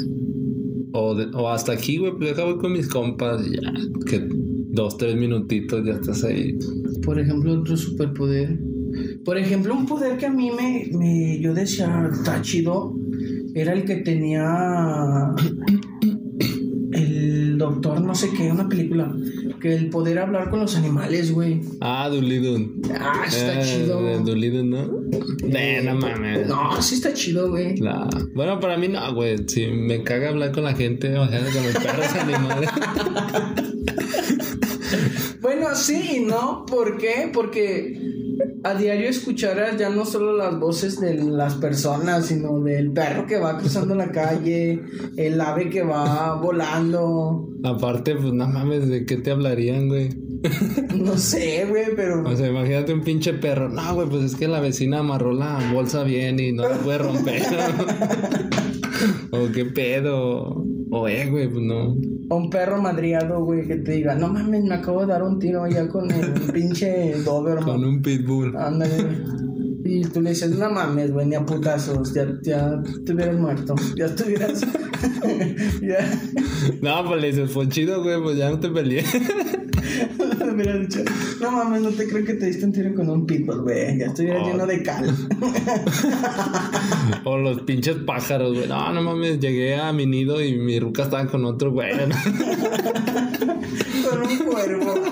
O, 0.93 1.15
de- 1.15 1.29
o 1.35 1.49
hasta 1.49 1.73
aquí, 1.73 1.99
güey, 1.99 2.13
pues 2.17 2.31
deja 2.31 2.45
voy 2.45 2.59
con 2.59 2.73
mis 2.73 2.89
compas 2.89 3.45
y 3.47 3.57
ya. 3.57 3.73
Que 4.07 4.27
dos, 4.31 4.97
tres 4.97 5.17
minutitos 5.17 5.85
ya 5.85 5.95
estás 5.95 6.23
ahí. 6.25 6.57
Por 7.05 7.19
ejemplo, 7.19 7.61
otro 7.61 7.77
superpoder. 7.77 8.59
Por 9.29 9.37
ejemplo, 9.37 9.75
un 9.75 9.85
poder 9.85 10.17
que 10.17 10.25
a 10.25 10.31
mí 10.31 10.51
me, 10.51 10.89
me 10.97 11.39
yo 11.39 11.53
decía, 11.53 12.09
está 12.11 12.41
chido, 12.41 12.95
era 13.55 13.75
el 13.75 13.85
que 13.85 13.97
tenía 13.97 15.35
el 16.93 17.59
doctor, 17.59 18.01
no 18.01 18.15
sé 18.15 18.31
qué, 18.35 18.51
una 18.51 18.67
película, 18.71 19.15
que 19.61 19.75
el 19.75 19.91
poder 19.91 20.19
hablar 20.21 20.49
con 20.49 20.61
los 20.61 20.75
animales, 20.77 21.31
güey. 21.31 21.61
Ah, 21.83 22.09
Dulidun. 22.09 22.81
Ah, 22.99 23.25
está 23.27 23.61
Eh, 23.61 23.65
chido. 23.65 24.01
Dulidun, 24.21 24.71
¿no? 24.71 24.85
Eh, 25.43 25.83
no 25.85 25.97
mames. 25.97 26.49
No, 26.49 26.81
sí 26.81 26.95
está 26.95 27.13
chido, 27.13 27.51
güey. 27.51 27.77
La- 27.77 28.09
Bueno, 28.35 28.59
para 28.61 28.79
mí 28.79 28.89
no, 28.89 29.15
güey. 29.15 29.47
Si 29.47 29.67
me 29.67 30.03
caga 30.05 30.31
hablar 30.31 30.53
con 30.53 30.65
la 30.65 30.75
gente, 30.75 31.09
imagínate 31.15 31.51
con 31.53 31.65
los 31.65 31.75
perros 31.75 32.15
animales. 32.19 32.71
Bueno, 35.43 35.67
sí 35.75 36.17
y 36.17 36.21
no, 36.21 36.65
¿por 36.67 36.97
qué? 36.97 37.31
Porque 37.33 38.17
a 38.65 38.75
diario 38.75 39.09
escucharás 39.09 39.77
ya 39.79 39.91
no 39.91 40.05
solo 40.05 40.37
las 40.37 40.59
voces 40.59 41.01
de 41.01 41.15
las 41.15 41.55
personas, 41.55 42.27
sino 42.27 42.61
del 42.61 42.93
perro 42.93 43.27
que 43.27 43.39
va 43.39 43.59
cruzando 43.59 43.95
la 43.95 44.11
calle, 44.11 44.81
el 45.17 45.41
ave 45.41 45.71
que 45.71 45.83
va 45.83 46.35
volando, 46.35 47.49
Aparte, 47.65 48.15
pues 48.15 48.33
no 48.33 48.47
mames, 48.47 48.89
¿de 48.89 49.05
qué 49.05 49.17
te 49.17 49.33
hablarían, 49.33 49.89
güey? 49.89 50.11
no 50.95 51.19
sé, 51.19 51.67
güey, 51.69 51.87
pero... 51.97 52.23
O 52.23 52.37
sea, 52.37 52.49
imagínate 52.49 52.93
un 52.93 53.03
pinche 53.03 53.35
perro. 53.35 53.69
No, 53.69 53.95
güey, 53.95 54.09
pues 54.09 54.23
es 54.25 54.37
que 54.37 54.47
la 54.47 54.61
vecina 54.61 55.01
amarró 55.01 55.33
la 55.33 55.73
bolsa 55.73 56.05
bien 56.05 56.39
y 56.39 56.53
no 56.53 56.69
la 56.69 56.77
puede 56.77 56.99
romper. 56.99 57.43
o 59.33 59.53
qué 59.53 59.65
pedo. 59.65 60.65
O 60.91 61.09
eh, 61.09 61.29
güey, 61.31 61.49
pues 61.49 61.63
no. 61.65 61.97
O 62.31 62.37
un 62.37 62.51
perro 62.51 62.81
madriado, 62.81 63.45
güey, 63.45 63.67
que 63.67 63.77
te 63.77 63.93
diga, 63.93 64.15
no 64.15 64.29
mames, 64.29 64.65
me 64.65 64.75
acabo 64.75 65.01
de 65.01 65.07
dar 65.07 65.23
un 65.23 65.39
tiro 65.39 65.65
allá 65.65 65.89
con 65.89 66.11
el 66.11 66.33
pinche 66.53 67.15
Doberman. 67.23 67.65
Con 67.65 67.85
un 67.85 68.03
pitbull. 68.03 68.57
Ándale. 68.57 69.19
Y 69.85 70.03
tú 70.03 70.21
le 70.21 70.31
dices, 70.31 70.51
no 70.51 70.71
mames, 70.71 71.13
güey, 71.13 71.27
ni 71.27 71.35
a 71.35 71.47
putazos, 71.47 72.13
ya, 72.13 72.27
ya 72.43 72.83
te 73.07 73.15
hubieras 73.15 73.39
muerto, 73.39 73.75
ya 73.97 74.07
estuvieras... 74.07 74.61
ya... 75.81 76.21
No, 76.83 77.09
pues 77.09 77.23
le 77.23 77.29
dices, 77.29 77.51
fue 77.51 77.69
chido, 77.69 78.03
güey, 78.03 78.21
pues 78.21 78.37
ya 78.37 78.51
no 78.51 78.61
te 78.61 78.69
peleé. 78.69 79.05
Me 80.59 80.65
hubieras 80.65 80.89
dicho, 80.89 81.05
no 81.41 81.53
mames, 81.53 81.83
no 81.83 81.91
te 81.91 82.09
creo 82.09 82.25
que 82.25 82.35
te 82.35 82.47
diste 82.47 82.65
un 82.65 82.73
tiro 82.73 82.93
con 82.93 83.09
un 83.09 83.25
pitbull, 83.25 83.63
güey. 83.63 83.97
Ya 83.97 84.07
estuviera 84.07 84.43
Oh. 84.43 84.47
lleno 84.49 84.67
de 84.67 84.83
cal. 84.83 85.15
o 87.25 87.39
los 87.39 87.61
pinches 87.63 87.95
pájaros, 87.99 88.55
güey. 88.57 88.67
No, 88.67 88.93
no 88.93 89.01
mames, 89.01 89.39
llegué 89.39 89.77
a 89.77 89.93
mi 89.93 90.07
nido 90.07 90.43
y 90.43 90.59
mi 90.59 90.81
ruca 90.81 91.05
estaba 91.05 91.27
con 91.29 91.45
otro, 91.45 91.71
güey. 91.71 91.93
con 94.11 94.23
un 94.23 94.39
cuervo. 94.39 94.95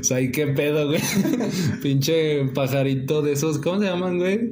O 0.00 0.04
sea, 0.04 0.20
¿y 0.20 0.30
qué 0.30 0.46
pedo, 0.48 0.86
güey? 0.86 1.00
Pinche 1.82 2.44
pajarito 2.54 3.22
de 3.22 3.32
esos, 3.32 3.58
¿cómo 3.58 3.80
se 3.80 3.86
llaman, 3.86 4.18
güey? 4.18 4.50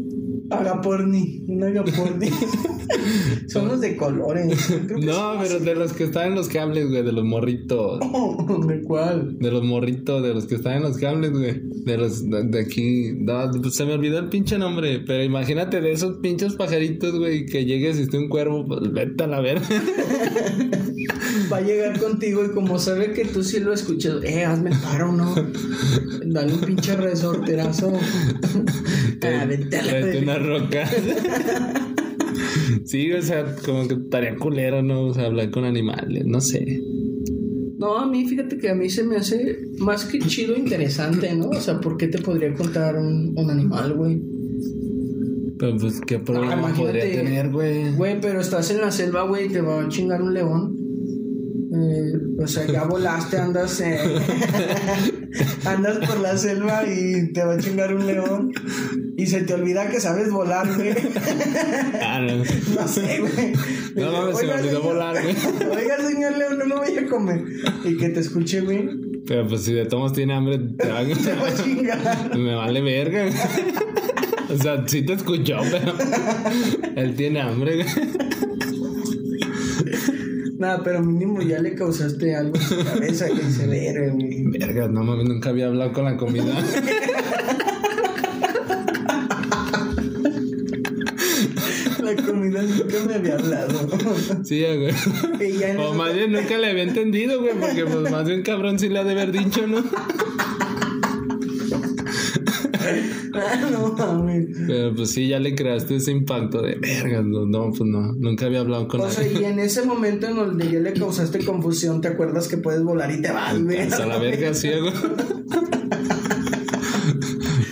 Agaporni, 0.60 1.44
un 1.48 1.62
agaporni. 1.62 2.28
Son 3.48 3.68
los 3.68 3.80
de 3.80 3.96
colores. 3.96 4.66
Creo 4.66 4.98
que 4.98 5.06
No, 5.06 5.34
pero 5.40 5.60
de 5.60 5.74
los 5.74 5.92
que 5.92 6.04
están 6.04 6.28
en 6.28 6.34
los 6.34 6.48
cables, 6.48 6.88
güey, 6.88 7.02
de 7.02 7.12
los 7.12 7.24
morritos. 7.24 8.00
¿De 8.66 8.82
cuál? 8.82 9.38
De 9.38 9.50
los 9.50 9.62
morritos, 9.62 10.22
de 10.22 10.34
los 10.34 10.46
que 10.46 10.56
están 10.56 10.78
en 10.78 10.82
los 10.82 10.96
cables, 10.98 11.32
güey. 11.32 11.60
De 11.84 11.98
los 11.98 12.28
de, 12.28 12.44
de 12.44 12.60
aquí. 12.60 13.12
No, 13.16 13.50
pues 13.60 13.74
se 13.74 13.84
me 13.84 13.94
olvidó 13.94 14.18
el 14.18 14.28
pinche 14.28 14.58
nombre. 14.58 15.00
Pero 15.06 15.22
imagínate 15.22 15.80
de 15.80 15.92
esos 15.92 16.18
pinches 16.18 16.54
pajaritos, 16.54 17.18
güey, 17.18 17.46
que 17.46 17.64
llegues 17.64 17.98
y 17.98 18.02
esté 18.02 18.18
un 18.18 18.28
cuervo, 18.28 18.64
pues 18.66 18.92
vete 18.92 19.24
a 19.24 19.26
la 19.26 19.40
verga. 19.40 19.66
Va 21.52 21.58
a 21.58 21.60
llegar 21.60 21.98
contigo 21.98 22.44
y 22.44 22.50
como 22.50 22.78
sabe 22.78 23.12
que 23.12 23.24
tú 23.24 23.42
sí 23.42 23.60
lo 23.60 23.72
escuchas, 23.72 24.22
eh, 24.24 24.44
hazme 24.44 24.70
el 24.70 24.78
paro, 24.78 25.12
¿no? 25.12 25.34
Dale 26.26 26.54
un 26.54 26.60
pinche 26.60 26.96
resorterazo. 26.96 27.92
ah, 29.22 29.44
vete 29.46 29.76
a 29.76 29.82
la 29.82 30.18
una 30.18 30.38
roca. 30.38 30.88
sí, 32.84 33.12
o 33.12 33.22
sea, 33.22 33.56
como 33.64 33.86
que 33.88 33.94
estaría 33.94 34.36
culero, 34.36 34.82
¿no? 34.82 35.06
O 35.06 35.14
sea, 35.14 35.26
hablar 35.26 35.50
con 35.50 35.64
animales, 35.64 36.24
no 36.26 36.40
sé. 36.40 36.80
No, 37.78 37.98
a 37.98 38.06
mí 38.06 38.26
fíjate 38.26 38.56
que 38.56 38.70
a 38.70 38.74
mí 38.74 38.88
se 38.88 39.02
me 39.02 39.16
hace 39.16 39.58
más 39.78 40.04
que 40.04 40.18
chido 40.20 40.56
interesante, 40.56 41.34
¿no? 41.34 41.50
O 41.50 41.60
sea, 41.60 41.80
¿por 41.80 41.96
qué 41.96 42.08
te 42.08 42.18
podría 42.18 42.54
contar 42.54 42.96
un, 42.96 43.34
un 43.36 43.50
animal, 43.50 43.92
güey? 43.94 44.22
Pero 45.58 45.76
pues, 45.78 46.00
¿qué 46.00 46.18
problema 46.18 46.54
imagínate. 46.54 46.82
podría 46.82 47.12
tener, 47.12 47.50
güey? 47.50 47.92
Güey, 47.92 48.20
pero 48.20 48.40
estás 48.40 48.70
en 48.70 48.80
la 48.80 48.90
selva, 48.90 49.22
güey, 49.22 49.48
te 49.48 49.60
va 49.60 49.82
a 49.82 49.88
chingar 49.88 50.22
un 50.22 50.34
león. 50.34 50.73
Eh, 51.76 52.12
o 52.40 52.46
sea, 52.46 52.66
ya 52.66 52.84
volaste, 52.84 53.36
andas, 53.36 53.80
eh, 53.80 53.98
andas 55.64 55.98
por 56.06 56.20
la 56.20 56.36
selva 56.36 56.84
y 56.86 57.32
te 57.32 57.42
va 57.44 57.54
a 57.54 57.58
chingar 57.58 57.92
un 57.94 58.06
león. 58.06 58.52
Y 59.16 59.26
se 59.26 59.42
te 59.42 59.54
olvida 59.54 59.88
que 59.88 60.00
sabes 60.00 60.30
volar, 60.30 60.68
güey. 60.76 60.94
Ah, 62.00 62.20
no. 62.20 62.44
No 62.74 62.88
sé, 62.88 63.20
güey. 63.20 63.52
No 63.96 64.12
mames, 64.12 64.38
se 64.38 64.46
me 64.46 64.52
olvidó 64.52 64.68
señor- 64.70 64.82
volar, 64.82 65.16
güey. 65.22 65.34
Oiga, 65.82 65.96
señor 66.08 66.36
león, 66.38 66.58
no 66.58 66.64
lo 66.66 66.76
voy 66.78 66.96
a 66.96 67.06
comer. 67.08 67.42
Y 67.84 67.96
que 67.96 68.08
te 68.10 68.20
escuche, 68.20 68.60
güey. 68.60 68.88
Pero 69.26 69.46
pues 69.48 69.62
si 69.62 69.72
de 69.72 69.86
todos 69.86 70.12
tiene 70.12 70.34
hambre, 70.34 70.58
te 70.58 70.88
va 70.88 71.02
Te 71.04 71.34
va 71.34 71.48
a 71.48 71.54
chingar. 71.54 72.36
Me 72.38 72.54
vale 72.54 72.80
verga. 72.82 73.26
O 74.52 74.58
sea, 74.62 74.84
sí 74.86 75.02
te 75.02 75.14
escuchó, 75.14 75.56
pero 75.70 75.94
él 76.96 77.14
tiene 77.16 77.40
hambre. 77.40 77.76
güey. 77.76 77.88
Nada, 80.64 80.80
pero 80.82 81.02
mínimo 81.02 81.42
ya 81.42 81.60
le 81.60 81.74
causaste 81.74 82.34
algo 82.34 82.56
en 82.56 82.62
su 82.62 82.82
cabeza 82.82 83.26
que 83.26 83.34
dice, 83.42 83.66
verga, 83.66 84.12
güey. 84.14 84.44
Verga, 84.46 84.88
no 84.88 85.04
mames, 85.04 85.28
nunca 85.28 85.50
había 85.50 85.66
hablado 85.66 85.92
con 85.92 86.06
la 86.06 86.16
comida. 86.16 86.54
La 92.02 92.16
comida 92.16 92.62
nunca 92.62 92.96
me 93.06 93.14
había 93.14 93.34
hablado. 93.34 93.88
Sí, 94.44 94.62
güey. 94.62 94.90
O 94.90 95.82
eso- 95.82 95.94
más 95.94 96.14
bien 96.14 96.32
nunca 96.32 96.58
le 96.58 96.70
había 96.70 96.82
entendido, 96.82 97.40
güey, 97.40 97.54
porque 97.58 97.84
pues 97.84 98.10
más 98.10 98.28
un 98.28 98.42
cabrón 98.42 98.78
sí 98.78 98.88
le 98.88 98.98
ha 98.98 99.04
de 99.04 99.12
haber 99.12 99.32
dicho, 99.32 99.66
¿no? 99.66 99.82
Ah, 103.34 103.68
no 103.70 103.92
mames. 103.92 104.46
Pero 104.66 104.94
pues 104.94 105.10
sí, 105.10 105.28
ya 105.28 105.38
le 105.40 105.54
creaste 105.54 105.96
ese 105.96 106.12
impacto 106.12 106.62
de 106.62 106.76
verga, 106.76 107.22
no, 107.22 107.46
no, 107.46 107.70
pues 107.70 107.82
no, 107.88 108.12
nunca 108.12 108.46
había 108.46 108.60
hablado 108.60 108.86
con 108.88 109.00
O 109.00 109.10
sea, 109.10 109.24
nadie. 109.24 109.40
y 109.40 109.44
en 109.44 109.58
ese 109.58 109.84
momento 109.84 110.26
en 110.28 110.36
donde 110.36 110.70
ya 110.70 110.78
le 110.80 110.92
causaste 110.92 111.44
confusión, 111.44 112.00
¿te 112.00 112.08
acuerdas 112.08 112.48
que 112.48 112.58
puedes 112.58 112.82
volar 112.82 113.10
y 113.12 113.20
te 113.20 113.32
vas, 113.32 113.60
güey? 113.62 113.78
Hasta 113.80 114.06
la 114.06 114.18
verga, 114.18 114.50
güey. 114.52 114.92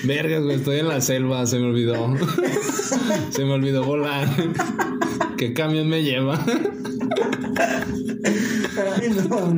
Vergas, 0.04 0.42
güey, 0.42 0.56
estoy 0.56 0.78
en 0.80 0.88
la 0.88 1.00
selva, 1.00 1.46
se 1.46 1.58
me 1.58 1.66
olvidó. 1.66 2.14
Se 3.30 3.44
me 3.44 3.52
olvidó 3.52 3.84
volar. 3.84 4.28
¿Qué 5.36 5.52
camión 5.54 5.88
me 5.88 6.02
lleva? 6.02 6.44
Ay, 8.76 9.10
no. 9.28 9.54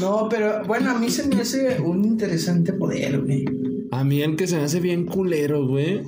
No, 0.00 0.28
pero 0.28 0.64
bueno, 0.64 0.90
a 0.90 0.98
mí 0.98 1.10
se 1.10 1.26
me 1.26 1.40
hace 1.40 1.80
un 1.80 2.04
interesante 2.04 2.72
poder, 2.72 3.20
güey. 3.20 3.44
A 3.98 4.04
mí 4.04 4.22
el 4.22 4.36
que 4.36 4.46
se 4.46 4.56
me 4.56 4.62
hace 4.62 4.78
bien 4.78 5.06
culero, 5.06 5.66
güey. 5.66 6.02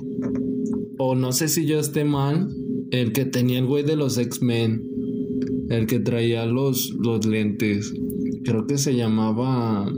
O 0.97 1.13
no 1.13 1.33
sé 1.33 1.49
si 1.49 1.65
yo 1.65 1.77
esté 1.77 2.05
mal. 2.05 2.47
El 2.89 3.11
que 3.11 3.25
tenía 3.25 3.59
el 3.59 3.65
güey 3.65 3.83
de 3.83 3.97
los 3.97 4.17
X-Men. 4.17 4.87
El 5.69 5.87
que 5.87 5.99
traía 5.99 6.45
los, 6.45 6.95
los 6.97 7.25
lentes. 7.25 7.93
Creo 8.45 8.65
que 8.65 8.77
se 8.77 8.95
llamaba. 8.95 9.91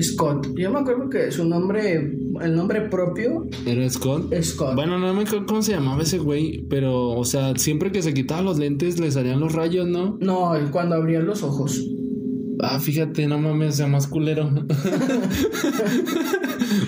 Scott. 0.00 0.56
Yo 0.56 0.70
me 0.70 0.78
acuerdo 0.78 1.10
que 1.10 1.32
su 1.32 1.44
nombre, 1.44 1.94
el 2.42 2.54
nombre 2.54 2.82
propio, 2.82 3.48
¿Era 3.66 3.90
Scott? 3.90 4.32
Scott. 4.40 4.76
Bueno, 4.76 4.96
no 5.00 5.12
me 5.12 5.22
acuerdo 5.22 5.46
cómo 5.46 5.62
se 5.62 5.72
llamaba 5.72 6.04
ese 6.04 6.18
güey. 6.18 6.64
Pero, 6.70 7.08
o 7.08 7.24
sea, 7.24 7.56
siempre 7.56 7.90
que 7.90 8.02
se 8.02 8.14
quitaba 8.14 8.40
los 8.42 8.60
lentes 8.60 9.00
le 9.00 9.10
salían 9.10 9.40
los 9.40 9.52
rayos, 9.52 9.88
¿no? 9.88 10.16
No, 10.20 10.52
cuando 10.70 10.94
abría 10.94 11.18
los 11.18 11.42
ojos. 11.42 11.90
Ah, 12.60 12.80
fíjate, 12.80 13.26
no 13.26 13.38
mames, 13.38 13.76
sea 13.76 13.86
más 13.86 14.06
culero. 14.06 14.50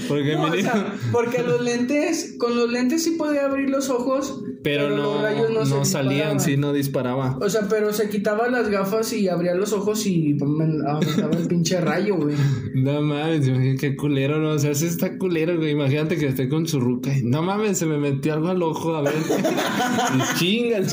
Porque 0.09 0.35
No, 0.35 0.45
o 0.45 0.49
mínimo- 0.49 0.63
sea, 0.63 0.95
porque 1.13 1.43
los 1.43 1.61
lentes, 1.63 2.35
con 2.39 2.57
los 2.57 2.71
lentes 2.71 3.05
sí 3.05 3.13
podía 3.13 3.45
abrir 3.47 3.71
los 3.71 3.89
ojos, 3.91 4.43
Pero, 4.63 4.91
no, 4.91 4.97
los 4.97 5.23
rayos 5.23 5.51
no, 5.51 5.65
no, 5.65 5.85
se 5.85 5.93
salían, 5.93 6.41
sí, 6.41 6.57
no 6.57 6.73
disparaba. 6.73 7.39
O 7.41 7.49
sea, 7.49 7.69
pero 7.69 7.93
se 7.93 8.09
quitaba 8.09 8.49
las 8.49 8.69
gafas 8.69 9.13
y 9.13 9.29
abría 9.29 9.55
los 9.55 9.73
ojos 9.73 10.05
y 10.07 10.35
me 10.35 10.65
aventaba 10.89 11.37
el 11.37 11.47
pinche 11.47 11.81
rayo, 11.81 12.17
güey. 12.17 12.37
No 12.75 13.03
mames, 13.03 13.51
qué 13.81 13.97
culero, 13.97 14.39
no, 14.39 14.51
o 14.51 14.59
sea, 14.59 14.75
sí 14.75 14.87
está 14.87 15.19
culero, 15.19 15.57
güey. 15.57 15.73
Imagínate 15.73 16.17
que 16.17 16.27
esté 16.27 16.49
con 16.49 16.67
su 16.67 16.81
ruca. 16.81 17.17
y, 17.17 17.23
No 17.23 17.43
mames, 17.43 17.79
se 17.79 17.87
me 17.87 17.99
metió 17.99 18.35
algo 18.35 18.49
al 18.49 18.63
ojo, 18.63 18.95
a 18.95 19.03
ver. 19.03 19.15
y 20.15 20.39
chingas, 20.39 20.93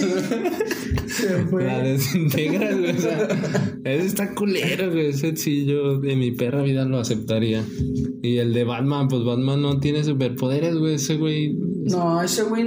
Se 1.08 1.46
fue. 1.46 1.66
La 1.66 1.80
desintegras, 1.80 2.80
güey. 2.80 2.98
O 2.98 3.00
sea, 3.00 3.28
ese 3.84 4.06
está 4.06 4.34
culero, 4.34 4.92
güey. 4.92 5.08
Ese 5.08 5.36
sí, 5.36 5.66
yo 5.66 6.00
de 6.00 6.16
mi 6.16 6.32
perra 6.32 6.64
vida 6.64 6.86
lo 6.86 7.00
aceptaría. 7.00 7.64
Y 8.22 8.38
el 8.38 8.54
de 8.54 8.64
Batman, 8.64 9.08
pues 9.08 9.24
Batman 9.24 9.62
no 9.62 9.80
tiene 9.80 10.04
superpoderes, 10.04 10.76
güey. 10.76 10.96
Ese 10.96 11.18
güey. 11.18 11.54
No, 11.86 12.22
ese 12.22 12.44
güey 12.44 12.64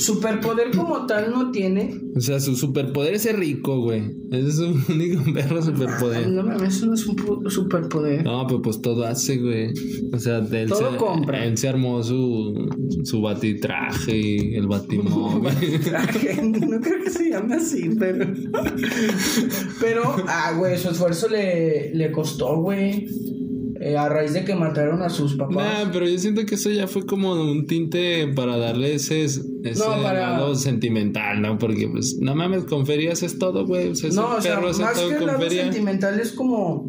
superpoder 0.00 0.70
como 0.76 1.06
tal 1.06 1.30
no 1.30 1.50
tiene. 1.50 2.00
O 2.16 2.20
sea, 2.20 2.40
su 2.40 2.56
superpoder 2.56 3.14
es 3.14 3.22
ser 3.22 3.38
rico, 3.38 3.80
güey. 3.80 4.02
Ese 4.30 4.48
es 4.48 4.56
su 4.56 4.66
único 4.92 5.22
perro 5.32 5.62
superpoder. 5.62 6.28
No 6.28 6.42
mames, 6.42 6.76
eso 6.76 6.86
no 6.86 6.94
es 6.94 7.06
un 7.06 7.50
superpoder. 7.50 8.24
No, 8.24 8.46
pero 8.46 8.62
pues 8.62 8.80
todo 8.80 9.04
hace, 9.04 9.36
güey. 9.38 9.72
O 10.12 10.18
sea, 10.18 10.38
él, 10.38 10.68
Todo 10.68 10.92
se, 10.92 10.96
compra. 10.96 11.44
él 11.44 11.56
se 11.56 11.68
armó 11.68 12.02
su, 12.02 12.68
su 13.04 13.20
batitraje 13.20 14.16
y 14.16 14.54
el 14.54 14.66
batimóvil. 14.68 15.52
No 16.68 16.80
creo 16.80 17.02
que 17.04 17.10
se 17.10 17.30
llame 17.30 17.54
así, 17.54 17.90
pero. 17.98 18.26
Pero, 19.80 20.02
ah, 20.26 20.54
güey, 20.56 20.78
su 20.78 20.90
esfuerzo 20.90 21.28
le, 21.28 21.94
le 21.94 22.10
costó, 22.12 22.60
güey. 22.60 23.06
Eh, 23.80 23.96
a 23.96 24.08
raíz 24.08 24.32
de 24.32 24.44
que 24.44 24.56
mataron 24.56 25.02
a 25.02 25.08
sus 25.08 25.34
papás. 25.36 25.56
Nah, 25.84 25.92
pero 25.92 26.06
yo 26.08 26.18
siento 26.18 26.44
que 26.44 26.56
eso 26.56 26.68
ya 26.70 26.88
fue 26.88 27.06
como 27.06 27.32
un 27.32 27.66
tinte 27.66 28.26
para 28.34 28.56
darle 28.56 28.94
ese, 28.94 29.24
ese 29.24 29.42
No, 29.78 30.02
para- 30.02 30.32
lado 30.32 30.54
sentimental, 30.56 31.40
¿no? 31.40 31.58
Porque, 31.58 31.86
pues, 31.88 32.16
no 32.20 32.34
mames, 32.34 32.64
con 32.64 32.86
feria 32.86 33.12
haces 33.12 33.38
todo, 33.38 33.64
güey. 33.66 33.88
O 33.90 33.94
sea, 33.94 34.10
no, 34.10 34.36
o 34.36 34.40
sea, 34.40 34.58
más 34.60 34.76
todo 34.94 35.08
que 35.10 35.14
el 35.16 35.26
lado 35.26 35.38
feria. 35.38 35.62
sentimental 35.62 36.18
es 36.18 36.32
como 36.32 36.88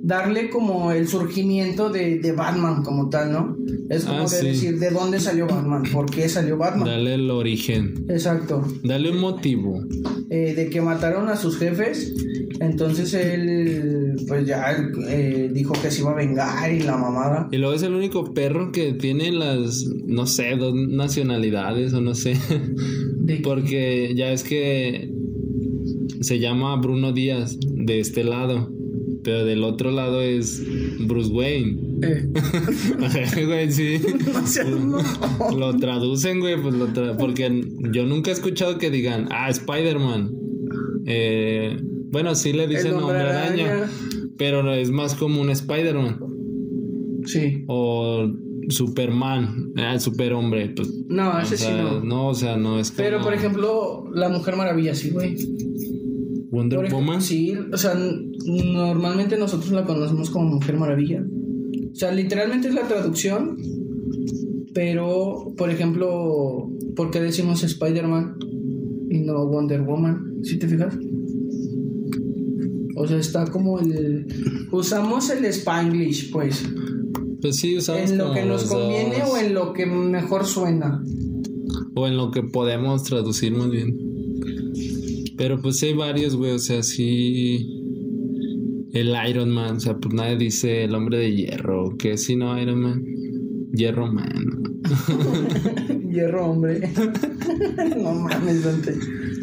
darle 0.00 0.48
como 0.48 0.90
el 0.92 1.06
surgimiento 1.06 1.90
de, 1.90 2.18
de 2.18 2.32
Batman 2.32 2.82
como 2.82 3.10
tal, 3.10 3.30
¿no? 3.30 3.56
Es 3.90 4.04
como 4.06 4.20
Ah, 4.20 4.22
de 4.22 4.28
sí. 4.28 4.46
decir 4.46 4.78
de 4.78 4.90
dónde 4.90 5.20
salió 5.20 5.46
Batman, 5.46 5.82
por 5.92 6.10
qué 6.10 6.26
salió 6.30 6.56
Batman. 6.56 6.86
Dale 6.88 7.14
el 7.16 7.30
origen. 7.30 8.06
Exacto. 8.08 8.66
Dale 8.82 9.10
un 9.10 9.18
motivo. 9.18 9.82
Eh, 10.30 10.54
de 10.54 10.70
que 10.70 10.80
mataron 10.80 11.28
a 11.28 11.36
sus 11.36 11.58
jefes, 11.58 12.14
entonces 12.60 13.12
él 13.12 13.97
pues 14.26 14.46
ya 14.46 14.76
eh, 15.08 15.50
dijo 15.52 15.74
que 15.80 15.90
se 15.90 16.00
iba 16.00 16.10
a 16.12 16.14
vengar 16.14 16.72
y 16.72 16.80
la 16.80 16.96
mamada. 16.96 17.48
Y 17.52 17.58
luego 17.58 17.74
es 17.74 17.82
el 17.82 17.94
único 17.94 18.32
perro 18.34 18.72
que 18.72 18.92
tiene 18.94 19.30
las, 19.32 19.84
no 20.06 20.26
sé, 20.26 20.56
dos 20.56 20.74
nacionalidades 20.74 21.92
o 21.94 22.00
no 22.00 22.14
sé. 22.14 22.36
De- 23.16 23.36
Porque 23.36 24.12
ya 24.16 24.32
es 24.32 24.42
que 24.44 25.10
se 26.20 26.38
llama 26.38 26.76
Bruno 26.76 27.12
Díaz 27.12 27.56
de 27.60 28.00
este 28.00 28.24
lado. 28.24 28.70
Pero 29.24 29.44
del 29.44 29.64
otro 29.64 29.90
lado 29.90 30.22
es 30.22 30.62
Bruce 31.00 31.30
Wayne. 31.30 31.76
Eh, 32.02 32.24
Güey, 33.46 33.70
sí. 33.72 34.00
no 34.32 34.46
seas 34.46 34.68
mamón. 34.70 35.04
Lo 35.58 35.76
traducen, 35.76 36.40
güey, 36.40 36.60
pues 36.60 36.74
lo 36.74 36.88
tra- 36.88 37.16
porque 37.16 37.64
yo 37.92 38.04
nunca 38.06 38.30
he 38.30 38.34
escuchado 38.34 38.78
que 38.78 38.90
digan, 38.90 39.26
ah, 39.30 39.50
Spider-Man. 39.50 40.30
Eh, 41.06 41.76
bueno, 42.10 42.34
sí 42.34 42.52
le 42.52 42.66
dicen 42.68 42.92
El 42.92 42.92
nombre 43.00 43.18
Hombre 43.18 43.28
araña, 43.32 43.66
Araña. 43.72 43.90
Pero 44.38 44.72
es 44.72 44.90
más 44.90 45.14
como 45.14 45.40
un 45.40 45.50
Spider-Man. 45.50 46.20
Sí. 47.26 47.64
O 47.66 48.30
Superman, 48.68 49.72
ah, 49.76 49.94
el 49.94 50.00
superhombre, 50.00 50.70
pues. 50.74 50.88
No, 51.08 51.38
ese 51.40 51.56
sí 51.56 51.64
sea, 51.64 52.00
no. 52.02 52.28
o 52.28 52.34
sea, 52.34 52.56
no 52.56 52.78
es 52.78 52.90
como 52.90 53.02
Pero 53.02 53.20
por 53.20 53.34
ejemplo, 53.34 54.04
la 54.14 54.28
Mujer 54.28 54.56
Maravilla, 54.56 54.94
sí, 54.94 55.10
güey. 55.10 55.36
Wonder 56.50 56.78
ejemplo, 56.78 56.98
Woman. 56.98 57.20
Sí, 57.20 57.54
o 57.72 57.76
sea, 57.76 57.94
normalmente 58.46 59.36
nosotros 59.36 59.72
la 59.72 59.84
conocemos 59.84 60.30
como 60.30 60.54
Mujer 60.54 60.78
Maravilla. 60.78 61.24
O 61.92 61.94
sea, 61.94 62.12
literalmente 62.12 62.68
es 62.68 62.74
la 62.74 62.86
traducción. 62.86 63.56
Pero, 64.74 65.54
por 65.56 65.70
ejemplo, 65.70 66.70
¿por 66.94 67.10
qué 67.10 67.20
decimos 67.20 67.64
Spider-Man 67.64 68.36
y 69.10 69.18
no 69.20 69.46
Wonder 69.46 69.82
Woman? 69.82 70.38
¿Sí 70.42 70.58
te 70.58 70.68
fijas? 70.68 70.96
O 72.98 73.06
sea, 73.06 73.18
está 73.18 73.46
como 73.46 73.78
el... 73.78 74.26
Usamos 74.72 75.30
el 75.30 75.44
Spanglish, 75.44 76.30
pues. 76.30 76.68
Pues 77.40 77.56
sí, 77.56 77.76
usamos 77.76 78.10
En 78.10 78.18
lo 78.18 78.32
que 78.32 78.44
nos 78.44 78.64
conviene 78.64 79.20
dos. 79.20 79.30
o 79.30 79.38
en 79.38 79.54
lo 79.54 79.72
que 79.72 79.86
mejor 79.86 80.44
suena. 80.44 81.02
O 81.94 82.06
en 82.06 82.16
lo 82.16 82.30
que 82.30 82.42
podemos 82.42 83.04
traducir 83.04 83.52
muy 83.52 83.70
bien. 83.70 83.96
Pero 85.36 85.60
pues 85.60 85.82
hay 85.82 85.94
varios, 85.94 86.36
güey. 86.36 86.52
O 86.52 86.58
sea, 86.58 86.82
sí. 86.82 87.74
El 88.92 89.14
Iron 89.28 89.50
Man. 89.50 89.76
O 89.76 89.80
sea, 89.80 89.96
pues 89.96 90.14
nadie 90.14 90.36
dice 90.36 90.84
el 90.84 90.94
hombre 90.94 91.18
de 91.18 91.34
hierro. 91.34 91.96
Que 91.96 92.18
si 92.18 92.34
no, 92.34 92.60
Iron 92.60 92.80
Man. 92.80 93.04
Hierro 93.72 94.12
Man. 94.12 94.58
Hierro, 96.10 96.50
hombre. 96.50 96.90
no 97.96 98.12
mames, 98.14 98.64
Dante. 98.64 98.94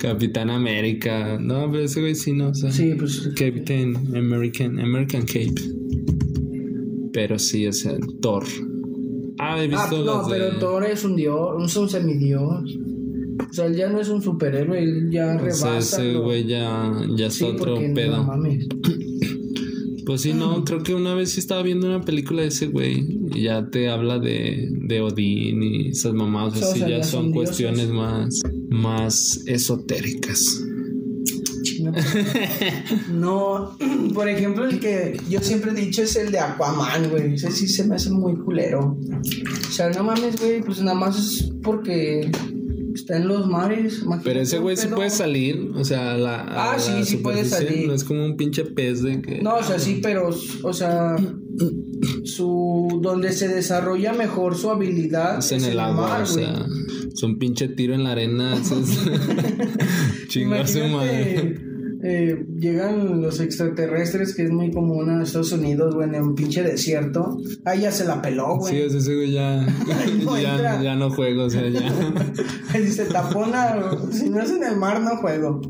Capitán 0.05 0.49
América. 0.49 1.37
No, 1.41 1.69
pero 1.71 1.83
ese 1.83 1.99
güey 2.01 2.15
sí 2.15 2.31
no. 2.33 2.49
O 2.49 2.53
sea, 2.53 2.71
Sí, 2.71 2.93
pues. 2.97 3.29
Captain 3.35 3.95
American. 4.15 4.79
American 4.79 5.23
Cape. 5.25 5.55
Pero 7.13 7.39
sí, 7.39 7.65
o 7.67 7.73
sea, 7.73 7.93
Thor. 8.21 8.43
Ah, 9.39 9.61
he 9.63 9.67
visto 9.67 9.97
Ah, 9.97 10.03
no, 10.05 10.27
de- 10.27 10.37
pero 10.37 10.59
Thor 10.59 10.85
es 10.85 11.03
un 11.03 11.15
dios, 11.15 11.63
es 11.65 11.75
un 11.77 11.89
semidios. 11.89 12.77
O 13.49 13.53
sea, 13.53 13.65
él 13.67 13.75
ya 13.75 13.89
no 13.89 13.99
es 13.99 14.09
un 14.09 14.21
superhéroe, 14.21 14.81
él 14.83 15.09
ya 15.11 15.35
O 15.35 15.51
sea, 15.53 15.71
rebasa. 15.71 15.77
ese 15.77 16.13
lo- 16.13 16.23
güey 16.23 16.45
ya, 16.45 16.91
ya 17.17 17.27
está 17.27 17.45
Sí, 17.45 17.51
otro 17.53 17.75
pedo. 17.93 18.17
no 18.17 18.23
mames. 18.25 18.67
Pues 20.05 20.21
sí, 20.21 20.33
no, 20.35 20.63
creo 20.63 20.83
que 20.83 20.93
una 20.93 21.15
vez 21.15 21.31
sí 21.31 21.39
estaba 21.39 21.63
viendo 21.63 21.87
una 21.87 22.01
película 22.01 22.43
de 22.43 22.49
ese 22.49 22.67
güey 22.67 23.03
y 23.33 23.41
ya 23.41 23.71
te 23.71 23.89
habla 23.89 24.19
de, 24.19 24.69
de 24.71 25.01
Odín 25.01 25.63
y 25.63 25.87
esas 25.89 26.13
mamadas 26.13 26.53
O 26.53 26.57
sea, 26.57 26.67
así, 26.69 26.83
o 26.83 26.87
sea, 26.87 26.97
ya 26.99 27.03
son 27.03 27.23
son 27.23 27.31
cuestiones 27.33 27.89
más, 27.89 28.39
más 28.75 29.41
esotéricas. 29.45 30.61
No, 31.79 31.91
No, 33.09 33.77
por 34.13 34.29
ejemplo, 34.29 34.65
el 34.65 34.79
que 34.79 35.19
yo 35.29 35.39
siempre 35.41 35.71
he 35.71 35.75
dicho 35.75 36.03
es 36.03 36.15
el 36.15 36.31
de 36.31 36.39
Aquaman, 36.39 37.09
güey. 37.09 37.35
Ese 37.35 37.51
sí 37.51 37.67
se 37.67 37.85
me 37.85 37.95
hace 37.95 38.11
muy 38.11 38.35
culero. 38.35 38.97
O 39.67 39.71
sea, 39.71 39.89
no 39.89 40.03
mames, 40.03 40.39
güey, 40.39 40.61
pues 40.61 40.81
nada 40.81 40.97
más 40.97 41.17
es 41.17 41.51
porque 41.63 42.31
está 42.93 43.17
en 43.17 43.27
los 43.27 43.47
mares. 43.47 44.03
Pero 44.23 44.39
ese 44.39 44.59
güey 44.59 44.77
sí 44.77 44.87
puede 44.87 45.09
salir, 45.09 45.71
o 45.75 45.83
sea, 45.83 46.13
a 46.13 46.17
la, 46.17 46.45
Ah, 46.47 46.79
sí, 46.79 46.91
la 46.91 47.05
sí 47.05 47.17
puede 47.17 47.43
superficie, 47.43 47.67
salir. 47.67 47.87
No 47.87 47.93
es 47.93 48.03
como 48.03 48.25
un 48.25 48.37
pinche 48.37 48.63
pez 48.63 49.01
de 49.01 49.21
que... 49.21 49.41
No, 49.41 49.55
o 49.55 49.63
sea, 49.63 49.79
sí, 49.79 49.99
pero, 50.01 50.29
o 50.63 50.73
sea, 50.73 51.15
su 52.23 52.99
donde 53.01 53.33
se 53.33 53.47
desarrolla 53.47 54.13
mejor 54.13 54.55
su 54.55 54.69
habilidad 54.69 55.39
es 55.39 55.51
en 55.51 55.65
el 55.65 55.79
agua, 55.79 56.07
mar, 56.07 56.21
o 56.21 56.25
sea, 56.25 56.65
es 57.15 57.23
un 57.23 57.39
pinche 57.39 57.69
tiro 57.69 57.95
en 57.95 58.03
la 58.03 58.11
arena. 58.11 58.55
eso 58.57 58.79
es- 58.79 58.99
Chingó 60.27 60.55
a 60.55 60.67
su 60.67 60.79
madre. 60.85 61.55
Eh, 62.07 62.45
llegan 62.59 63.21
los 63.21 63.39
extraterrestres, 63.39 64.35
que 64.35 64.43
es 64.43 64.51
muy 64.51 64.69
común 64.71 65.09
en 65.09 65.21
Estados 65.21 65.51
Unidos, 65.53 65.95
güey, 65.95 66.07
en 66.13 66.21
un 66.21 66.35
pinche 66.35 66.61
desierto. 66.61 67.37
Ahí 67.63 67.81
ya 67.81 67.91
se 67.91 68.05
la 68.05 68.21
peló, 68.21 68.57
Sí, 68.61 68.75
güey. 68.75 68.89
sea, 68.89 68.99
ese 68.99 69.15
güey 69.15 69.31
ya, 69.31 69.65
no 70.23 70.39
ya, 70.39 70.95
no 70.95 71.09
juego, 71.09 71.45
o 71.45 71.49
sea, 71.49 71.67
ya. 71.67 71.81
Ahí 72.73 72.87
se 72.89 73.05
tapona, 73.05 73.75
si 74.11 74.29
no 74.29 74.39
es 74.41 74.51
en 74.51 74.63
el 74.65 74.77
mar, 74.77 75.01
no 75.01 75.17
juego. 75.17 75.61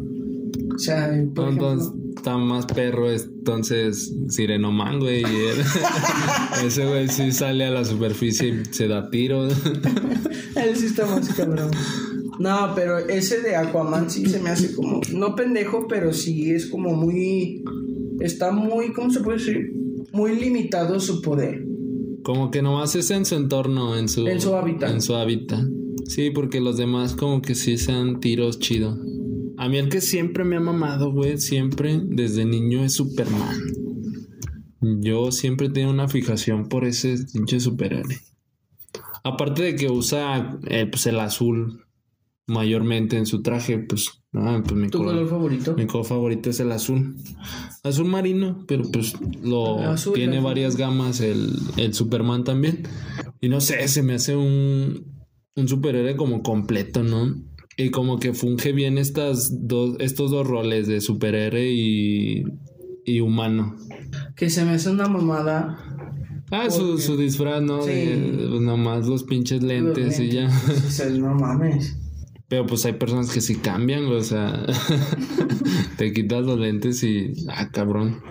O 0.75 0.77
sea, 0.77 1.07
por 1.33 1.49
Entonces 1.49 1.87
ejemplo, 1.87 2.04
está 2.15 2.37
más 2.37 2.65
perro, 2.65 3.11
entonces 3.11 4.13
Sirenoman, 4.29 4.99
güey. 4.99 5.23
ese 6.65 6.85
güey 6.85 7.07
sí 7.09 7.31
sale 7.31 7.65
a 7.65 7.71
la 7.71 7.85
superficie 7.85 8.49
y 8.49 8.73
se 8.73 8.87
da 8.87 9.09
tiro. 9.09 9.47
él 10.55 10.75
sí 10.75 10.85
está 10.87 11.05
más 11.05 11.27
cabrón. 11.33 11.71
No, 12.39 12.73
pero 12.75 12.97
ese 12.97 13.41
de 13.41 13.55
Aquaman 13.55 14.09
sí 14.09 14.25
se 14.25 14.39
me 14.39 14.49
hace 14.49 14.73
como, 14.73 15.01
no 15.13 15.35
pendejo, 15.35 15.87
pero 15.87 16.11
sí 16.13 16.51
es 16.51 16.65
como 16.65 16.93
muy, 16.93 17.63
está 18.19 18.51
muy, 18.51 18.91
¿cómo 18.91 19.09
se 19.09 19.21
puede 19.21 19.37
decir? 19.37 19.71
Muy 20.11 20.35
limitado 20.35 20.99
su 20.99 21.21
poder. 21.21 21.63
Como 22.23 22.51
que 22.51 22.61
nomás 22.61 22.95
es 22.95 23.11
en 23.11 23.25
su 23.25 23.35
entorno, 23.35 23.95
en 23.95 24.09
su, 24.09 24.27
En 24.27 24.41
su 24.41 24.55
hábitat. 24.55 24.89
En 24.89 25.01
su 25.01 25.15
hábitat. 25.15 25.63
Sí, 26.07 26.31
porque 26.31 26.59
los 26.59 26.77
demás 26.77 27.15
como 27.15 27.41
que 27.41 27.55
sí 27.55 27.77
sean 27.77 28.19
tiros 28.19 28.59
chido. 28.59 28.97
A 29.57 29.69
mí 29.69 29.77
el 29.77 29.89
que 29.89 30.01
siempre 30.01 30.43
me 30.43 30.57
ha 30.57 30.59
mamado, 30.59 31.11
güey, 31.11 31.37
siempre, 31.37 31.99
desde 32.03 32.45
niño, 32.45 32.83
es 32.83 32.93
Superman. 32.95 33.57
Yo 35.01 35.31
siempre 35.31 35.69
tengo 35.69 35.89
una 35.91 36.07
fijación 36.07 36.67
por 36.69 36.85
ese 36.85 37.15
pinche 37.33 37.59
superhéroe. 37.59 38.17
Aparte 39.23 39.63
de 39.63 39.75
que 39.75 39.89
usa 39.89 40.59
eh, 40.67 40.85
pues 40.85 41.07
el 41.07 41.19
azul 41.19 41.81
mayormente 42.47 43.17
en 43.17 43.25
su 43.25 43.41
traje, 43.41 43.79
pues, 43.79 44.21
ah, 44.33 44.61
pues 44.63 44.79
mi 44.79 44.89
¿Tu 44.89 44.99
color, 44.99 45.15
color 45.15 45.29
favorito? 45.29 45.75
mi 45.75 45.87
color 45.87 46.05
favorito 46.05 46.49
es 46.51 46.59
el 46.59 46.71
azul. 46.71 47.15
Azul 47.83 48.05
marino, 48.05 48.63
pero 48.67 48.83
pues 48.91 49.13
lo 49.41 49.79
Azul, 49.81 50.13
tiene 50.13 50.37
azul. 50.37 50.45
varias 50.45 50.75
gamas 50.75 51.21
el, 51.21 51.53
el 51.77 51.93
Superman 51.95 52.43
también. 52.43 52.83
Y 53.41 53.49
no 53.49 53.61
sé, 53.61 53.87
se 53.87 54.03
me 54.03 54.13
hace 54.13 54.35
un, 54.35 55.05
un 55.55 55.67
superhéroe 55.67 56.15
como 56.15 56.43
completo, 56.43 57.01
¿no? 57.01 57.33
Y 57.77 57.89
como 57.89 58.19
que 58.19 58.33
funge 58.33 58.71
bien 58.71 58.97
estas 58.97 59.67
dos, 59.67 59.97
estos 59.99 60.31
dos 60.31 60.47
roles 60.47 60.87
de 60.87 61.01
superhéroe 61.01 61.69
y, 61.69 62.43
y 63.05 63.19
humano. 63.19 63.75
Que 64.35 64.49
se 64.49 64.63
me 64.63 64.71
hace 64.71 64.89
una 64.89 65.07
mamada. 65.07 65.77
Ah, 66.51 66.69
su, 66.69 66.99
su 66.99 67.17
disfraz, 67.17 67.61
¿no? 67.61 67.81
Sí. 67.81 67.91
De, 67.91 68.47
pues, 68.49 68.61
nomás 68.61 69.07
los 69.07 69.23
pinches 69.23 69.61
lentes 69.63 70.19
y 70.19 70.29
ya. 70.29 70.47
O 70.47 70.89
sea, 70.89 71.09
no 71.09 71.33
mames. 71.35 71.97
Pero 72.47 72.67
pues 72.67 72.85
hay 72.85 72.93
personas 72.93 73.31
que 73.31 73.41
sí 73.41 73.55
cambian, 73.55 74.05
o 74.05 74.21
sea, 74.21 74.65
te 75.97 76.13
quitas 76.13 76.45
los 76.45 76.59
lentes 76.59 77.03
y, 77.03 77.33
ah, 77.49 77.69
cabrón. 77.71 78.21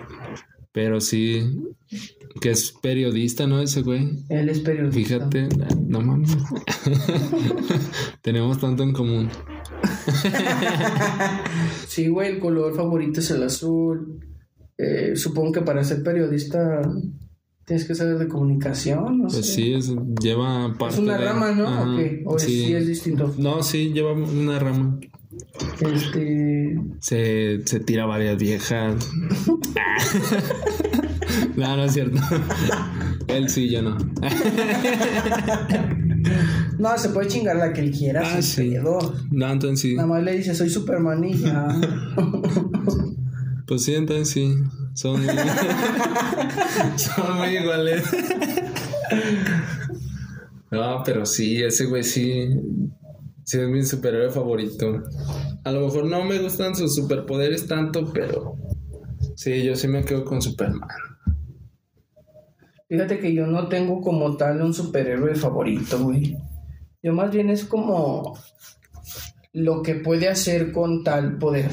Pero 0.71 1.01
sí, 1.01 1.43
Que 2.41 2.51
es 2.51 2.73
periodista, 2.81 3.47
¿no? 3.47 3.61
Ese 3.61 3.81
güey. 3.81 4.23
Él 4.29 4.49
es 4.49 4.59
periodista. 4.59 5.29
Fíjate, 5.29 5.47
no 5.87 6.01
mames. 6.01 6.35
Tenemos 8.21 8.59
tanto 8.59 8.83
en 8.83 8.93
común. 8.93 9.29
sí, 11.87 12.07
güey, 12.07 12.33
el 12.33 12.39
color 12.39 12.75
favorito 12.75 13.19
es 13.21 13.31
el 13.31 13.43
azul. 13.43 14.19
Eh, 14.77 15.15
supongo 15.15 15.53
que 15.53 15.61
para 15.61 15.83
ser 15.83 16.03
periodista 16.03 16.81
tienes 17.65 17.85
que 17.85 17.95
saber 17.95 18.17
de 18.17 18.27
comunicación. 18.27 19.19
No 19.19 19.27
pues 19.27 19.53
sí, 19.53 19.73
es, 19.73 19.95
lleva 20.21 20.73
parte. 20.77 20.95
Es 20.95 21.01
una 21.01 21.17
rama, 21.17 21.51
¿no? 21.51 21.97
¿O 22.25 22.37
sí. 22.37 22.73
es 22.73 22.87
distinto? 22.87 23.33
No, 23.37 23.63
sí, 23.63 23.91
lleva 23.93 24.13
una 24.13 24.59
rama. 24.59 24.99
Este. 25.79 26.79
Se, 26.99 27.65
se 27.65 27.79
tira 27.79 28.05
varias 28.05 28.37
viejas. 28.37 29.09
no, 31.55 31.77
no 31.77 31.83
es 31.83 31.93
cierto. 31.93 32.19
él 33.27 33.49
sí, 33.49 33.69
yo 33.69 33.81
no. 33.81 33.97
no, 36.79 36.97
se 36.97 37.09
puede 37.09 37.27
chingar 37.27 37.55
la 37.55 37.73
que 37.73 37.81
él 37.81 37.91
quiera. 37.91 38.21
Ah, 38.23 38.41
sí. 38.41 38.75
No, 39.31 39.51
entonces 39.51 39.81
sí. 39.81 39.95
Nada 39.95 40.07
más 40.07 40.23
le 40.23 40.37
dice, 40.37 40.55
soy 40.55 40.69
Superman 40.69 41.23
y 41.23 41.37
ya. 41.37 41.67
pues 43.67 43.83
sí, 43.83 43.95
entonces 43.95 44.29
sí. 44.29 44.55
Son 44.93 45.21
muy, 45.21 45.35
Son 46.95 47.37
muy 47.37 47.57
iguales. 47.57 48.03
no, 50.71 51.01
pero 51.03 51.25
sí, 51.25 51.61
ese 51.61 51.85
güey 51.85 52.03
sí. 52.03 52.49
Sí, 53.43 53.59
es 53.59 53.69
mi 53.69 53.83
superhéroe 53.83 54.31
favorito. 54.31 55.03
A 55.63 55.71
lo 55.71 55.81
mejor 55.81 56.05
no 56.05 56.23
me 56.23 56.39
gustan 56.39 56.75
sus 56.75 56.95
superpoderes 56.95 57.67
tanto, 57.67 58.11
pero 58.11 58.57
sí, 59.35 59.63
yo 59.63 59.75
sí 59.75 59.87
me 59.87 60.03
quedo 60.03 60.25
con 60.25 60.41
Superman. 60.41 60.89
Fíjate 62.87 63.19
que 63.19 63.33
yo 63.33 63.47
no 63.47 63.67
tengo 63.67 63.99
como 64.01 64.37
tal 64.37 64.61
un 64.61 64.73
superhéroe 64.73 65.35
favorito, 65.35 66.03
güey. 66.03 66.37
Yo 67.01 67.13
más 67.13 67.31
bien 67.31 67.49
es 67.49 67.65
como 67.65 68.37
lo 69.53 69.81
que 69.81 69.95
puede 69.95 70.27
hacer 70.27 70.71
con 70.71 71.03
tal 71.03 71.37
poder. 71.37 71.71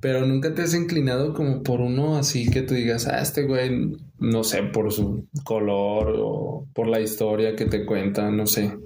Pero 0.00 0.26
nunca 0.26 0.52
te 0.52 0.62
has 0.62 0.74
inclinado 0.74 1.32
como 1.32 1.62
por 1.62 1.80
uno 1.80 2.16
así 2.18 2.50
que 2.50 2.62
tú 2.62 2.74
digas, 2.74 3.06
ah, 3.06 3.20
este 3.20 3.44
güey, 3.44 3.92
no 4.18 4.44
sé, 4.44 4.62
por 4.64 4.92
su 4.92 5.26
color 5.44 6.14
o 6.18 6.66
por 6.74 6.88
la 6.88 7.00
historia 7.00 7.56
que 7.56 7.66
te 7.66 7.86
cuenta, 7.86 8.30
no 8.30 8.46
sé. 8.46 8.76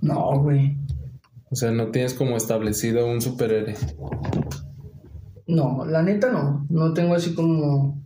No, 0.00 0.40
güey. 0.40 0.76
O 1.50 1.54
sea, 1.54 1.70
no 1.70 1.88
tienes 1.88 2.14
como 2.14 2.36
establecido 2.36 3.06
un 3.06 3.20
superhéroe. 3.20 3.74
No, 5.46 5.84
la 5.84 6.02
neta 6.02 6.32
no. 6.32 6.66
No 6.70 6.94
tengo 6.94 7.14
así 7.14 7.34
como 7.34 8.01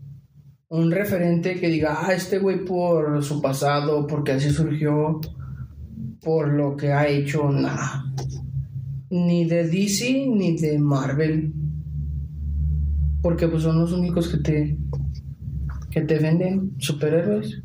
un 0.68 0.90
referente 0.90 1.58
que 1.60 1.68
diga, 1.68 1.98
ah, 2.00 2.12
este 2.12 2.38
güey 2.38 2.64
por 2.64 3.22
su 3.22 3.40
pasado, 3.40 4.06
porque 4.06 4.32
así 4.32 4.50
surgió, 4.50 5.20
por 6.22 6.52
lo 6.52 6.76
que 6.76 6.92
ha 6.92 7.06
hecho, 7.08 7.50
nada. 7.50 8.04
Ni 9.10 9.44
de 9.44 9.68
DC 9.68 10.26
ni 10.28 10.56
de 10.56 10.78
Marvel. 10.78 11.52
Porque 13.22 13.48
pues 13.48 13.62
son 13.62 13.78
los 13.80 13.92
únicos 13.92 14.28
que 14.28 14.38
te 14.38 14.78
que 15.90 16.02
te 16.02 16.18
venden 16.18 16.74
superhéroes. 16.78 17.62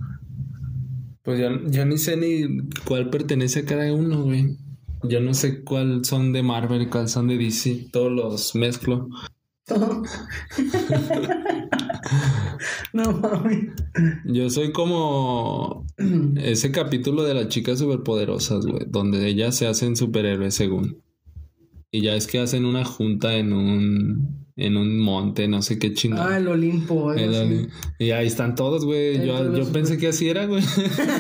Pues 1.22 1.40
ya, 1.40 1.50
ya 1.68 1.84
ni 1.84 1.98
sé 1.98 2.16
ni 2.16 2.66
cuál 2.86 3.10
pertenece 3.10 3.60
a 3.60 3.66
cada 3.66 3.94
uno, 3.94 4.24
güey. 4.24 4.58
Yo 5.04 5.20
no 5.20 5.34
sé 5.34 5.64
cuál 5.64 6.06
son 6.06 6.32
de 6.32 6.42
Marvel 6.42 6.90
cuál 6.90 7.10
son 7.10 7.28
de 7.28 7.38
DC. 7.38 7.90
Todos 7.92 8.12
los 8.12 8.56
mezclo. 8.56 9.10
no 12.94 13.12
mami. 13.14 13.70
Yo 14.26 14.50
soy 14.50 14.72
como 14.72 15.86
ese 16.38 16.72
capítulo 16.72 17.24
de 17.24 17.34
las 17.34 17.48
chicas 17.48 17.80
superpoderosas, 17.80 18.66
güey, 18.66 18.86
donde 18.88 19.28
ellas 19.28 19.56
se 19.56 19.68
hacen 19.68 19.96
superhéroes 19.96 20.56
según. 20.56 21.02
Y 21.92 22.02
ya 22.02 22.16
es 22.16 22.28
que 22.28 22.40
hacen 22.40 22.66
una 22.66 22.86
junta 22.86 23.36
en 23.36 23.54
un 23.54 24.41
en 24.66 24.78
un 24.78 25.00
monte, 25.00 25.48
no 25.48 25.62
sé 25.62 25.80
qué 25.80 25.94
chingada. 25.94 26.34
Ah, 26.34 26.38
el 26.38 26.48
Olimpo. 26.48 27.14
Y 28.00 28.12
ahí 28.12 28.28
están 28.28 28.56
todos, 28.56 28.86
güey. 28.86 29.26
Yo, 29.26 29.56
yo 29.56 29.72
pensé 29.72 29.98
que 29.98 30.08
así 30.08 30.30
era, 30.30 30.46
güey. 30.46 30.64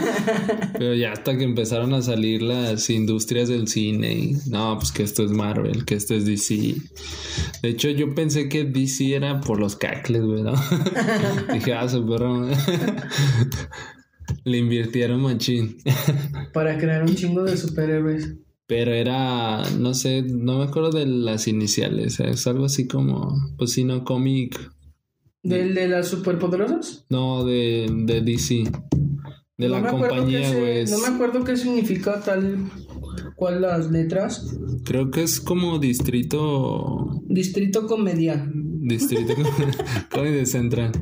Pero 0.77 0.93
ya 0.95 1.11
hasta 1.11 1.37
que 1.37 1.43
empezaron 1.43 1.93
a 1.93 2.01
salir 2.01 2.41
las 2.41 2.89
industrias 2.89 3.49
del 3.49 3.67
cine 3.67 4.13
y 4.13 4.37
no, 4.49 4.77
pues 4.79 4.91
que 4.91 5.03
esto 5.03 5.23
es 5.23 5.31
Marvel, 5.31 5.85
que 5.85 5.95
esto 5.95 6.15
es 6.15 6.25
DC. 6.25 6.75
De 7.61 7.69
hecho, 7.69 7.89
yo 7.89 8.13
pensé 8.13 8.49
que 8.49 8.63
DC 8.63 9.15
era 9.15 9.41
por 9.41 9.59
los 9.59 9.75
cacles, 9.75 10.23
güey, 10.23 10.43
¿no? 10.43 10.53
Dije, 11.53 11.73
ah, 11.73 11.87
su 11.87 12.05
perro. 12.07 12.47
Le 14.43 14.57
invirtieron 14.57 15.21
machín. 15.21 15.77
Para 16.53 16.77
crear 16.77 17.03
un 17.03 17.15
chingo 17.15 17.43
de 17.43 17.57
superhéroes. 17.57 18.35
Pero 18.71 18.93
era, 18.93 19.63
no 19.79 19.93
sé, 19.93 20.21
no 20.21 20.59
me 20.59 20.63
acuerdo 20.63 20.91
de 20.91 21.05
las 21.05 21.49
iniciales. 21.49 22.21
Es 22.21 22.47
algo 22.47 22.63
así 22.63 22.87
como, 22.87 23.35
pues 23.57 23.73
sí, 23.73 23.83
no, 23.83 24.05
cómic. 24.05 24.57
¿Del 25.43 25.75
de 25.75 25.89
las 25.89 26.07
superpoderosas? 26.07 27.05
No, 27.09 27.43
de, 27.43 27.87
de 28.05 28.21
DC. 28.21 28.63
De 29.57 29.67
la 29.67 29.85
compañía, 29.85 30.57
güey. 30.57 30.85
No 30.85 30.99
me 30.99 31.07
acuerdo 31.07 31.43
qué 31.43 31.57
significa 31.57 32.21
tal 32.21 32.71
cual 33.35 33.59
las 33.59 33.91
letras. 33.91 34.55
Creo 34.85 35.11
que 35.11 35.23
es 35.23 35.41
como 35.41 35.77
distrito. 35.77 37.21
Distrito 37.25 37.85
comedia. 37.87 38.49
Distrito 38.53 39.33
comedia 40.13 40.45
central. 40.45 40.93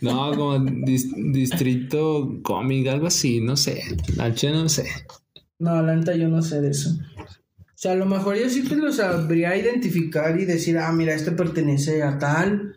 No, 0.00 0.32
como 0.36 0.58
distrito 0.58 2.40
cómic, 2.42 2.88
algo 2.88 3.06
así, 3.06 3.40
no 3.40 3.56
sé. 3.56 3.80
H 4.18 4.50
no 4.50 4.68
sé. 4.68 4.88
No, 5.62 5.80
la 5.80 5.94
neta 5.94 6.16
yo 6.16 6.28
no 6.28 6.42
sé 6.42 6.60
de 6.60 6.70
eso. 6.70 6.90
O 6.90 7.76
sea, 7.76 7.92
a 7.92 7.94
lo 7.94 8.04
mejor 8.04 8.36
yo 8.36 8.50
sí 8.50 8.64
te 8.64 8.74
lo 8.74 8.92
sabría 8.92 9.56
identificar 9.56 10.38
y 10.38 10.44
decir, 10.44 10.76
ah, 10.76 10.92
mira, 10.92 11.14
este 11.14 11.30
pertenece 11.30 12.02
a 12.02 12.18
tal, 12.18 12.74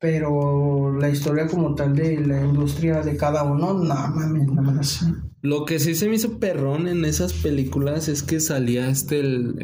pero 0.00 0.96
la 0.96 1.10
historia 1.10 1.48
como 1.48 1.74
tal 1.74 1.96
de 1.96 2.24
la 2.24 2.40
industria 2.40 3.02
de 3.02 3.16
cada 3.16 3.42
uno, 3.42 3.74
no 3.74 3.84
mames, 3.84 4.46
no 4.46 4.62
me 4.62 4.74
la 4.74 4.82
sé. 4.84 5.06
Lo 5.42 5.64
que 5.64 5.80
sí 5.80 5.96
se 5.96 6.08
me 6.08 6.14
hizo 6.14 6.38
perrón 6.38 6.86
en 6.86 7.04
esas 7.04 7.32
películas 7.32 8.08
es 8.08 8.22
que 8.22 8.38
salía 8.38 8.88
este 8.88 9.18
el, 9.18 9.56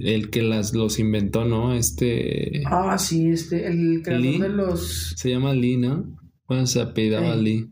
el, 0.00 0.30
que 0.30 0.42
las 0.42 0.72
los 0.72 0.98
inventó, 0.98 1.44
¿no? 1.44 1.74
Este. 1.74 2.62
Ah, 2.64 2.96
sí, 2.96 3.28
este, 3.28 3.66
el 3.66 4.00
creador 4.02 4.40
de 4.40 4.48
los. 4.48 5.14
Se 5.16 5.28
llama 5.28 5.52
Lee, 5.52 5.76
¿no? 5.76 6.16
Bueno, 6.46 6.66
se 6.66 6.80
apellidaba 6.80 7.36
Lee. 7.36 7.70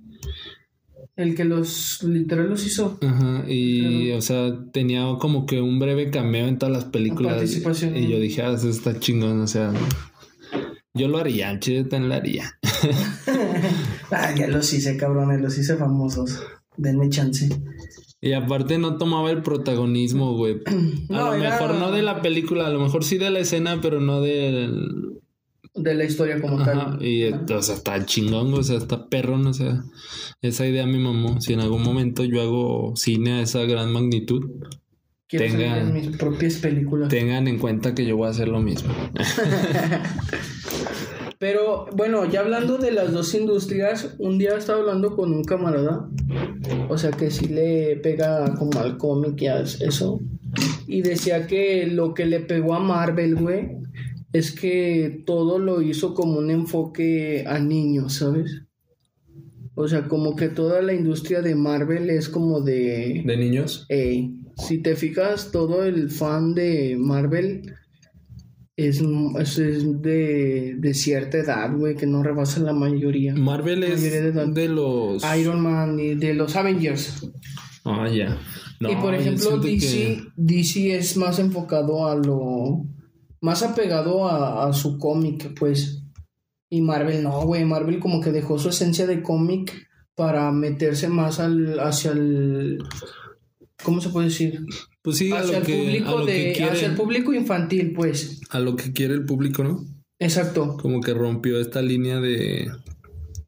El 1.16 1.34
que 1.34 1.44
los 1.44 2.02
literal 2.02 2.50
los 2.50 2.66
hizo. 2.66 2.98
Ajá, 3.00 3.44
y 3.48 4.10
o 4.12 4.20
sea, 4.20 4.54
tenía 4.70 5.06
como 5.18 5.46
que 5.46 5.62
un 5.62 5.78
breve 5.78 6.10
cameo 6.10 6.46
en 6.46 6.58
todas 6.58 6.74
las 6.74 6.84
películas. 6.84 7.36
Participación. 7.36 7.96
Y 7.96 8.08
yo 8.08 8.20
dije, 8.20 8.42
ah, 8.42 8.52
eso 8.52 8.68
está 8.68 8.98
chingón, 9.00 9.40
o 9.40 9.46
sea. 9.46 9.72
Yo 10.92 11.08
lo 11.08 11.18
haría, 11.18 11.58
yo 11.58 11.88
también 11.88 12.08
lo 12.10 12.14
haría. 12.14 12.58
ah, 14.10 14.34
ya 14.34 14.46
los 14.48 14.72
hice, 14.72 14.96
cabrones, 14.96 15.40
los 15.40 15.56
hice 15.58 15.76
famosos. 15.76 16.42
Denme 16.76 17.08
chance. 17.08 17.48
Y 18.20 18.32
aparte 18.32 18.78
no 18.78 18.96
tomaba 18.96 19.30
el 19.30 19.42
protagonismo, 19.42 20.34
güey. 20.36 20.60
A 21.10 21.30
lo 21.32 21.38
mejor 21.38 21.74
no 21.76 21.92
de 21.92 22.02
la 22.02 22.22
película, 22.22 22.66
a 22.66 22.70
lo 22.70 22.80
mejor 22.80 23.04
sí 23.04 23.18
de 23.18 23.30
la 23.30 23.38
escena, 23.38 23.80
pero 23.80 24.00
no 24.00 24.20
del 24.20 25.20
de 25.76 25.94
la 25.94 26.04
historia 26.04 26.40
como 26.40 26.64
tal. 26.64 27.02
Y 27.02 27.30
o 27.32 27.62
sea, 27.62 27.74
está 27.74 28.04
chingón, 28.04 28.52
o 28.54 28.62
sea, 28.62 28.78
está 28.78 29.08
perrón, 29.08 29.46
o 29.46 29.54
sea, 29.54 29.84
esa 30.42 30.66
idea 30.66 30.86
me 30.86 30.98
mamó. 30.98 31.40
Si 31.40 31.52
en 31.52 31.60
algún 31.60 31.82
momento 31.82 32.24
yo 32.24 32.40
hago 32.40 32.94
cine 32.96 33.34
a 33.34 33.40
esa 33.42 33.62
gran 33.64 33.92
magnitud, 33.92 34.44
tengan 35.28 35.92
mis 35.92 36.16
propias 36.16 36.54
películas. 36.56 37.08
Tengan 37.08 37.48
en 37.48 37.58
cuenta 37.58 37.94
que 37.94 38.06
yo 38.06 38.16
voy 38.16 38.28
a 38.28 38.30
hacer 38.30 38.48
lo 38.48 38.60
mismo. 38.60 38.92
Pero 41.38 41.86
bueno, 41.94 42.24
ya 42.24 42.40
hablando 42.40 42.78
de 42.78 42.92
las 42.92 43.12
dos 43.12 43.34
industrias, 43.34 44.14
un 44.18 44.38
día 44.38 44.56
estaba 44.56 44.78
hablando 44.78 45.14
con 45.14 45.34
un 45.34 45.44
camarada, 45.44 46.08
o 46.88 46.96
sea 46.96 47.10
que 47.10 47.30
sí 47.30 47.48
le 47.48 47.96
pega 47.96 48.54
como 48.54 48.80
al 48.80 48.96
cómic 48.96 49.42
y 49.42 49.46
eso, 49.84 50.22
y 50.86 51.02
decía 51.02 51.46
que 51.46 51.86
lo 51.88 52.14
que 52.14 52.24
le 52.24 52.40
pegó 52.40 52.74
a 52.74 52.78
Marvel, 52.78 53.36
güey, 53.36 53.68
es 54.36 54.52
que 54.52 55.22
todo 55.24 55.58
lo 55.58 55.80
hizo 55.80 56.14
como 56.14 56.38
un 56.38 56.50
enfoque 56.50 57.44
a 57.46 57.58
niños, 57.58 58.14
¿sabes? 58.14 58.62
O 59.74 59.88
sea, 59.88 60.08
como 60.08 60.36
que 60.36 60.48
toda 60.48 60.82
la 60.82 60.92
industria 60.92 61.42
de 61.42 61.54
Marvel 61.54 62.10
es 62.10 62.28
como 62.28 62.60
de... 62.60 63.22
¿De 63.24 63.36
niños? 63.36 63.86
si 63.88 64.78
te 64.78 64.96
fijas, 64.96 65.50
todo 65.52 65.84
el 65.84 66.10
fan 66.10 66.54
de 66.54 66.96
Marvel 66.98 67.74
es, 68.74 69.02
de, 69.02 70.90
cierta 70.94 71.38
edad, 71.38 71.74
güey, 71.76 71.94
que 71.94 72.06
no 72.06 72.22
rebasa 72.22 72.60
la 72.60 72.72
mayoría. 72.72 73.34
Marvel 73.34 73.84
es 73.84 74.02
de, 74.02 74.68
los... 74.68 75.22
Iron 75.38 75.60
Man 75.60 76.00
y 76.00 76.14
de 76.14 76.34
los 76.34 76.56
Avengers. 76.56 77.30
Ah, 77.84 78.08
ya. 78.08 78.38
y 78.80 78.96
por 78.96 79.14
ejemplo, 79.14 79.58
DC, 79.58 80.22
DC 80.36 80.96
es 80.96 81.16
más 81.16 81.38
enfocado 81.38 82.06
a 82.08 82.16
lo 82.16 82.86
más 83.46 83.62
apegado 83.62 84.28
a, 84.28 84.72
su 84.72 84.98
cómic, 84.98 85.54
pues. 85.56 86.02
Y 86.68 86.80
Marvel 86.80 87.22
no, 87.22 87.42
güey. 87.42 87.64
Marvel 87.64 88.00
como 88.00 88.20
que 88.20 88.32
dejó 88.32 88.58
su 88.58 88.70
esencia 88.70 89.06
de 89.06 89.22
cómic 89.22 89.86
para 90.16 90.50
meterse 90.50 91.06
más 91.08 91.38
al, 91.38 91.78
hacia 91.78 92.10
el... 92.10 92.78
¿Cómo 93.84 94.00
se 94.00 94.08
puede 94.08 94.28
decir? 94.28 94.64
Pues 95.00 95.18
sí, 95.18 95.30
a 95.30 95.38
hacia 95.38 95.52
lo 95.52 95.58
el 95.58 95.64
que, 95.64 95.76
público 95.78 96.08
a 96.08 96.20
lo 96.20 96.26
que 96.26 96.32
de, 96.32 96.52
quiere, 96.54 96.72
hacia 96.72 96.88
el 96.88 96.96
público 96.96 97.32
infantil, 97.32 97.92
pues. 97.94 98.40
a 98.50 98.58
lo 98.58 98.74
que 98.74 98.92
quiere 98.92 99.14
el 99.14 99.24
público, 99.24 99.62
¿no? 99.62 99.84
Exacto. 100.18 100.76
Como 100.82 101.00
que 101.00 101.14
rompió 101.14 101.60
esta 101.60 101.82
línea 101.82 102.20
de 102.20 102.68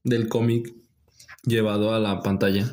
del 0.05 0.29
cómic 0.29 0.73
llevado 1.43 1.93
a 1.93 1.99
la 1.99 2.23
pantalla. 2.23 2.73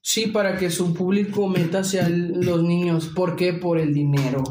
Sí, 0.00 0.26
para 0.26 0.58
que 0.58 0.70
su 0.70 0.92
público 0.92 1.46
meta 1.46 1.80
hacia 1.80 2.06
el- 2.06 2.40
los 2.40 2.64
niños. 2.64 3.06
¿Por 3.14 3.36
qué? 3.36 3.52
Por 3.52 3.78
el 3.78 3.94
dinero. 3.94 4.42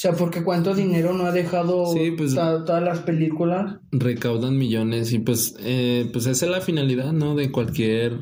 O 0.00 0.02
sea, 0.02 0.12
porque 0.12 0.42
cuánto 0.42 0.74
dinero 0.74 1.12
no 1.12 1.26
ha 1.26 1.30
dejado 1.30 1.92
Sí, 1.92 2.12
pues- 2.16 2.34
todas 2.34 2.82
las 2.82 3.00
películas. 3.00 3.76
Recaudan 3.92 4.56
millones 4.56 5.12
y 5.12 5.18
pues, 5.18 5.54
eh, 5.60 6.08
pues 6.10 6.24
esa 6.24 6.46
es 6.46 6.50
la 6.50 6.62
finalidad, 6.62 7.12
¿no? 7.12 7.34
De 7.34 7.52
cualquier 7.52 8.18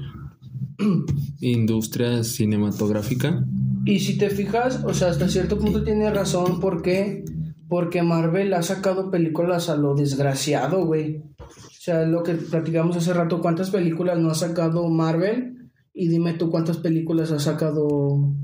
industria 1.40 2.24
cinematográfica. 2.24 3.44
Y 3.84 4.00
si 4.00 4.18
te 4.18 4.28
fijas, 4.28 4.82
o 4.84 4.92
sea, 4.92 5.10
hasta 5.10 5.28
cierto 5.28 5.56
punto 5.56 5.84
tiene 5.84 6.10
razón. 6.10 6.58
¿Por 6.58 6.82
qué? 6.82 7.24
Porque 7.68 8.02
Marvel 8.02 8.54
ha 8.54 8.64
sacado 8.64 9.12
películas 9.12 9.68
a 9.68 9.76
lo 9.76 9.94
desgraciado, 9.94 10.84
güey. 10.84 11.18
O 11.38 11.80
sea, 11.80 12.04
lo 12.06 12.24
que 12.24 12.34
platicamos 12.34 12.96
hace 12.96 13.14
rato, 13.14 13.40
¿cuántas 13.40 13.70
películas 13.70 14.18
no 14.18 14.32
ha 14.32 14.34
sacado 14.34 14.88
Marvel? 14.88 15.70
Y 15.94 16.08
dime 16.08 16.32
tú 16.32 16.50
cuántas 16.50 16.78
películas 16.78 17.30
ha 17.30 17.38
sacado 17.38 18.34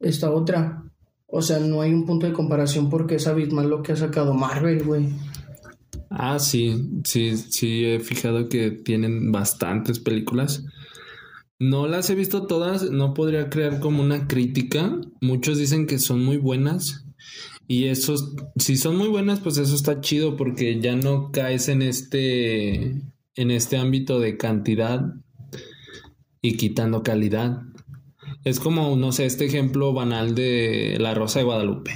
esta 0.00 0.30
otra. 0.30 0.87
O 1.30 1.42
sea, 1.42 1.58
no 1.58 1.82
hay 1.82 1.92
un 1.92 2.06
punto 2.06 2.26
de 2.26 2.32
comparación 2.32 2.88
porque 2.88 3.16
es 3.16 3.26
abismal 3.26 3.68
lo 3.68 3.82
que 3.82 3.92
ha 3.92 3.96
sacado 3.96 4.32
Marvel, 4.32 4.82
güey. 4.82 5.10
Ah, 6.08 6.38
sí, 6.38 6.90
sí, 7.04 7.36
sí, 7.36 7.84
he 7.84 8.00
fijado 8.00 8.48
que 8.48 8.70
tienen 8.70 9.30
bastantes 9.30 9.98
películas. 9.98 10.64
No 11.58 11.86
las 11.86 12.08
he 12.08 12.14
visto 12.14 12.46
todas, 12.46 12.90
no 12.90 13.12
podría 13.12 13.50
crear 13.50 13.78
como 13.78 14.02
una 14.02 14.26
crítica. 14.26 14.98
Muchos 15.20 15.58
dicen 15.58 15.86
que 15.86 15.98
son 15.98 16.24
muy 16.24 16.38
buenas. 16.38 17.04
Y 17.66 17.84
eso, 17.84 18.14
si 18.56 18.76
son 18.78 18.96
muy 18.96 19.08
buenas, 19.08 19.40
pues 19.40 19.58
eso 19.58 19.74
está 19.74 20.00
chido 20.00 20.36
porque 20.36 20.80
ya 20.80 20.96
no 20.96 21.30
caes 21.30 21.68
en 21.68 21.82
este, 21.82 23.02
en 23.34 23.50
este 23.50 23.76
ámbito 23.76 24.18
de 24.18 24.38
cantidad 24.38 25.02
y 26.40 26.56
quitando 26.56 27.02
calidad. 27.02 27.60
Es 28.48 28.60
como, 28.60 28.96
no 28.96 29.12
sé, 29.12 29.26
este 29.26 29.44
ejemplo 29.44 29.92
banal 29.92 30.34
de 30.34 30.96
La 30.98 31.12
Rosa 31.12 31.40
de 31.40 31.44
Guadalupe. 31.44 31.90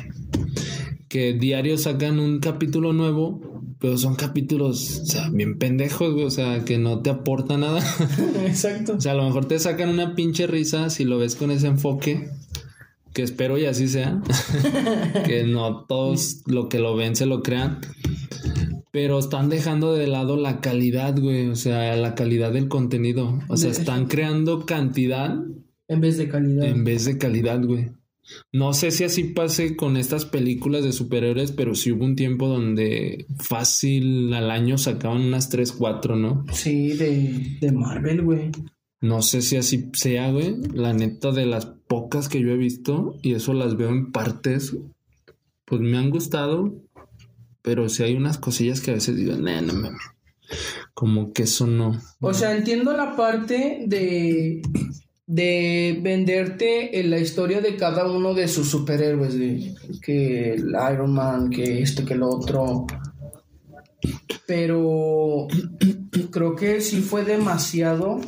Que 1.09 1.32
diario 1.32 1.78
sacan 1.78 2.18
un 2.18 2.40
capítulo 2.40 2.92
nuevo, 2.92 3.40
pero 3.78 3.96
son 3.96 4.16
capítulos, 4.16 5.00
o 5.00 5.07
sea, 5.07 5.30
bien 5.30 5.59
pendejos, 5.59 6.12
güey, 6.12 6.26
o 6.26 6.30
sea, 6.30 6.62
que 6.62 6.76
no 6.76 7.00
te 7.00 7.09
aporta 7.09 7.57
nada. 7.57 7.82
Exacto. 8.46 8.96
O 8.98 9.00
sea, 9.00 9.12
a 9.12 9.14
lo 9.14 9.24
mejor 9.24 9.46
te 9.46 9.59
sacan 9.59 9.88
una 9.88 10.14
pinche 10.14 10.46
risa 10.46 10.90
si 10.90 11.07
lo 11.07 11.16
ves 11.16 11.36
con 11.36 11.50
ese 11.50 11.68
enfoque, 11.68 12.28
que 13.14 13.22
espero 13.22 13.57
y 13.57 13.64
así 13.64 13.88
sea, 13.88 14.20
que 15.24 15.44
no 15.44 15.86
todos 15.86 16.42
lo 16.44 16.68
que 16.68 16.80
lo 16.80 16.94
ven 16.94 17.16
se 17.16 17.24
lo 17.24 17.42
crean, 17.42 17.80
pero 18.90 19.18
están 19.18 19.48
dejando 19.48 19.94
de 19.94 20.07
lado 20.07 20.36
la 20.36 20.61
calidad, 20.61 21.18
güey, 21.18 21.48
o 21.48 21.57
sea, 21.57 21.96
la 21.96 22.14
calidad 22.14 22.53
del 22.53 22.68
contenido, 22.68 23.38
o 23.48 23.57
sea, 23.57 23.70
están 23.70 24.07
creando 24.07 24.66
cantidad 24.66 25.38
En 25.93 26.01
vez 26.01 26.16
de 26.16 26.28
calidad. 26.28 26.64
en 26.64 26.84
vez 26.84 27.05
de 27.05 27.18
calidad, 27.18 27.62
güey. 27.62 27.90
No 28.53 28.72
sé 28.72 28.90
si 28.90 29.05
así 29.05 29.24
pase 29.24 29.76
con 29.76 29.97
estas 29.97 30.24
películas 30.24 30.84
de 30.84 30.93
superhéroes, 30.93 31.53
pero 31.53 31.74
sí 31.74 31.93
hubo 31.93 32.05
un 32.05 32.16
tiempo 32.16 32.49
donde 32.49 33.26
fácil 33.38 34.32
al 34.32 34.51
año 34.51 34.78
sacaban 34.78 35.22
unas 35.22 35.49
3, 35.49 35.72
4, 35.72 36.16
¿no? 36.16 36.45
Sí, 36.53 36.93
de, 36.93 37.59
de 37.61 37.72
Marvel, 37.72 38.22
güey. 38.22 38.51
No 39.01 39.22
sé 39.22 39.43
si 39.43 39.57
así 39.57 39.90
sea, 39.95 40.30
güey. 40.30 40.57
La 40.72 40.93
neta 40.93 41.32
de 41.32 41.47
las 41.47 41.66
pocas 41.66 42.28
que 42.28 42.40
yo 42.40 42.51
he 42.51 42.57
visto, 42.57 43.18
y 43.22 43.34
eso 43.34 43.53
las 43.53 43.76
veo 43.76 43.90
en 43.90 44.12
partes, 44.12 44.76
pues 45.64 45.80
me 45.80 45.99
han 45.99 46.11
gustado, 46.11 46.72
pero 47.62 47.88
sí 47.88 48.05
hay 48.05 48.14
unas 48.14 48.38
cosillas 48.38 48.80
que 48.80 48.93
a 48.93 48.95
veces 48.95 49.16
digo, 49.16 49.34
nah, 49.36 49.61
no 49.61 49.74
mames. 49.74 50.01
Como 50.95 51.32
que 51.32 51.45
eso 51.45 51.66
no. 51.66 52.01
O 52.20 52.34
sea, 52.34 52.55
entiendo 52.57 52.97
la 52.97 53.16
parte 53.16 53.84
de, 53.86 54.62
de 55.26 55.98
venderte 56.02 56.98
en 57.00 57.10
la 57.10 57.18
historia 57.18 57.60
de 57.60 57.76
cada 57.76 58.10
uno 58.10 58.34
de 58.34 58.48
sus 58.48 58.68
superhéroes, 58.68 59.34
que 60.00 60.54
el 60.54 60.74
Iron 60.92 61.12
Man, 61.12 61.50
que 61.50 61.82
esto, 61.82 62.04
que 62.04 62.14
lo 62.14 62.28
otro. 62.28 62.86
Pero 64.46 65.46
creo 66.30 66.56
que 66.56 66.80
sí 66.80 67.00
fue 67.00 67.24
demasiado, 67.24 68.20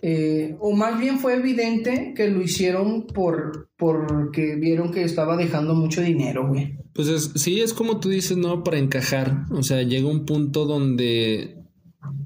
eh, 0.00 0.56
o 0.60 0.72
más 0.74 0.98
bien 0.98 1.18
fue 1.18 1.34
evidente 1.34 2.14
que 2.16 2.28
lo 2.28 2.40
hicieron 2.42 3.06
por 3.06 3.68
porque 3.76 4.56
vieron 4.56 4.90
que 4.90 5.04
estaba 5.04 5.36
dejando 5.36 5.74
mucho 5.74 6.00
dinero, 6.00 6.48
güey. 6.48 6.76
Pues 6.92 7.08
es, 7.08 7.30
sí, 7.36 7.60
es 7.60 7.72
como 7.72 8.00
tú 8.00 8.08
dices, 8.08 8.36
¿no? 8.36 8.64
Para 8.64 8.78
encajar. 8.78 9.44
O 9.52 9.62
sea, 9.62 9.82
llega 9.82 10.08
un 10.08 10.24
punto 10.24 10.64
donde 10.64 11.58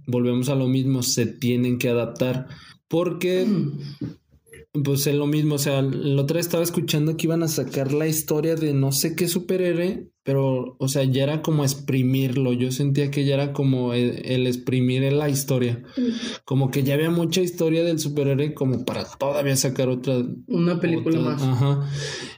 volvemos 0.07 0.49
a 0.49 0.55
lo 0.55 0.67
mismo, 0.67 1.03
se 1.03 1.27
tienen 1.27 1.79
que 1.79 1.91
adaptar. 1.91 2.47
Porque, 2.93 3.47
pues 4.85 5.07
es 5.07 5.15
lo 5.15 5.27
mismo. 5.27 5.55
O 5.55 5.59
sea, 5.59 5.79
el 5.79 6.19
otro 6.19 6.35
día 6.35 6.41
estaba 6.43 6.63
escuchando 6.63 7.17
que 7.17 7.27
iban 7.27 7.43
a 7.43 7.49
sacar 7.49 7.93
la 7.93 8.07
historia 8.07 8.55
de 8.55 8.75
no 8.75 8.93
sé 8.93 9.17
qué 9.17 9.29
superhéroe, 9.29 10.09
pero, 10.23 10.77
o 10.79 10.89
sea, 10.89 11.03
ya 11.05 11.23
era 11.23 11.41
como 11.41 11.65
exprimirlo. 11.65 12.53
Yo 12.53 12.71
sentía 12.71 13.11
que 13.11 13.25
ya 13.25 13.35
era 13.35 13.53
como 13.55 13.95
el, 13.95 14.21
el 14.27 14.47
exprimir 14.47 15.05
en 15.05 15.17
la 15.19 15.31
historia. 15.31 15.83
Como 16.45 16.71
que 16.71 16.83
ya 16.83 16.93
había 16.95 17.11
mucha 17.11 17.41
historia 17.41 17.83
del 17.83 17.99
superhéroe 17.99 18.53
como 18.53 18.85
para 18.85 19.05
todavía 19.05 19.57
sacar 19.57 19.89
otra, 19.89 20.23
Una 20.47 20.79
película 20.79 21.19
otra- 21.19 21.33
más. 21.33 21.43
Ajá. 21.43 21.91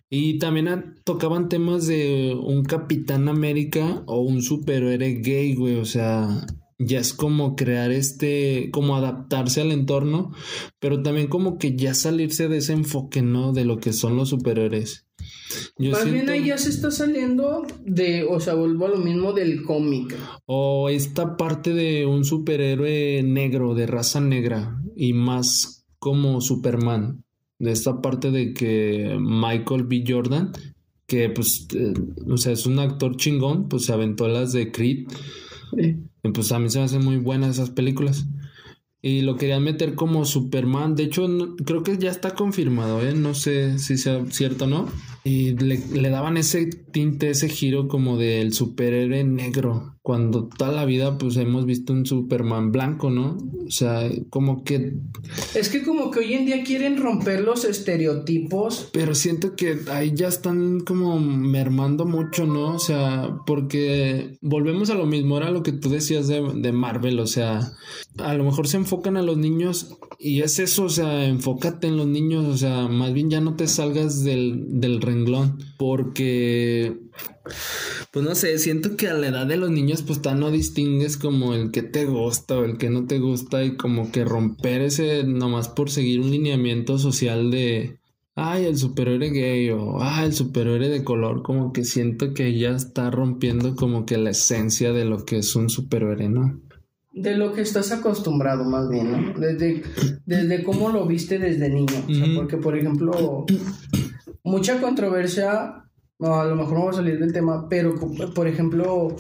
Y 0.09 0.39
también 0.39 0.95
tocaban 1.05 1.49
temas 1.49 1.89
de 1.89 2.37
un 2.41 2.63
Capitán 2.63 3.29
América 3.29 4.05
o 4.07 4.21
un 4.21 4.41
superhéroe 4.43 5.15
gay, 5.21 5.57
güey. 5.57 5.75
O 5.77 5.85
sea, 5.85 6.47
ya 6.85 7.01
es 7.01 7.13
como 7.13 7.57
crear 7.57 7.91
este, 7.91 8.71
como 8.73 8.97
adaptarse 8.97 9.61
al 9.61 9.73
entorno, 9.73 10.33
pero 10.79 11.03
también 11.03 11.29
como 11.29 11.59
que 11.59 11.77
ya 11.77 11.95
salirse 11.95 12.49
de 12.49 12.59
ese 12.59 12.73
enfoque, 12.73 13.23
¿no? 13.23 13.53
De 13.53 13.65
lo 13.65 13.79
que 13.79 13.93
son 13.93 14.17
los 14.17 14.31
superhéroes. 14.31 15.07
Yo 15.79 15.93
Más 15.93 16.11
bien 16.11 16.29
ahí 16.29 16.47
ya 16.47 16.59
se 16.59 16.71
está 16.71 16.91
saliendo 16.91 17.67
de, 17.85 18.25
o 18.25 18.41
sea, 18.41 18.55
vuelvo 18.55 18.87
a 18.87 18.91
lo 18.91 18.99
mismo 18.99 19.33
del 19.33 19.63
cómic. 19.63 20.17
O 20.47 20.89
esta 20.89 21.37
parte 21.37 21.73
de 21.75 22.07
un 22.07 22.25
superhéroe 22.25 23.23
negro, 23.23 23.75
de 23.75 23.87
raza 23.87 24.21
negra, 24.21 24.81
y 24.97 25.13
más 25.13 25.85
como 25.99 26.41
Superman. 26.41 27.25
De 27.59 27.71
esta 27.71 28.03
parte 28.03 28.31
de 28.31 28.53
que 28.53 29.17
Michael 29.19 29.85
B. 29.85 30.05
Jordan, 30.07 30.53
que 31.07 31.31
pues, 31.31 31.69
eh, 31.75 31.95
o 32.29 32.37
sea, 32.37 32.53
es 32.53 32.67
un 32.67 32.79
actor 32.79 33.17
chingón, 33.17 33.69
pues 33.69 33.85
se 33.85 33.93
aventó 33.93 34.29
las 34.29 34.53
de 34.53 34.73
Creed. 34.73 35.07
Y 35.77 35.97
pues 36.33 36.53
a 36.53 36.59
mí 36.59 36.71
se 36.71 36.79
me 36.79 36.85
hacen 36.85 37.05
muy 37.05 37.19
buenas 37.19 37.51
esas 37.57 37.71
películas. 37.71 38.27
Y 39.03 39.21
lo 39.21 39.37
querían 39.37 39.63
meter 39.63 39.95
como 39.95 40.25
Superman. 40.25 40.95
De 40.95 41.03
hecho, 41.03 41.29
creo 41.67 41.83
que 41.83 41.99
ya 41.99 42.11
está 42.11 42.35
confirmado, 42.35 43.03
¿eh? 43.07 43.15
No 43.15 43.35
sé 43.35 43.79
si 43.79 43.99
sea 43.99 44.25
cierto 44.31 44.65
o 44.65 44.69
no. 44.69 44.89
Y 45.25 45.55
le, 45.57 45.79
le 45.79 46.11
daban 46.11 46.37
ese 46.37 46.67
tinte, 46.67 47.31
ese 47.31 47.49
giro 47.49 47.89
como 47.89 48.19
del 48.19 48.53
superhéroe 48.53 49.25
negro. 49.25 49.95
Cuando 50.03 50.49
toda 50.49 50.71
la 50.71 50.85
vida 50.85 51.17
pues 51.17 51.39
hemos 51.39 51.65
visto 51.65 51.95
un 51.95 52.05
Superman 52.05 52.73
blanco, 52.73 53.09
¿no? 53.09 53.39
O 53.67 53.71
sea, 53.71 54.07
como 54.29 54.63
que... 54.63 54.93
Es 55.55 55.71
que 55.71 55.83
como 55.83 56.11
que 56.11 56.19
hoy 56.19 56.35
en 56.35 56.45
día 56.45 56.63
quieren 56.63 56.99
romper 56.99 57.41
los 57.41 57.65
estereotipos. 57.65 58.91
Pero 58.93 59.15
siento 59.15 59.57
que 59.57 59.79
ahí 59.91 60.13
ya 60.15 60.29
están 60.29 60.81
como 60.81 61.19
mermando 61.19 62.05
mucho, 62.05 62.45
¿no? 62.45 62.75
O 62.75 62.79
sea, 62.79 63.39
porque 63.47 64.37
volvemos 64.43 64.91
a 64.91 64.95
lo 64.95 65.07
mismo, 65.07 65.39
era 65.39 65.51
lo 65.51 65.63
que 65.63 65.73
tú 65.73 65.89
decías 65.89 66.29
de, 66.29 66.43
de 66.55 66.73
Marvel, 66.73 67.19
o 67.19 67.27
sea, 67.27 67.73
a 68.19 68.35
lo 68.35 68.45
mejor 68.45 68.69
se 68.69 68.77
enfocan 68.77 69.17
a 69.17 69.23
los 69.23 69.39
niños 69.39 69.97
y 70.19 70.43
es 70.43 70.59
eso, 70.59 70.85
o 70.85 70.91
sea, 70.91 71.27
enfócate 71.27 71.87
en 71.87 71.97
los 71.97 72.07
niños, 72.07 72.45
o 72.45 72.57
sea, 72.59 72.89
más 72.89 73.15
bien 73.15 73.31
ya 73.31 73.41
no 73.41 73.57
te 73.57 73.67
salgas 73.67 74.23
del, 74.23 74.81
del 74.81 75.01
renglón, 75.15 75.59
porque, 75.79 76.97
pues 78.11 78.25
no 78.25 78.35
sé, 78.35 78.59
siento 78.59 78.97
que 78.97 79.09
a 79.09 79.15
la 79.15 79.29
edad 79.29 79.47
de 79.47 79.57
los 79.57 79.71
niños, 79.71 80.03
pues 80.03 80.21
ya 80.21 80.35
no 80.35 80.51
distingues 80.51 81.17
como 81.17 81.55
el 81.55 81.71
que 81.71 81.83
te 81.83 82.05
gusta 82.05 82.59
o 82.59 82.65
el 82.65 82.79
que 82.79 82.91
no 82.91 83.07
te 83.07 83.19
gusta 83.19 83.65
y 83.65 83.77
como 83.77 84.11
que 84.13 84.25
romper 84.25 84.83
ese, 84.83 85.25
nomás 85.25 85.69
por 85.69 85.91
seguir 85.91 86.21
un 86.21 86.31
lineamiento 86.31 86.99
social 86.99 87.51
de 87.51 87.99
ay, 88.37 88.67
el 88.67 88.77
superhéroe 88.77 89.31
gay 89.31 89.71
o 89.71 90.03
ay, 90.03 90.27
el 90.27 90.35
superhéroe 90.35 90.89
de 90.89 91.05
color, 91.05 91.43
como 91.43 91.73
que 91.73 91.85
siento 91.85 92.35
que 92.35 92.59
ya 92.59 92.71
está 92.71 93.11
rompiendo 93.11 93.77
como 93.77 94.07
que 94.07 94.19
la 94.19 94.31
esencia 94.31 94.93
de 94.93 95.05
lo 95.05 95.25
que 95.25 95.39
es 95.39 95.55
un 95.57 95.71
superhéroe, 95.71 96.29
¿no? 96.29 96.61
De 97.13 97.37
lo 97.37 97.53
que 97.53 97.61
estás 97.61 97.93
acostumbrado, 97.93 98.65
más 98.65 98.89
bien, 98.89 99.13
¿no? 99.13 99.39
Desde, 99.39 99.85
desde 100.27 100.65
cómo 100.65 100.89
lo 100.89 101.07
viste 101.07 101.39
desde 101.39 101.69
niño. 101.69 102.05
O 102.09 102.13
sea, 102.13 102.27
porque, 102.35 102.57
por 102.57 102.77
ejemplo, 102.77 103.47
mucha 104.45 104.81
controversia 104.81 105.81
a 106.21 106.45
lo 106.45 106.57
mejor 106.57 106.79
no 106.79 106.85
va 106.87 106.91
a 106.91 106.95
salir 106.95 107.19
del 107.19 107.33
tema, 107.33 107.69
pero 107.69 107.95
por 108.35 108.47
ejemplo, 108.47 109.15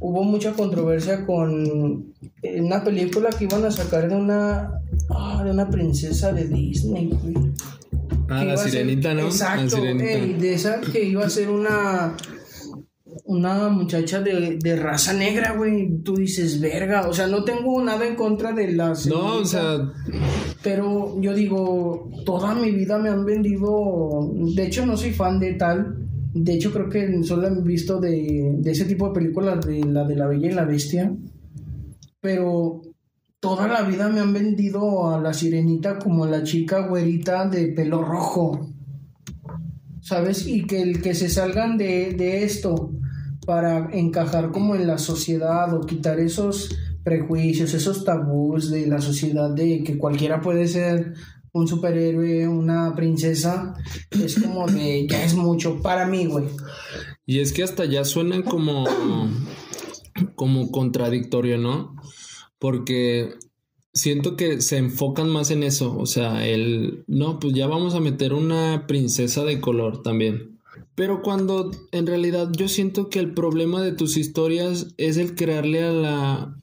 hubo 0.00 0.24
mucha 0.24 0.52
controversia 0.52 1.24
con 1.24 2.12
una 2.42 2.84
película 2.84 3.30
que 3.30 3.44
iban 3.44 3.64
a 3.64 3.70
sacar 3.70 4.08
de 4.08 4.16
una, 4.16 4.70
ah, 5.10 5.42
de 5.44 5.50
una 5.50 5.68
princesa 5.68 6.32
de 6.32 6.46
Disney, 6.46 7.10
Ah, 8.30 8.44
la 8.44 8.58
sirenita, 8.58 9.14
¿no? 9.14 9.22
Exacto, 9.22 9.80
de 9.80 10.52
esa 10.52 10.82
que 10.82 11.02
iba 11.02 11.24
a 11.24 11.30
ser 11.30 11.48
una 11.48 12.14
una 13.28 13.68
muchacha 13.68 14.22
de, 14.22 14.58
de 14.58 14.76
raza 14.76 15.12
negra, 15.12 15.52
güey. 15.52 15.98
Tú 16.02 16.16
dices, 16.16 16.58
verga. 16.60 17.06
O 17.08 17.12
sea, 17.12 17.26
no 17.26 17.44
tengo 17.44 17.82
nada 17.82 18.06
en 18.06 18.16
contra 18.16 18.52
de 18.52 18.72
las. 18.72 19.06
No, 19.06 19.36
o 19.36 19.44
sea. 19.44 19.92
Pero 20.62 21.20
yo 21.20 21.34
digo, 21.34 22.10
toda 22.24 22.54
mi 22.54 22.70
vida 22.70 22.98
me 22.98 23.10
han 23.10 23.26
vendido. 23.26 24.32
De 24.32 24.66
hecho, 24.66 24.86
no 24.86 24.96
soy 24.96 25.12
fan 25.12 25.38
de 25.38 25.54
tal. 25.54 26.08
De 26.32 26.54
hecho, 26.54 26.72
creo 26.72 26.88
que 26.88 27.22
solo 27.22 27.48
he 27.48 27.62
visto 27.62 28.00
de, 28.00 28.54
de 28.60 28.70
ese 28.70 28.86
tipo 28.86 29.08
de 29.08 29.14
películas, 29.14 29.64
de 29.66 29.84
la 29.84 30.04
de 30.04 30.16
la 30.16 30.26
Bella 30.26 30.48
y 30.48 30.54
la 30.54 30.64
Bestia. 30.64 31.14
Pero 32.22 32.80
toda 33.40 33.68
la 33.68 33.82
vida 33.82 34.08
me 34.08 34.20
han 34.20 34.32
vendido 34.32 35.10
a 35.10 35.20
la 35.20 35.34
sirenita 35.34 35.98
como 35.98 36.24
la 36.24 36.42
chica 36.44 36.88
güerita 36.88 37.46
de 37.46 37.68
pelo 37.68 38.02
rojo. 38.02 38.70
¿Sabes? 40.00 40.46
Y 40.46 40.64
que 40.64 40.80
el 40.80 41.02
que 41.02 41.12
se 41.12 41.28
salgan 41.28 41.76
de, 41.76 42.14
de 42.14 42.42
esto 42.44 42.92
para 43.48 43.88
encajar 43.94 44.52
como 44.52 44.74
en 44.74 44.86
la 44.86 44.98
sociedad 44.98 45.72
o 45.72 45.80
quitar 45.86 46.20
esos 46.20 46.68
prejuicios, 47.02 47.72
esos 47.72 48.04
tabús 48.04 48.70
de 48.70 48.86
la 48.86 49.00
sociedad 49.00 49.48
de 49.48 49.82
que 49.82 49.96
cualquiera 49.96 50.42
puede 50.42 50.68
ser 50.68 51.14
un 51.52 51.66
superhéroe, 51.66 52.46
una 52.46 52.94
princesa, 52.94 53.74
es 54.10 54.38
como 54.38 54.66
de 54.66 55.06
ya 55.08 55.24
es 55.24 55.34
mucho 55.34 55.80
para 55.80 56.06
mí, 56.06 56.26
güey. 56.26 56.44
Y 57.24 57.40
es 57.40 57.54
que 57.54 57.62
hasta 57.62 57.86
ya 57.86 58.04
suena 58.04 58.42
como 58.42 58.84
como 60.34 60.70
contradictorio, 60.70 61.56
¿no? 61.56 61.96
Porque 62.58 63.30
siento 63.94 64.36
que 64.36 64.60
se 64.60 64.76
enfocan 64.76 65.30
más 65.30 65.50
en 65.50 65.62
eso, 65.62 65.96
o 65.96 66.04
sea, 66.04 66.46
el 66.46 67.02
no, 67.06 67.38
pues 67.38 67.54
ya 67.54 67.66
vamos 67.66 67.94
a 67.94 68.00
meter 68.00 68.34
una 68.34 68.84
princesa 68.86 69.42
de 69.44 69.58
color 69.58 70.02
también. 70.02 70.57
Pero 70.98 71.22
cuando 71.22 71.70
en 71.92 72.08
realidad 72.08 72.50
yo 72.50 72.66
siento 72.66 73.08
que 73.08 73.20
el 73.20 73.32
problema 73.32 73.80
de 73.80 73.92
tus 73.92 74.16
historias 74.16 74.88
es 74.96 75.16
el 75.16 75.36
crearle 75.36 75.84
a 75.84 75.92
la, 75.92 76.56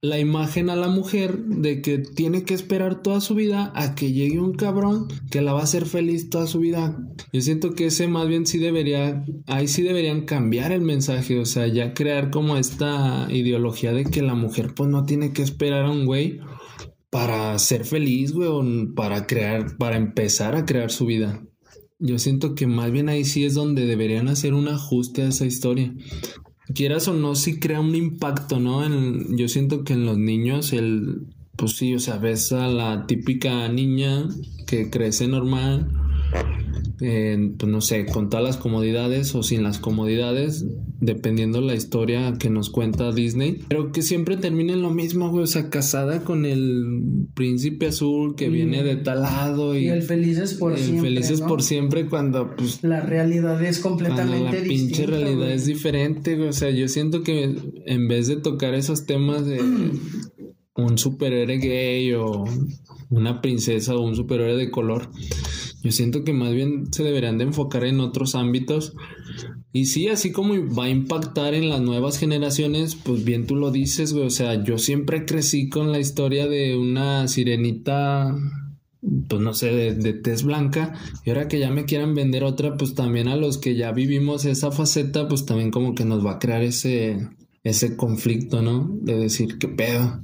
la 0.00 0.18
imagen 0.18 0.70
a 0.70 0.76
la 0.76 0.88
mujer 0.88 1.36
de 1.44 1.82
que 1.82 1.98
tiene 1.98 2.44
que 2.44 2.54
esperar 2.54 3.02
toda 3.02 3.20
su 3.20 3.34
vida 3.34 3.72
a 3.74 3.94
que 3.94 4.14
llegue 4.14 4.40
un 4.40 4.54
cabrón 4.54 5.08
que 5.30 5.42
la 5.42 5.52
va 5.52 5.60
a 5.60 5.64
hacer 5.64 5.84
feliz 5.84 6.30
toda 6.30 6.46
su 6.46 6.58
vida. 6.58 6.96
Yo 7.34 7.42
siento 7.42 7.74
que 7.74 7.88
ese 7.88 8.08
más 8.08 8.26
bien 8.28 8.46
sí 8.46 8.56
debería, 8.56 9.22
ahí 9.46 9.68
sí 9.68 9.82
deberían 9.82 10.22
cambiar 10.24 10.72
el 10.72 10.80
mensaje, 10.80 11.38
o 11.38 11.44
sea, 11.44 11.66
ya 11.66 11.92
crear 11.92 12.30
como 12.30 12.56
esta 12.56 13.26
ideología 13.28 13.92
de 13.92 14.06
que 14.06 14.22
la 14.22 14.34
mujer 14.34 14.72
pues 14.74 14.88
no 14.88 15.04
tiene 15.04 15.34
que 15.34 15.42
esperar 15.42 15.84
a 15.84 15.90
un 15.90 16.06
güey 16.06 16.40
para 17.10 17.58
ser 17.58 17.84
feliz, 17.84 18.32
güey, 18.32 18.48
o 18.48 18.64
para 18.94 19.26
crear, 19.26 19.76
para 19.76 19.98
empezar 19.98 20.56
a 20.56 20.64
crear 20.64 20.90
su 20.90 21.04
vida. 21.04 21.42
Yo 21.98 22.18
siento 22.18 22.54
que 22.54 22.66
más 22.66 22.90
bien 22.92 23.08
ahí 23.08 23.24
sí 23.24 23.44
es 23.44 23.54
donde 23.54 23.86
deberían 23.86 24.28
hacer 24.28 24.52
un 24.52 24.68
ajuste 24.68 25.22
a 25.22 25.28
esa 25.28 25.46
historia. 25.46 25.94
Quieras 26.74 27.08
o 27.08 27.14
no, 27.14 27.34
sí 27.34 27.58
crea 27.58 27.80
un 27.80 27.94
impacto, 27.94 28.60
¿no? 28.60 28.84
En, 28.84 29.36
yo 29.36 29.48
siento 29.48 29.82
que 29.84 29.94
en 29.94 30.04
los 30.04 30.18
niños, 30.18 30.72
el, 30.72 31.26
pues 31.56 31.76
sí, 31.76 31.94
o 31.94 31.98
sea, 31.98 32.18
ves 32.18 32.52
a 32.52 32.68
la 32.68 33.06
típica 33.06 33.68
niña 33.68 34.28
que 34.66 34.90
crece 34.90 35.26
normal, 35.26 35.90
pues 36.98 37.66
no 37.66 37.80
sé, 37.80 38.06
con 38.06 38.30
todas 38.30 38.44
las 38.44 38.56
comodidades 38.56 39.34
o 39.34 39.42
sin 39.42 39.62
las 39.62 39.78
comodidades, 39.78 40.64
dependiendo 40.98 41.60
la 41.60 41.74
historia 41.74 42.34
que 42.38 42.48
nos 42.48 42.70
cuenta 42.70 43.12
Disney, 43.12 43.60
pero 43.68 43.92
que 43.92 44.02
siempre 44.02 44.36
termina 44.36 44.72
en 44.72 44.82
lo 44.82 44.90
mismo, 44.90 45.30
güey, 45.30 45.44
o 45.44 45.46
sea, 45.46 45.68
casada 45.68 46.24
con 46.24 46.46
el 46.46 47.28
príncipe 47.34 47.88
azul 47.88 48.34
que 48.34 48.48
viene 48.48 48.82
de 48.82 48.96
tal 48.96 49.22
lado 49.22 49.76
y, 49.76 49.88
el 49.88 50.02
felices 50.02 50.54
por 50.54 50.78
siempre. 50.78 51.10
Felices 51.10 51.40
por 51.42 51.62
siempre 51.62 52.06
cuando 52.06 52.56
pues 52.56 52.82
la 52.82 53.00
realidad 53.00 53.62
es 53.62 53.78
completamente 53.78 54.60
la 54.60 54.66
pinche 54.66 55.06
realidad 55.06 55.50
es 55.50 55.66
diferente, 55.66 56.36
güey, 56.36 56.48
o 56.48 56.52
sea, 56.52 56.70
yo 56.70 56.88
siento 56.88 57.22
que 57.22 57.56
en 57.84 58.08
vez 58.08 58.26
de 58.28 58.36
tocar 58.36 58.74
esos 58.74 59.04
temas 59.04 59.44
de 59.44 59.60
un 60.76 60.98
superhéroe 60.98 61.58
gay 61.58 62.12
o 62.12 62.44
una 63.10 63.40
princesa 63.40 63.94
o 63.94 64.02
un 64.02 64.16
superhéroe 64.16 64.56
de 64.56 64.70
color, 64.70 65.10
yo 65.86 65.92
siento 65.92 66.24
que 66.24 66.32
más 66.32 66.52
bien 66.52 66.92
se 66.92 67.04
deberían 67.04 67.38
de 67.38 67.44
enfocar 67.44 67.84
en 67.84 68.00
otros 68.00 68.34
ámbitos. 68.34 68.94
Y 69.72 69.86
sí, 69.86 70.08
así 70.08 70.32
como 70.32 70.54
va 70.74 70.86
a 70.86 70.90
impactar 70.90 71.54
en 71.54 71.68
las 71.68 71.80
nuevas 71.80 72.18
generaciones, 72.18 72.96
pues 72.96 73.24
bien 73.24 73.46
tú 73.46 73.54
lo 73.54 73.70
dices, 73.70 74.12
güey. 74.12 74.26
O 74.26 74.30
sea, 74.30 74.64
yo 74.64 74.78
siempre 74.78 75.24
crecí 75.24 75.68
con 75.68 75.92
la 75.92 76.00
historia 76.00 76.48
de 76.48 76.76
una 76.76 77.28
sirenita, 77.28 78.34
pues 79.28 79.40
no 79.40 79.54
sé, 79.54 79.70
de, 79.70 79.94
de 79.94 80.12
tez 80.12 80.42
blanca. 80.42 80.94
Y 81.24 81.30
ahora 81.30 81.46
que 81.46 81.60
ya 81.60 81.70
me 81.70 81.84
quieran 81.84 82.16
vender 82.16 82.42
otra, 82.42 82.76
pues 82.76 82.96
también 82.96 83.28
a 83.28 83.36
los 83.36 83.58
que 83.58 83.76
ya 83.76 83.92
vivimos 83.92 84.44
esa 84.44 84.72
faceta, 84.72 85.28
pues 85.28 85.46
también 85.46 85.70
como 85.70 85.94
que 85.94 86.04
nos 86.04 86.26
va 86.26 86.32
a 86.32 86.38
crear 86.40 86.64
ese, 86.64 87.28
ese 87.62 87.96
conflicto, 87.96 88.62
¿no? 88.62 88.90
De 89.02 89.16
decir, 89.16 89.56
¿qué 89.58 89.68
pedo? 89.68 90.20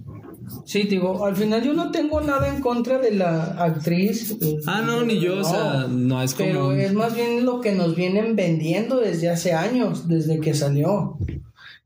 Sí, 0.65 0.85
digo, 0.85 1.25
al 1.25 1.37
final 1.37 1.63
yo 1.63 1.75
no 1.75 1.91
tengo 1.91 2.21
nada 2.21 2.49
en 2.49 2.61
contra 2.61 2.99
de 2.99 3.13
la 3.13 3.45
actriz. 3.63 4.37
Ah, 4.67 4.83
no, 4.85 5.05
ni 5.05 5.21
yo, 5.21 5.41
o 5.41 5.45
sea, 5.45 5.87
no 5.89 6.23
es 6.23 6.35
como. 6.35 6.47
Pero 6.47 6.73
es 6.73 6.93
más 6.93 7.15
bien 7.15 7.45
lo 7.45 7.61
que 7.61 7.73
nos 7.73 7.95
vienen 7.95 8.37
vendiendo 8.37 9.01
desde 9.01 9.29
hace 9.31 9.53
años, 9.53 10.09
desde 10.09 10.41
que 10.41 10.55
salió. 10.55 11.19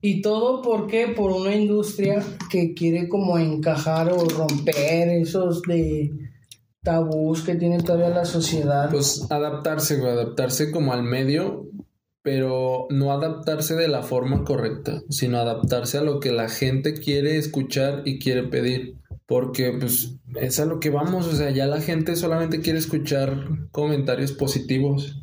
Y 0.01 0.21
todo 0.21 0.63
porque 0.63 1.09
por 1.09 1.33
una 1.33 1.55
industria 1.55 2.23
que 2.51 2.75
quiere 2.75 3.09
como 3.09 3.39
encajar 3.39 4.13
o 4.13 4.25
romper 4.25 5.09
esos 5.09 5.63
de 5.63 6.13
tabús 6.83 7.43
que 7.43 7.57
tiene 7.57 7.83
todavía 7.83 8.11
la 8.11 8.25
sociedad. 8.25 8.89
Pues 8.91 9.27
adaptarse, 9.31 9.99
güey, 9.99 10.13
adaptarse 10.13 10.71
como 10.71 10.93
al 10.93 11.03
medio 11.03 11.67
pero 12.27 12.89
no 12.91 13.13
adaptarse 13.13 13.77
de 13.77 13.87
la 13.87 14.03
forma 14.03 14.43
correcta, 14.43 15.01
sino 15.11 15.39
adaptarse 15.39 15.99
a 15.99 16.03
lo 16.03 16.19
que 16.19 16.33
la 16.33 16.49
gente 16.49 16.95
quiere 16.95 17.37
escuchar 17.37 18.03
y 18.05 18.19
quiere 18.19 18.43
pedir. 18.43 18.97
Porque 19.27 19.73
pues 19.79 20.17
es 20.35 20.59
a 20.59 20.65
lo 20.65 20.81
que 20.81 20.91
vamos, 20.91 21.29
o 21.29 21.37
sea, 21.37 21.51
ya 21.51 21.69
la 21.69 21.81
gente 21.81 22.17
solamente 22.17 22.61
quiere 22.63 22.81
escuchar 22.81 23.69
comentarios 23.71 24.33
positivos. 24.33 25.23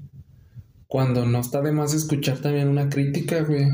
Cuando 0.87 1.25
no 1.25 1.41
está 1.41 1.61
de 1.61 1.73
más 1.73 1.93
escuchar 1.93 2.39
también 2.39 2.69
una 2.69 2.87
crítica, 2.87 3.43
güey. 3.43 3.67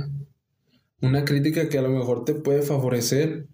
Una 1.00 1.24
crítica 1.24 1.70
que 1.70 1.78
a 1.78 1.84
lo 1.84 1.90
mejor 1.90 2.26
te 2.26 2.34
puede 2.34 2.64
favorecer 2.64 3.48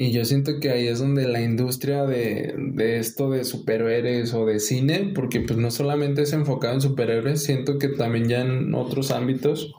y 0.00 0.12
yo 0.12 0.24
siento 0.24 0.60
que 0.60 0.70
ahí 0.70 0.86
es 0.86 1.00
donde 1.00 1.26
la 1.26 1.42
industria 1.42 2.06
de, 2.06 2.54
esto 3.00 3.30
de 3.30 3.44
superhéroes 3.44 4.32
o 4.32 4.46
de 4.46 4.60
cine, 4.60 5.10
porque 5.12 5.40
pues 5.40 5.58
no 5.58 5.72
solamente 5.72 6.22
es 6.22 6.32
enfocado 6.32 6.74
en 6.74 6.80
superhéroes, 6.80 7.42
siento 7.42 7.80
que 7.80 7.88
también 7.88 8.28
ya 8.28 8.42
en 8.42 8.72
otros 8.76 9.10
ámbitos 9.10 9.74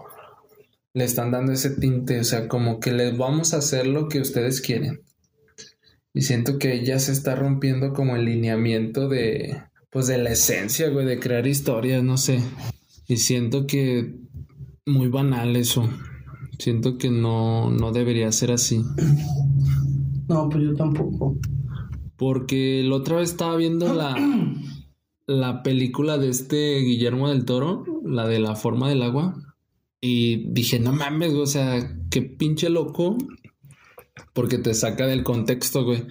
le 0.93 1.05
están 1.05 1.31
dando 1.31 1.53
ese 1.53 1.69
tinte, 1.69 2.19
o 2.19 2.23
sea, 2.25 2.49
como 2.49 2.81
que 2.81 2.91
les 2.91 3.17
vamos 3.17 3.53
a 3.53 3.59
hacer 3.59 3.87
lo 3.87 4.09
que 4.09 4.19
ustedes 4.19 4.59
quieren. 4.59 5.03
Y 6.13 6.23
siento 6.23 6.59
que 6.59 6.83
ya 6.83 6.99
se 6.99 7.13
está 7.13 7.35
rompiendo 7.35 7.93
como 7.93 8.17
el 8.17 8.25
lineamiento 8.25 9.07
de, 9.07 9.61
pues 9.89 10.07
de 10.07 10.17
la 10.17 10.31
esencia, 10.31 10.89
güey, 10.89 11.05
de 11.05 11.21
crear 11.21 11.47
historias, 11.47 12.03
no 12.03 12.17
sé. 12.17 12.41
Y 13.07 13.15
siento 13.15 13.67
que 13.67 14.15
muy 14.85 15.07
banal 15.07 15.55
eso. 15.55 15.89
Siento 16.57 16.97
que 16.97 17.09
no, 17.09 17.71
no 17.71 17.93
debería 17.93 18.29
ser 18.33 18.51
así. 18.51 18.83
No, 20.29 20.47
pues 20.47 20.63
yo 20.63 20.75
tampoco. 20.75 21.37
Porque 22.15 22.83
la 22.85 22.95
otra 22.95 23.17
vez 23.17 23.31
estaba 23.31 23.57
viendo 23.57 23.93
la, 23.93 24.15
la 25.27 25.63
película 25.63 26.17
de 26.19 26.29
este 26.29 26.79
Guillermo 26.79 27.29
del 27.29 27.45
Toro, 27.45 27.83
la 28.05 28.27
de 28.27 28.39
la 28.39 28.55
forma 28.55 28.89
del 28.89 29.01
agua. 29.01 29.35
Y 29.99 30.51
dije, 30.51 30.79
no 30.79 30.93
mames, 30.93 31.33
o 31.33 31.47
sea, 31.47 31.97
qué 32.11 32.21
pinche 32.21 32.69
loco. 32.69 33.17
Porque 34.33 34.59
te 34.59 34.73
saca 34.75 35.07
del 35.07 35.23
contexto, 35.23 35.83
güey. 35.83 36.05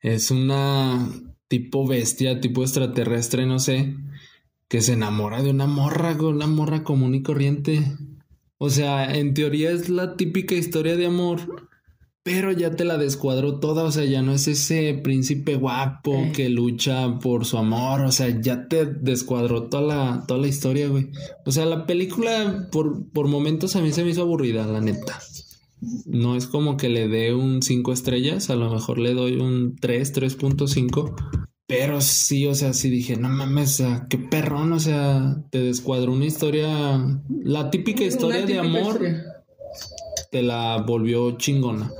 Es 0.00 0.30
una 0.30 1.08
tipo 1.48 1.86
bestia, 1.86 2.40
tipo 2.40 2.62
extraterrestre, 2.62 3.46
no 3.46 3.58
sé. 3.58 3.96
Que 4.68 4.82
se 4.82 4.92
enamora 4.92 5.42
de 5.42 5.50
una 5.50 5.66
morra, 5.66 6.12
güey, 6.12 6.32
una 6.32 6.46
morra 6.46 6.84
común 6.84 7.14
y 7.14 7.22
corriente. 7.22 7.96
O 8.58 8.68
sea, 8.68 9.16
en 9.16 9.32
teoría 9.32 9.70
es 9.70 9.88
la 9.88 10.16
típica 10.16 10.54
historia 10.54 10.96
de 10.96 11.06
amor 11.06 11.67
pero 12.28 12.52
ya 12.52 12.76
te 12.76 12.84
la 12.84 12.98
descuadró 12.98 13.58
toda, 13.58 13.84
o 13.84 13.90
sea, 13.90 14.04
ya 14.04 14.20
no 14.20 14.32
es 14.32 14.48
ese 14.48 14.92
príncipe 15.02 15.54
guapo 15.54 16.12
que 16.34 16.50
lucha 16.50 17.18
por 17.20 17.46
su 17.46 17.56
amor, 17.56 18.02
o 18.02 18.12
sea, 18.12 18.38
ya 18.42 18.68
te 18.68 18.84
descuadró 18.84 19.62
toda 19.70 19.82
la, 19.82 20.24
toda 20.28 20.38
la 20.38 20.46
historia, 20.46 20.88
güey. 20.88 21.08
O 21.46 21.52
sea, 21.52 21.64
la 21.64 21.86
película 21.86 22.68
por, 22.70 23.10
por 23.12 23.28
momentos 23.28 23.76
a 23.76 23.80
mí 23.80 23.92
se 23.92 24.04
me 24.04 24.10
hizo 24.10 24.20
aburrida, 24.20 24.66
la 24.66 24.82
neta. 24.82 25.18
No 26.04 26.36
es 26.36 26.46
como 26.46 26.76
que 26.76 26.90
le 26.90 27.08
dé 27.08 27.32
un 27.32 27.62
5 27.62 27.94
estrellas, 27.94 28.50
a 28.50 28.56
lo 28.56 28.70
mejor 28.70 28.98
le 28.98 29.14
doy 29.14 29.40
un 29.40 29.76
3, 29.76 30.12
3.5. 30.12 31.14
Pero 31.66 32.02
sí, 32.02 32.46
o 32.46 32.54
sea, 32.54 32.74
sí 32.74 32.90
dije, 32.90 33.16
no 33.16 33.30
mames, 33.30 33.80
o 33.80 33.84
sea, 33.84 34.06
qué 34.10 34.18
perrón, 34.18 34.74
o 34.74 34.80
sea, 34.80 35.44
te 35.50 35.62
descuadró 35.62 36.12
una 36.12 36.26
historia, 36.26 36.68
la 37.42 37.70
típica 37.70 38.04
historia 38.04 38.44
de 38.44 38.58
amor, 38.58 39.00
te 40.30 40.42
la 40.42 40.82
volvió 40.86 41.36
chingona. 41.36 41.90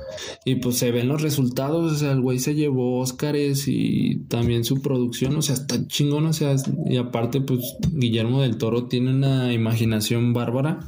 Y 0.45 0.55
pues 0.55 0.77
se 0.77 0.91
ven 0.91 1.07
los 1.07 1.21
resultados, 1.21 1.93
o 1.93 1.95
sea, 1.95 2.11
el 2.11 2.21
güey 2.21 2.39
se 2.39 2.55
llevó 2.55 2.99
Óscares 2.99 3.67
y 3.67 4.25
también 4.27 4.63
su 4.63 4.81
producción, 4.81 5.35
o 5.35 5.41
sea, 5.41 5.55
está 5.55 5.87
chingón, 5.87 6.25
o 6.25 6.33
sea, 6.33 6.55
y 6.85 6.97
aparte, 6.97 7.41
pues 7.41 7.77
Guillermo 7.91 8.41
del 8.41 8.57
Toro 8.57 8.87
tiene 8.87 9.11
una 9.11 9.53
imaginación 9.53 10.33
bárbara. 10.33 10.79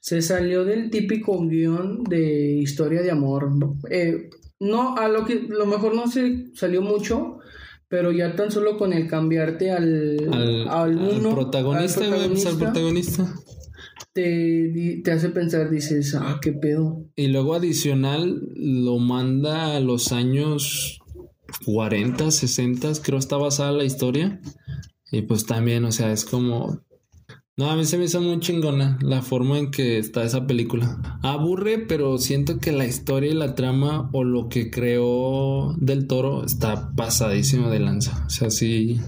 Se 0.00 0.22
salió 0.22 0.64
del 0.64 0.90
típico 0.90 1.38
guion 1.46 2.04
de 2.04 2.54
historia 2.54 3.02
de 3.02 3.10
amor. 3.10 3.50
Eh, 3.90 4.30
no, 4.60 4.96
a 4.96 5.08
lo 5.08 5.24
que 5.24 5.46
lo 5.48 5.66
mejor 5.66 5.94
no 5.94 6.08
se 6.08 6.46
salió 6.54 6.82
mucho, 6.82 7.38
pero 7.88 8.12
ya 8.12 8.34
tan 8.36 8.50
solo 8.50 8.76
con 8.76 8.92
el 8.92 9.08
cambiarte 9.08 9.70
al, 9.70 10.28
al, 10.68 10.96
uno, 10.96 11.34
protagonista, 11.34 12.00
pues, 12.00 12.46
al 12.46 12.56
protagonista, 12.58 13.34
te, 14.12 15.00
te, 15.04 15.10
hace 15.10 15.30
pensar, 15.30 15.70
dices, 15.70 16.14
ah, 16.14 16.38
qué 16.42 16.52
pedo. 16.52 17.04
Y 17.16 17.28
luego 17.28 17.54
adicional 17.54 18.40
lo 18.54 18.98
manda 18.98 19.76
a 19.76 19.80
los 19.80 20.12
años 20.12 21.00
40, 21.64 22.30
60, 22.30 22.92
creo 23.02 23.18
está 23.18 23.36
basada 23.36 23.72
la 23.72 23.84
historia. 23.84 24.40
Y 25.10 25.22
pues 25.22 25.46
también, 25.46 25.84
o 25.84 25.92
sea, 25.92 26.12
es 26.12 26.24
como 26.24 26.82
no, 27.58 27.68
a 27.68 27.74
mí 27.74 27.84
se 27.84 27.98
me 27.98 28.04
hizo 28.04 28.20
muy 28.20 28.38
chingona 28.38 29.00
la 29.02 29.20
forma 29.20 29.58
en 29.58 29.72
que 29.72 29.98
está 29.98 30.22
esa 30.22 30.46
película. 30.46 31.18
Aburre, 31.24 31.80
pero 31.88 32.16
siento 32.18 32.58
que 32.58 32.70
la 32.70 32.86
historia 32.86 33.32
y 33.32 33.34
la 33.34 33.56
trama 33.56 34.08
o 34.12 34.22
lo 34.22 34.48
que 34.48 34.70
creó 34.70 35.74
del 35.76 36.06
toro 36.06 36.44
está 36.44 36.94
pasadísimo 36.94 37.68
de 37.68 37.80
lanza. 37.80 38.24
O 38.26 38.30
sea, 38.30 38.50
sí, 38.50 39.00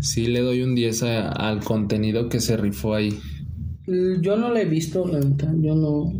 sí 0.00 0.26
le 0.26 0.40
doy 0.40 0.62
un 0.62 0.74
10 0.74 1.02
al 1.02 1.62
contenido 1.62 2.30
que 2.30 2.40
se 2.40 2.56
rifó 2.56 2.94
ahí. 2.94 3.20
Yo 3.86 4.36
no 4.36 4.50
la 4.50 4.62
he 4.62 4.64
visto, 4.64 5.06
la 5.06 5.18
verdad. 5.18 5.54
Yo 5.60 5.74
no, 5.74 6.12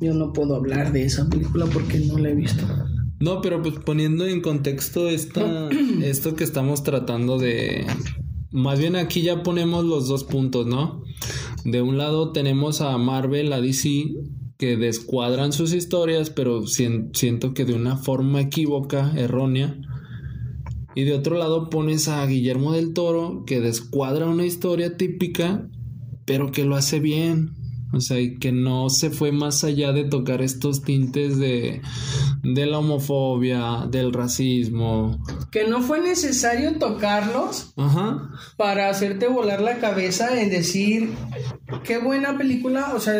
yo 0.00 0.14
no 0.14 0.32
puedo 0.32 0.56
hablar 0.56 0.92
de 0.92 1.04
esa 1.04 1.28
película 1.28 1.66
porque 1.66 2.00
no 2.00 2.18
la 2.18 2.30
he 2.30 2.34
visto. 2.34 2.64
No, 3.20 3.40
pero 3.42 3.62
pues 3.62 3.74
poniendo 3.84 4.26
en 4.26 4.40
contexto 4.40 5.08
esta, 5.08 5.68
esto 6.02 6.34
que 6.34 6.44
estamos 6.44 6.82
tratando 6.82 7.38
de, 7.38 7.86
más 8.50 8.80
bien 8.80 8.96
aquí 8.96 9.22
ya 9.22 9.42
ponemos 9.42 9.84
los 9.84 10.08
dos 10.08 10.24
puntos, 10.24 10.66
¿no? 10.66 11.02
De 11.64 11.82
un 11.82 11.98
lado 11.98 12.32
tenemos 12.32 12.80
a 12.80 12.96
Marvel, 12.98 13.52
a 13.52 13.60
DC, 13.60 14.14
que 14.56 14.76
descuadran 14.76 15.52
sus 15.52 15.72
historias, 15.72 16.30
pero 16.30 16.66
siento 16.66 17.54
que 17.54 17.64
de 17.64 17.74
una 17.74 17.96
forma 17.96 18.40
equívoca, 18.40 19.12
errónea. 19.16 19.78
Y 20.94 21.04
de 21.04 21.14
otro 21.14 21.38
lado 21.38 21.70
pones 21.70 22.08
a 22.08 22.26
Guillermo 22.26 22.72
del 22.72 22.92
Toro, 22.92 23.44
que 23.46 23.60
descuadra 23.60 24.26
una 24.26 24.44
historia 24.44 24.96
típica, 24.96 25.68
pero 26.24 26.52
que 26.52 26.64
lo 26.64 26.76
hace 26.76 27.00
bien. 27.00 27.56
O 27.92 28.00
sea, 28.00 28.20
y 28.20 28.38
que 28.38 28.52
no 28.52 28.88
se 28.88 29.10
fue 29.10 29.32
más 29.32 29.64
allá 29.64 29.92
de 29.92 30.04
tocar 30.04 30.42
estos 30.42 30.82
tintes 30.82 31.38
de, 31.38 31.82
de 32.44 32.66
la 32.66 32.78
homofobia, 32.78 33.88
del 33.90 34.12
racismo. 34.12 35.18
Que 35.50 35.66
no 35.66 35.82
fue 35.82 36.00
necesario 36.00 36.78
tocarlos 36.78 37.74
para 38.56 38.90
hacerte 38.90 39.26
volar 39.26 39.60
la 39.60 39.78
cabeza 39.78 40.40
en 40.40 40.50
decir, 40.50 41.10
qué 41.82 41.98
buena 41.98 42.38
película. 42.38 42.94
O 42.94 43.00
sea, 43.00 43.16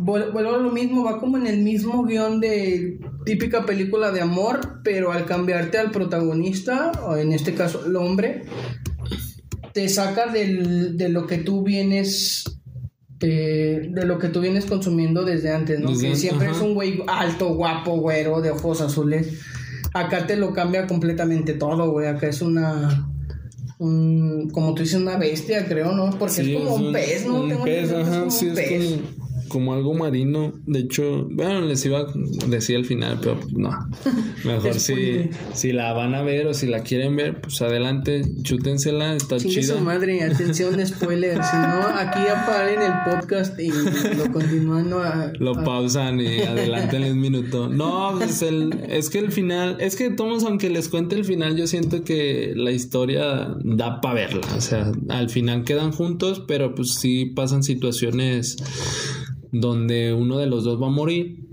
vuelvo 0.00 0.54
a 0.54 0.58
lo 0.58 0.70
mismo, 0.70 1.04
va 1.04 1.18
como 1.18 1.36
en 1.36 1.46
el 1.46 1.62
mismo 1.62 2.04
guion 2.04 2.40
de 2.40 2.98
típica 3.24 3.64
película 3.66 4.10
de 4.10 4.20
amor, 4.20 4.80
pero 4.82 5.12
al 5.12 5.26
cambiarte 5.26 5.78
al 5.78 5.90
protagonista, 5.90 6.92
o 7.06 7.16
en 7.16 7.32
este 7.32 7.54
caso 7.54 7.84
el 7.86 7.96
hombre, 7.96 8.44
te 9.72 9.88
saca 9.88 10.26
del, 10.26 10.96
de 10.96 11.08
lo 11.08 11.26
que 11.26 11.38
tú 11.38 11.62
vienes 11.62 12.44
eh, 13.22 13.88
de 13.90 14.06
lo 14.06 14.18
que 14.18 14.28
tú 14.28 14.40
vienes 14.40 14.64
consumiendo 14.64 15.24
desde 15.24 15.52
antes, 15.52 15.78
¿no? 15.78 15.88
que 15.88 16.16
siempre 16.16 16.50
es 16.50 16.60
un 16.60 16.72
güey 16.72 17.02
alto, 17.06 17.54
guapo, 17.54 17.96
güero, 17.96 18.40
de 18.40 18.50
ojos 18.50 18.80
azules. 18.80 19.40
Acá 19.92 20.26
te 20.26 20.36
lo 20.36 20.54
cambia 20.54 20.86
completamente 20.86 21.52
todo, 21.52 21.90
güey. 21.90 22.06
Acá 22.06 22.28
es 22.28 22.40
una. 22.40 23.10
como 23.78 24.74
tú 24.74 24.82
dices, 24.82 24.98
una 24.98 25.18
bestia, 25.18 25.66
creo, 25.66 25.92
¿no? 25.92 26.10
Porque 26.18 26.40
es 26.40 26.58
como 26.58 26.76
un, 26.76 26.92
pez, 26.92 27.26
¿no? 27.26 27.42
Un 27.42 27.62
pez, 27.62 27.92
ajá, 27.92 28.30
sí, 28.30 28.50
es 28.56 29.02
como 29.12 29.19
algo 29.72 29.94
marino. 29.94 30.52
De 30.66 30.80
hecho, 30.80 31.26
bueno, 31.30 31.60
les 31.62 31.84
iba 31.84 32.00
a 32.00 32.06
decir 32.48 32.76
al 32.76 32.84
final, 32.84 33.18
pero 33.20 33.40
no. 33.52 33.70
Mejor 34.44 34.74
si, 34.74 35.30
si 35.54 35.72
la 35.72 35.92
van 35.92 36.14
a 36.14 36.22
ver 36.22 36.46
o 36.46 36.54
si 36.54 36.66
la 36.66 36.82
quieren 36.82 37.16
ver, 37.16 37.40
pues 37.40 37.60
adelante, 37.62 38.22
chútensela, 38.42 39.14
está 39.14 39.38
chida. 39.38 39.74
su 39.74 39.80
madre, 39.80 40.22
atención, 40.22 40.84
spoiler. 40.86 41.42
si 41.42 41.56
no, 41.56 41.86
aquí 41.88 42.20
aparen 42.20 42.80
el 42.82 42.92
podcast 43.04 43.58
y 43.58 43.70
lo 44.16 44.32
continúan. 44.32 44.92
A, 44.92 45.32
lo 45.38 45.52
pausan 45.64 46.20
y 46.20 46.40
adelanten 46.40 47.04
un 47.04 47.20
minuto. 47.20 47.68
No, 47.68 48.14
pues 48.16 48.42
el, 48.42 48.84
es 48.88 49.10
que 49.10 49.18
el 49.18 49.32
final, 49.32 49.76
es 49.80 49.96
que 49.96 50.10
todos, 50.10 50.44
aunque 50.44 50.70
les 50.70 50.88
cuente 50.88 51.16
el 51.16 51.24
final, 51.24 51.56
yo 51.56 51.66
siento 51.66 52.04
que 52.04 52.52
la 52.56 52.70
historia 52.70 53.54
da 53.64 54.00
para 54.00 54.14
verla. 54.14 54.46
O 54.56 54.60
sea, 54.60 54.92
al 55.08 55.30
final 55.30 55.64
quedan 55.64 55.92
juntos, 55.92 56.42
pero 56.46 56.74
pues 56.74 56.94
sí 56.94 57.26
pasan 57.26 57.62
situaciones 57.62 58.56
donde 59.52 60.12
uno 60.12 60.38
de 60.38 60.46
los 60.46 60.64
dos 60.64 60.80
va 60.80 60.86
a 60.86 60.90
morir. 60.90 61.46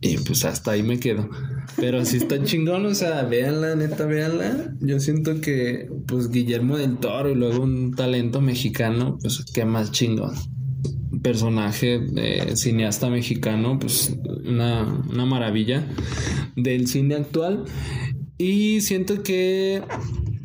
Y 0.00 0.16
pues 0.18 0.44
hasta 0.44 0.72
ahí 0.72 0.82
me 0.82 1.00
quedo. 1.00 1.28
Pero 1.76 2.04
si 2.04 2.16
está 2.16 2.42
chingón, 2.42 2.86
o 2.86 2.94
sea, 2.94 3.22
véanla, 3.22 3.74
neta, 3.76 4.06
véanla. 4.06 4.74
Yo 4.80 4.98
siento 5.00 5.40
que, 5.40 5.88
pues, 6.06 6.30
Guillermo 6.30 6.76
del 6.76 6.96
Toro 6.96 7.30
y 7.30 7.34
luego 7.34 7.62
un 7.62 7.94
talento 7.94 8.40
mexicano, 8.40 9.18
pues, 9.20 9.44
qué 9.52 9.64
más 9.64 9.92
chingón. 9.92 10.34
Personaje 11.22 11.98
de 11.98 12.56
cineasta 12.56 13.10
mexicano, 13.10 13.78
pues, 13.78 14.16
una, 14.44 15.02
una 15.08 15.24
maravilla 15.24 15.86
del 16.56 16.88
cine 16.88 17.16
actual. 17.16 17.64
Y 18.38 18.80
siento 18.80 19.22
que 19.22 19.82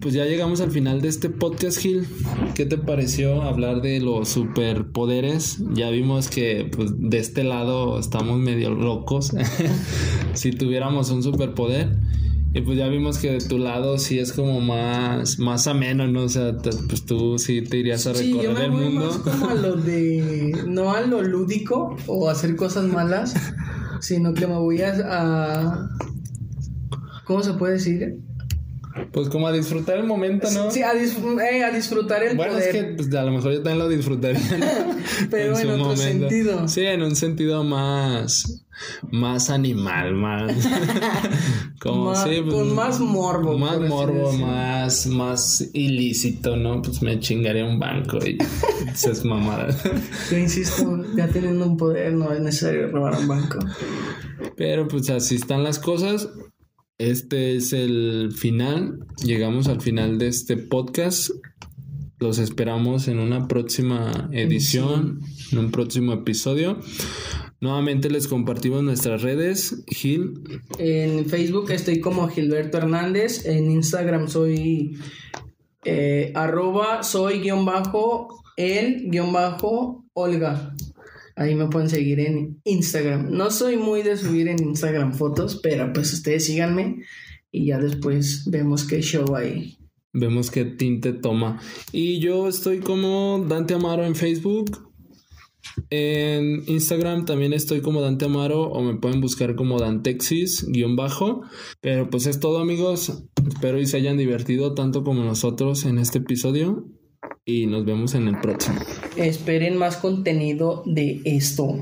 pues 0.04 0.14
ya 0.14 0.26
llegamos 0.26 0.60
al 0.60 0.70
final 0.70 1.00
de 1.00 1.08
este 1.08 1.30
podcast, 1.30 1.80
Gil. 1.80 2.06
¿Qué 2.56 2.66
te 2.66 2.78
pareció 2.78 3.42
hablar 3.42 3.82
de 3.82 4.02
los 4.02 4.28
superpoderes? 4.28 5.60
Ya 5.74 5.90
vimos 5.92 6.28
que 6.28 6.70
pues, 6.76 6.92
de 6.98 7.20
este 7.20 7.46
lado 7.46 7.98
estamos 7.98 8.38
medio 8.38 8.72
locos. 8.72 9.32
si 10.34 10.52
tuviéramos 10.52 11.10
un 11.10 11.24
superpoder. 11.24 11.96
Y 12.54 12.62
pues 12.62 12.78
ya 12.78 12.90
vimos 12.90 13.18
que 13.18 13.32
de 13.32 13.40
tu 13.40 13.58
lado 13.58 13.98
sí 13.98 14.20
es 14.20 14.34
como 14.34 14.60
más, 14.60 15.40
más 15.40 15.68
ameno, 15.68 16.06
¿no? 16.06 16.24
O 16.24 16.30
sea, 16.30 16.56
pues 16.58 17.06
tú 17.06 17.40
sí 17.40 17.62
te 17.62 17.78
irías 17.78 18.06
a 18.06 18.12
recorrer 18.12 18.66
el 18.66 18.72
mundo. 18.72 19.06
Más 19.06 19.18
como 19.20 19.50
a 19.50 19.56
lo 19.56 19.78
de. 19.78 20.66
No 20.68 20.92
a 20.92 21.00
lo 21.02 21.22
lúdico 21.22 21.96
o 22.08 22.30
hacer 22.30 22.58
cosas 22.58 22.86
malas, 22.88 23.34
sino 24.02 24.34
que 24.34 24.48
me 24.48 24.58
voy 24.58 24.82
a. 24.82 25.90
¿Cómo 27.24 27.42
se 27.42 27.54
puede 27.54 27.76
decir? 27.76 28.20
Pues 29.12 29.30
como 29.30 29.48
a 29.48 29.52
disfrutar 29.52 29.98
el 29.98 30.06
momento, 30.06 30.50
¿no? 30.52 30.70
Sí, 30.70 30.82
a, 30.82 30.94
eh, 30.94 31.64
a 31.64 31.72
disfrutar 31.72 32.24
el 32.24 32.38
bueno, 32.38 32.58
es 32.58 32.68
que 32.68 32.84
pues, 32.96 33.14
a 33.14 33.24
lo 33.24 33.32
mejor 33.32 33.54
yo 33.54 33.64
también 33.64 33.80
lo 33.80 33.90
disfrutaría. 33.90 34.40
Pero 35.32 35.58
en, 35.60 35.70
otro 35.72 35.96
sentido. 35.96 36.68
Sí, 36.68 36.82
en 36.82 37.02
un 37.02 37.16
sentido 37.16 37.64
más 37.64 38.64
más 39.12 39.50
animal, 39.50 40.16
más 40.16 40.52
como 41.80 42.16
sí, 42.16 42.42
pues, 42.42 42.56
con 42.56 42.76
más 42.76 43.00
morbo, 43.00 43.58
más 43.58 43.80
morbo, 43.80 44.32
más 44.34 45.08
más 45.08 45.70
ilícito, 45.74 46.56
¿no? 46.56 46.82
Pues 46.82 47.02
me 47.02 47.20
chingaría 47.20 47.66
un 47.66 47.80
banco 47.80 48.18
y 48.18 48.38
se 48.96 49.12
es 49.12 49.24
mamada. 49.24 49.76
Yo 50.30 50.38
insisto, 50.38 51.04
ya 51.16 51.28
teniendo 51.28 51.66
un 51.66 51.78
poder 51.78 52.14
no 52.14 52.32
es 52.32 52.42
necesario 52.42 52.88
robar 52.90 53.18
un 53.20 53.28
banco. 53.28 53.60
Pero 54.56 54.88
pues 54.88 55.10
así 55.10 55.36
están 55.36 55.64
las 55.64 55.80
cosas. 55.80 56.30
Este 57.00 57.56
es 57.56 57.74
el 57.74 58.32
final. 58.36 59.00
Llegamos 59.24 59.68
al 59.68 59.82
final 59.82 60.20
de 60.20 60.28
este 60.28 60.58
podcast. 60.58 61.32
Los 62.20 62.38
esperamos 62.38 63.08
en 63.08 63.20
una 63.20 63.48
próxima 63.48 64.30
edición, 64.32 65.22
en 65.52 65.58
un 65.58 65.72
próximo 65.72 66.14
episodio. 66.14 66.80
Nuevamente 67.60 68.10
les 68.10 68.28
compartimos 68.28 68.84
nuestras 68.84 69.24
redes. 69.24 69.84
Gil. 69.88 70.34
En 70.78 71.26
Facebook 71.26 71.72
estoy 71.72 72.00
como 72.00 72.28
Gilberto 72.28 72.78
Hernández. 72.78 73.46
En 73.46 73.72
Instagram 73.72 74.28
soy 74.28 74.98
eh, 75.84 76.32
arroba 76.36 77.04
soy 77.04 77.40
guion 77.40 77.66
bajo 77.66 78.44
el 78.56 79.10
guion 79.10 79.34
bajo 79.34 80.06
Olga. 80.14 80.76
Ahí 81.36 81.56
me 81.56 81.68
pueden 81.68 81.90
seguir 81.90 82.20
en 82.20 82.62
Instagram. 82.64 83.32
No 83.32 83.50
soy 83.50 83.78
muy 83.78 84.04
de 84.04 84.18
subir 84.18 84.48
en 84.48 84.64
Instagram 84.64 85.14
fotos, 85.14 85.60
pero 85.64 85.92
pues 85.94 86.14
ustedes 86.14 86.46
síganme 86.46 87.04
y 87.52 87.68
ya 87.68 87.80
después 87.80 88.46
vemos 88.50 88.84
qué 88.84 89.02
show 89.02 89.36
hay. 89.36 89.78
Vemos 90.14 90.52
qué 90.52 90.66
tinte 90.66 91.14
toma. 91.14 91.60
Y 91.92 92.20
yo 92.20 92.48
estoy 92.48 92.80
como 92.80 93.44
Dante 93.48 93.74
Amaro 93.74 94.06
en 94.06 94.16
Facebook. 94.16 94.92
En 95.90 96.64
Instagram 96.68 97.26
también 97.26 97.54
estoy 97.54 97.82
como 97.82 98.02
Dante 98.02 98.26
Amaro 98.26 98.64
o 98.64 98.84
me 98.84 99.00
pueden 99.00 99.22
buscar 99.22 99.56
como 99.56 99.80
Dantexis 99.80 100.68
guion 100.68 100.96
bajo. 100.96 101.42
Pero 101.82 102.12
pues 102.12 102.28
es 102.28 102.40
todo 102.40 102.60
amigos. 102.60 103.24
Espero 103.48 103.80
y 103.80 103.88
se 103.88 103.98
hayan 103.98 104.18
divertido 104.18 104.76
tanto 104.76 105.04
como 105.04 105.24
nosotros 105.24 105.86
en 105.86 105.98
este 105.98 106.20
episodio 106.20 106.86
y 107.46 107.66
nos 107.68 107.86
vemos 107.86 108.16
en 108.16 108.28
el 108.28 108.40
próximo. 108.40 108.80
Esperen 109.16 109.78
más 109.78 109.98
contenido 109.98 110.84
de 110.86 111.22
esto. 111.26 111.80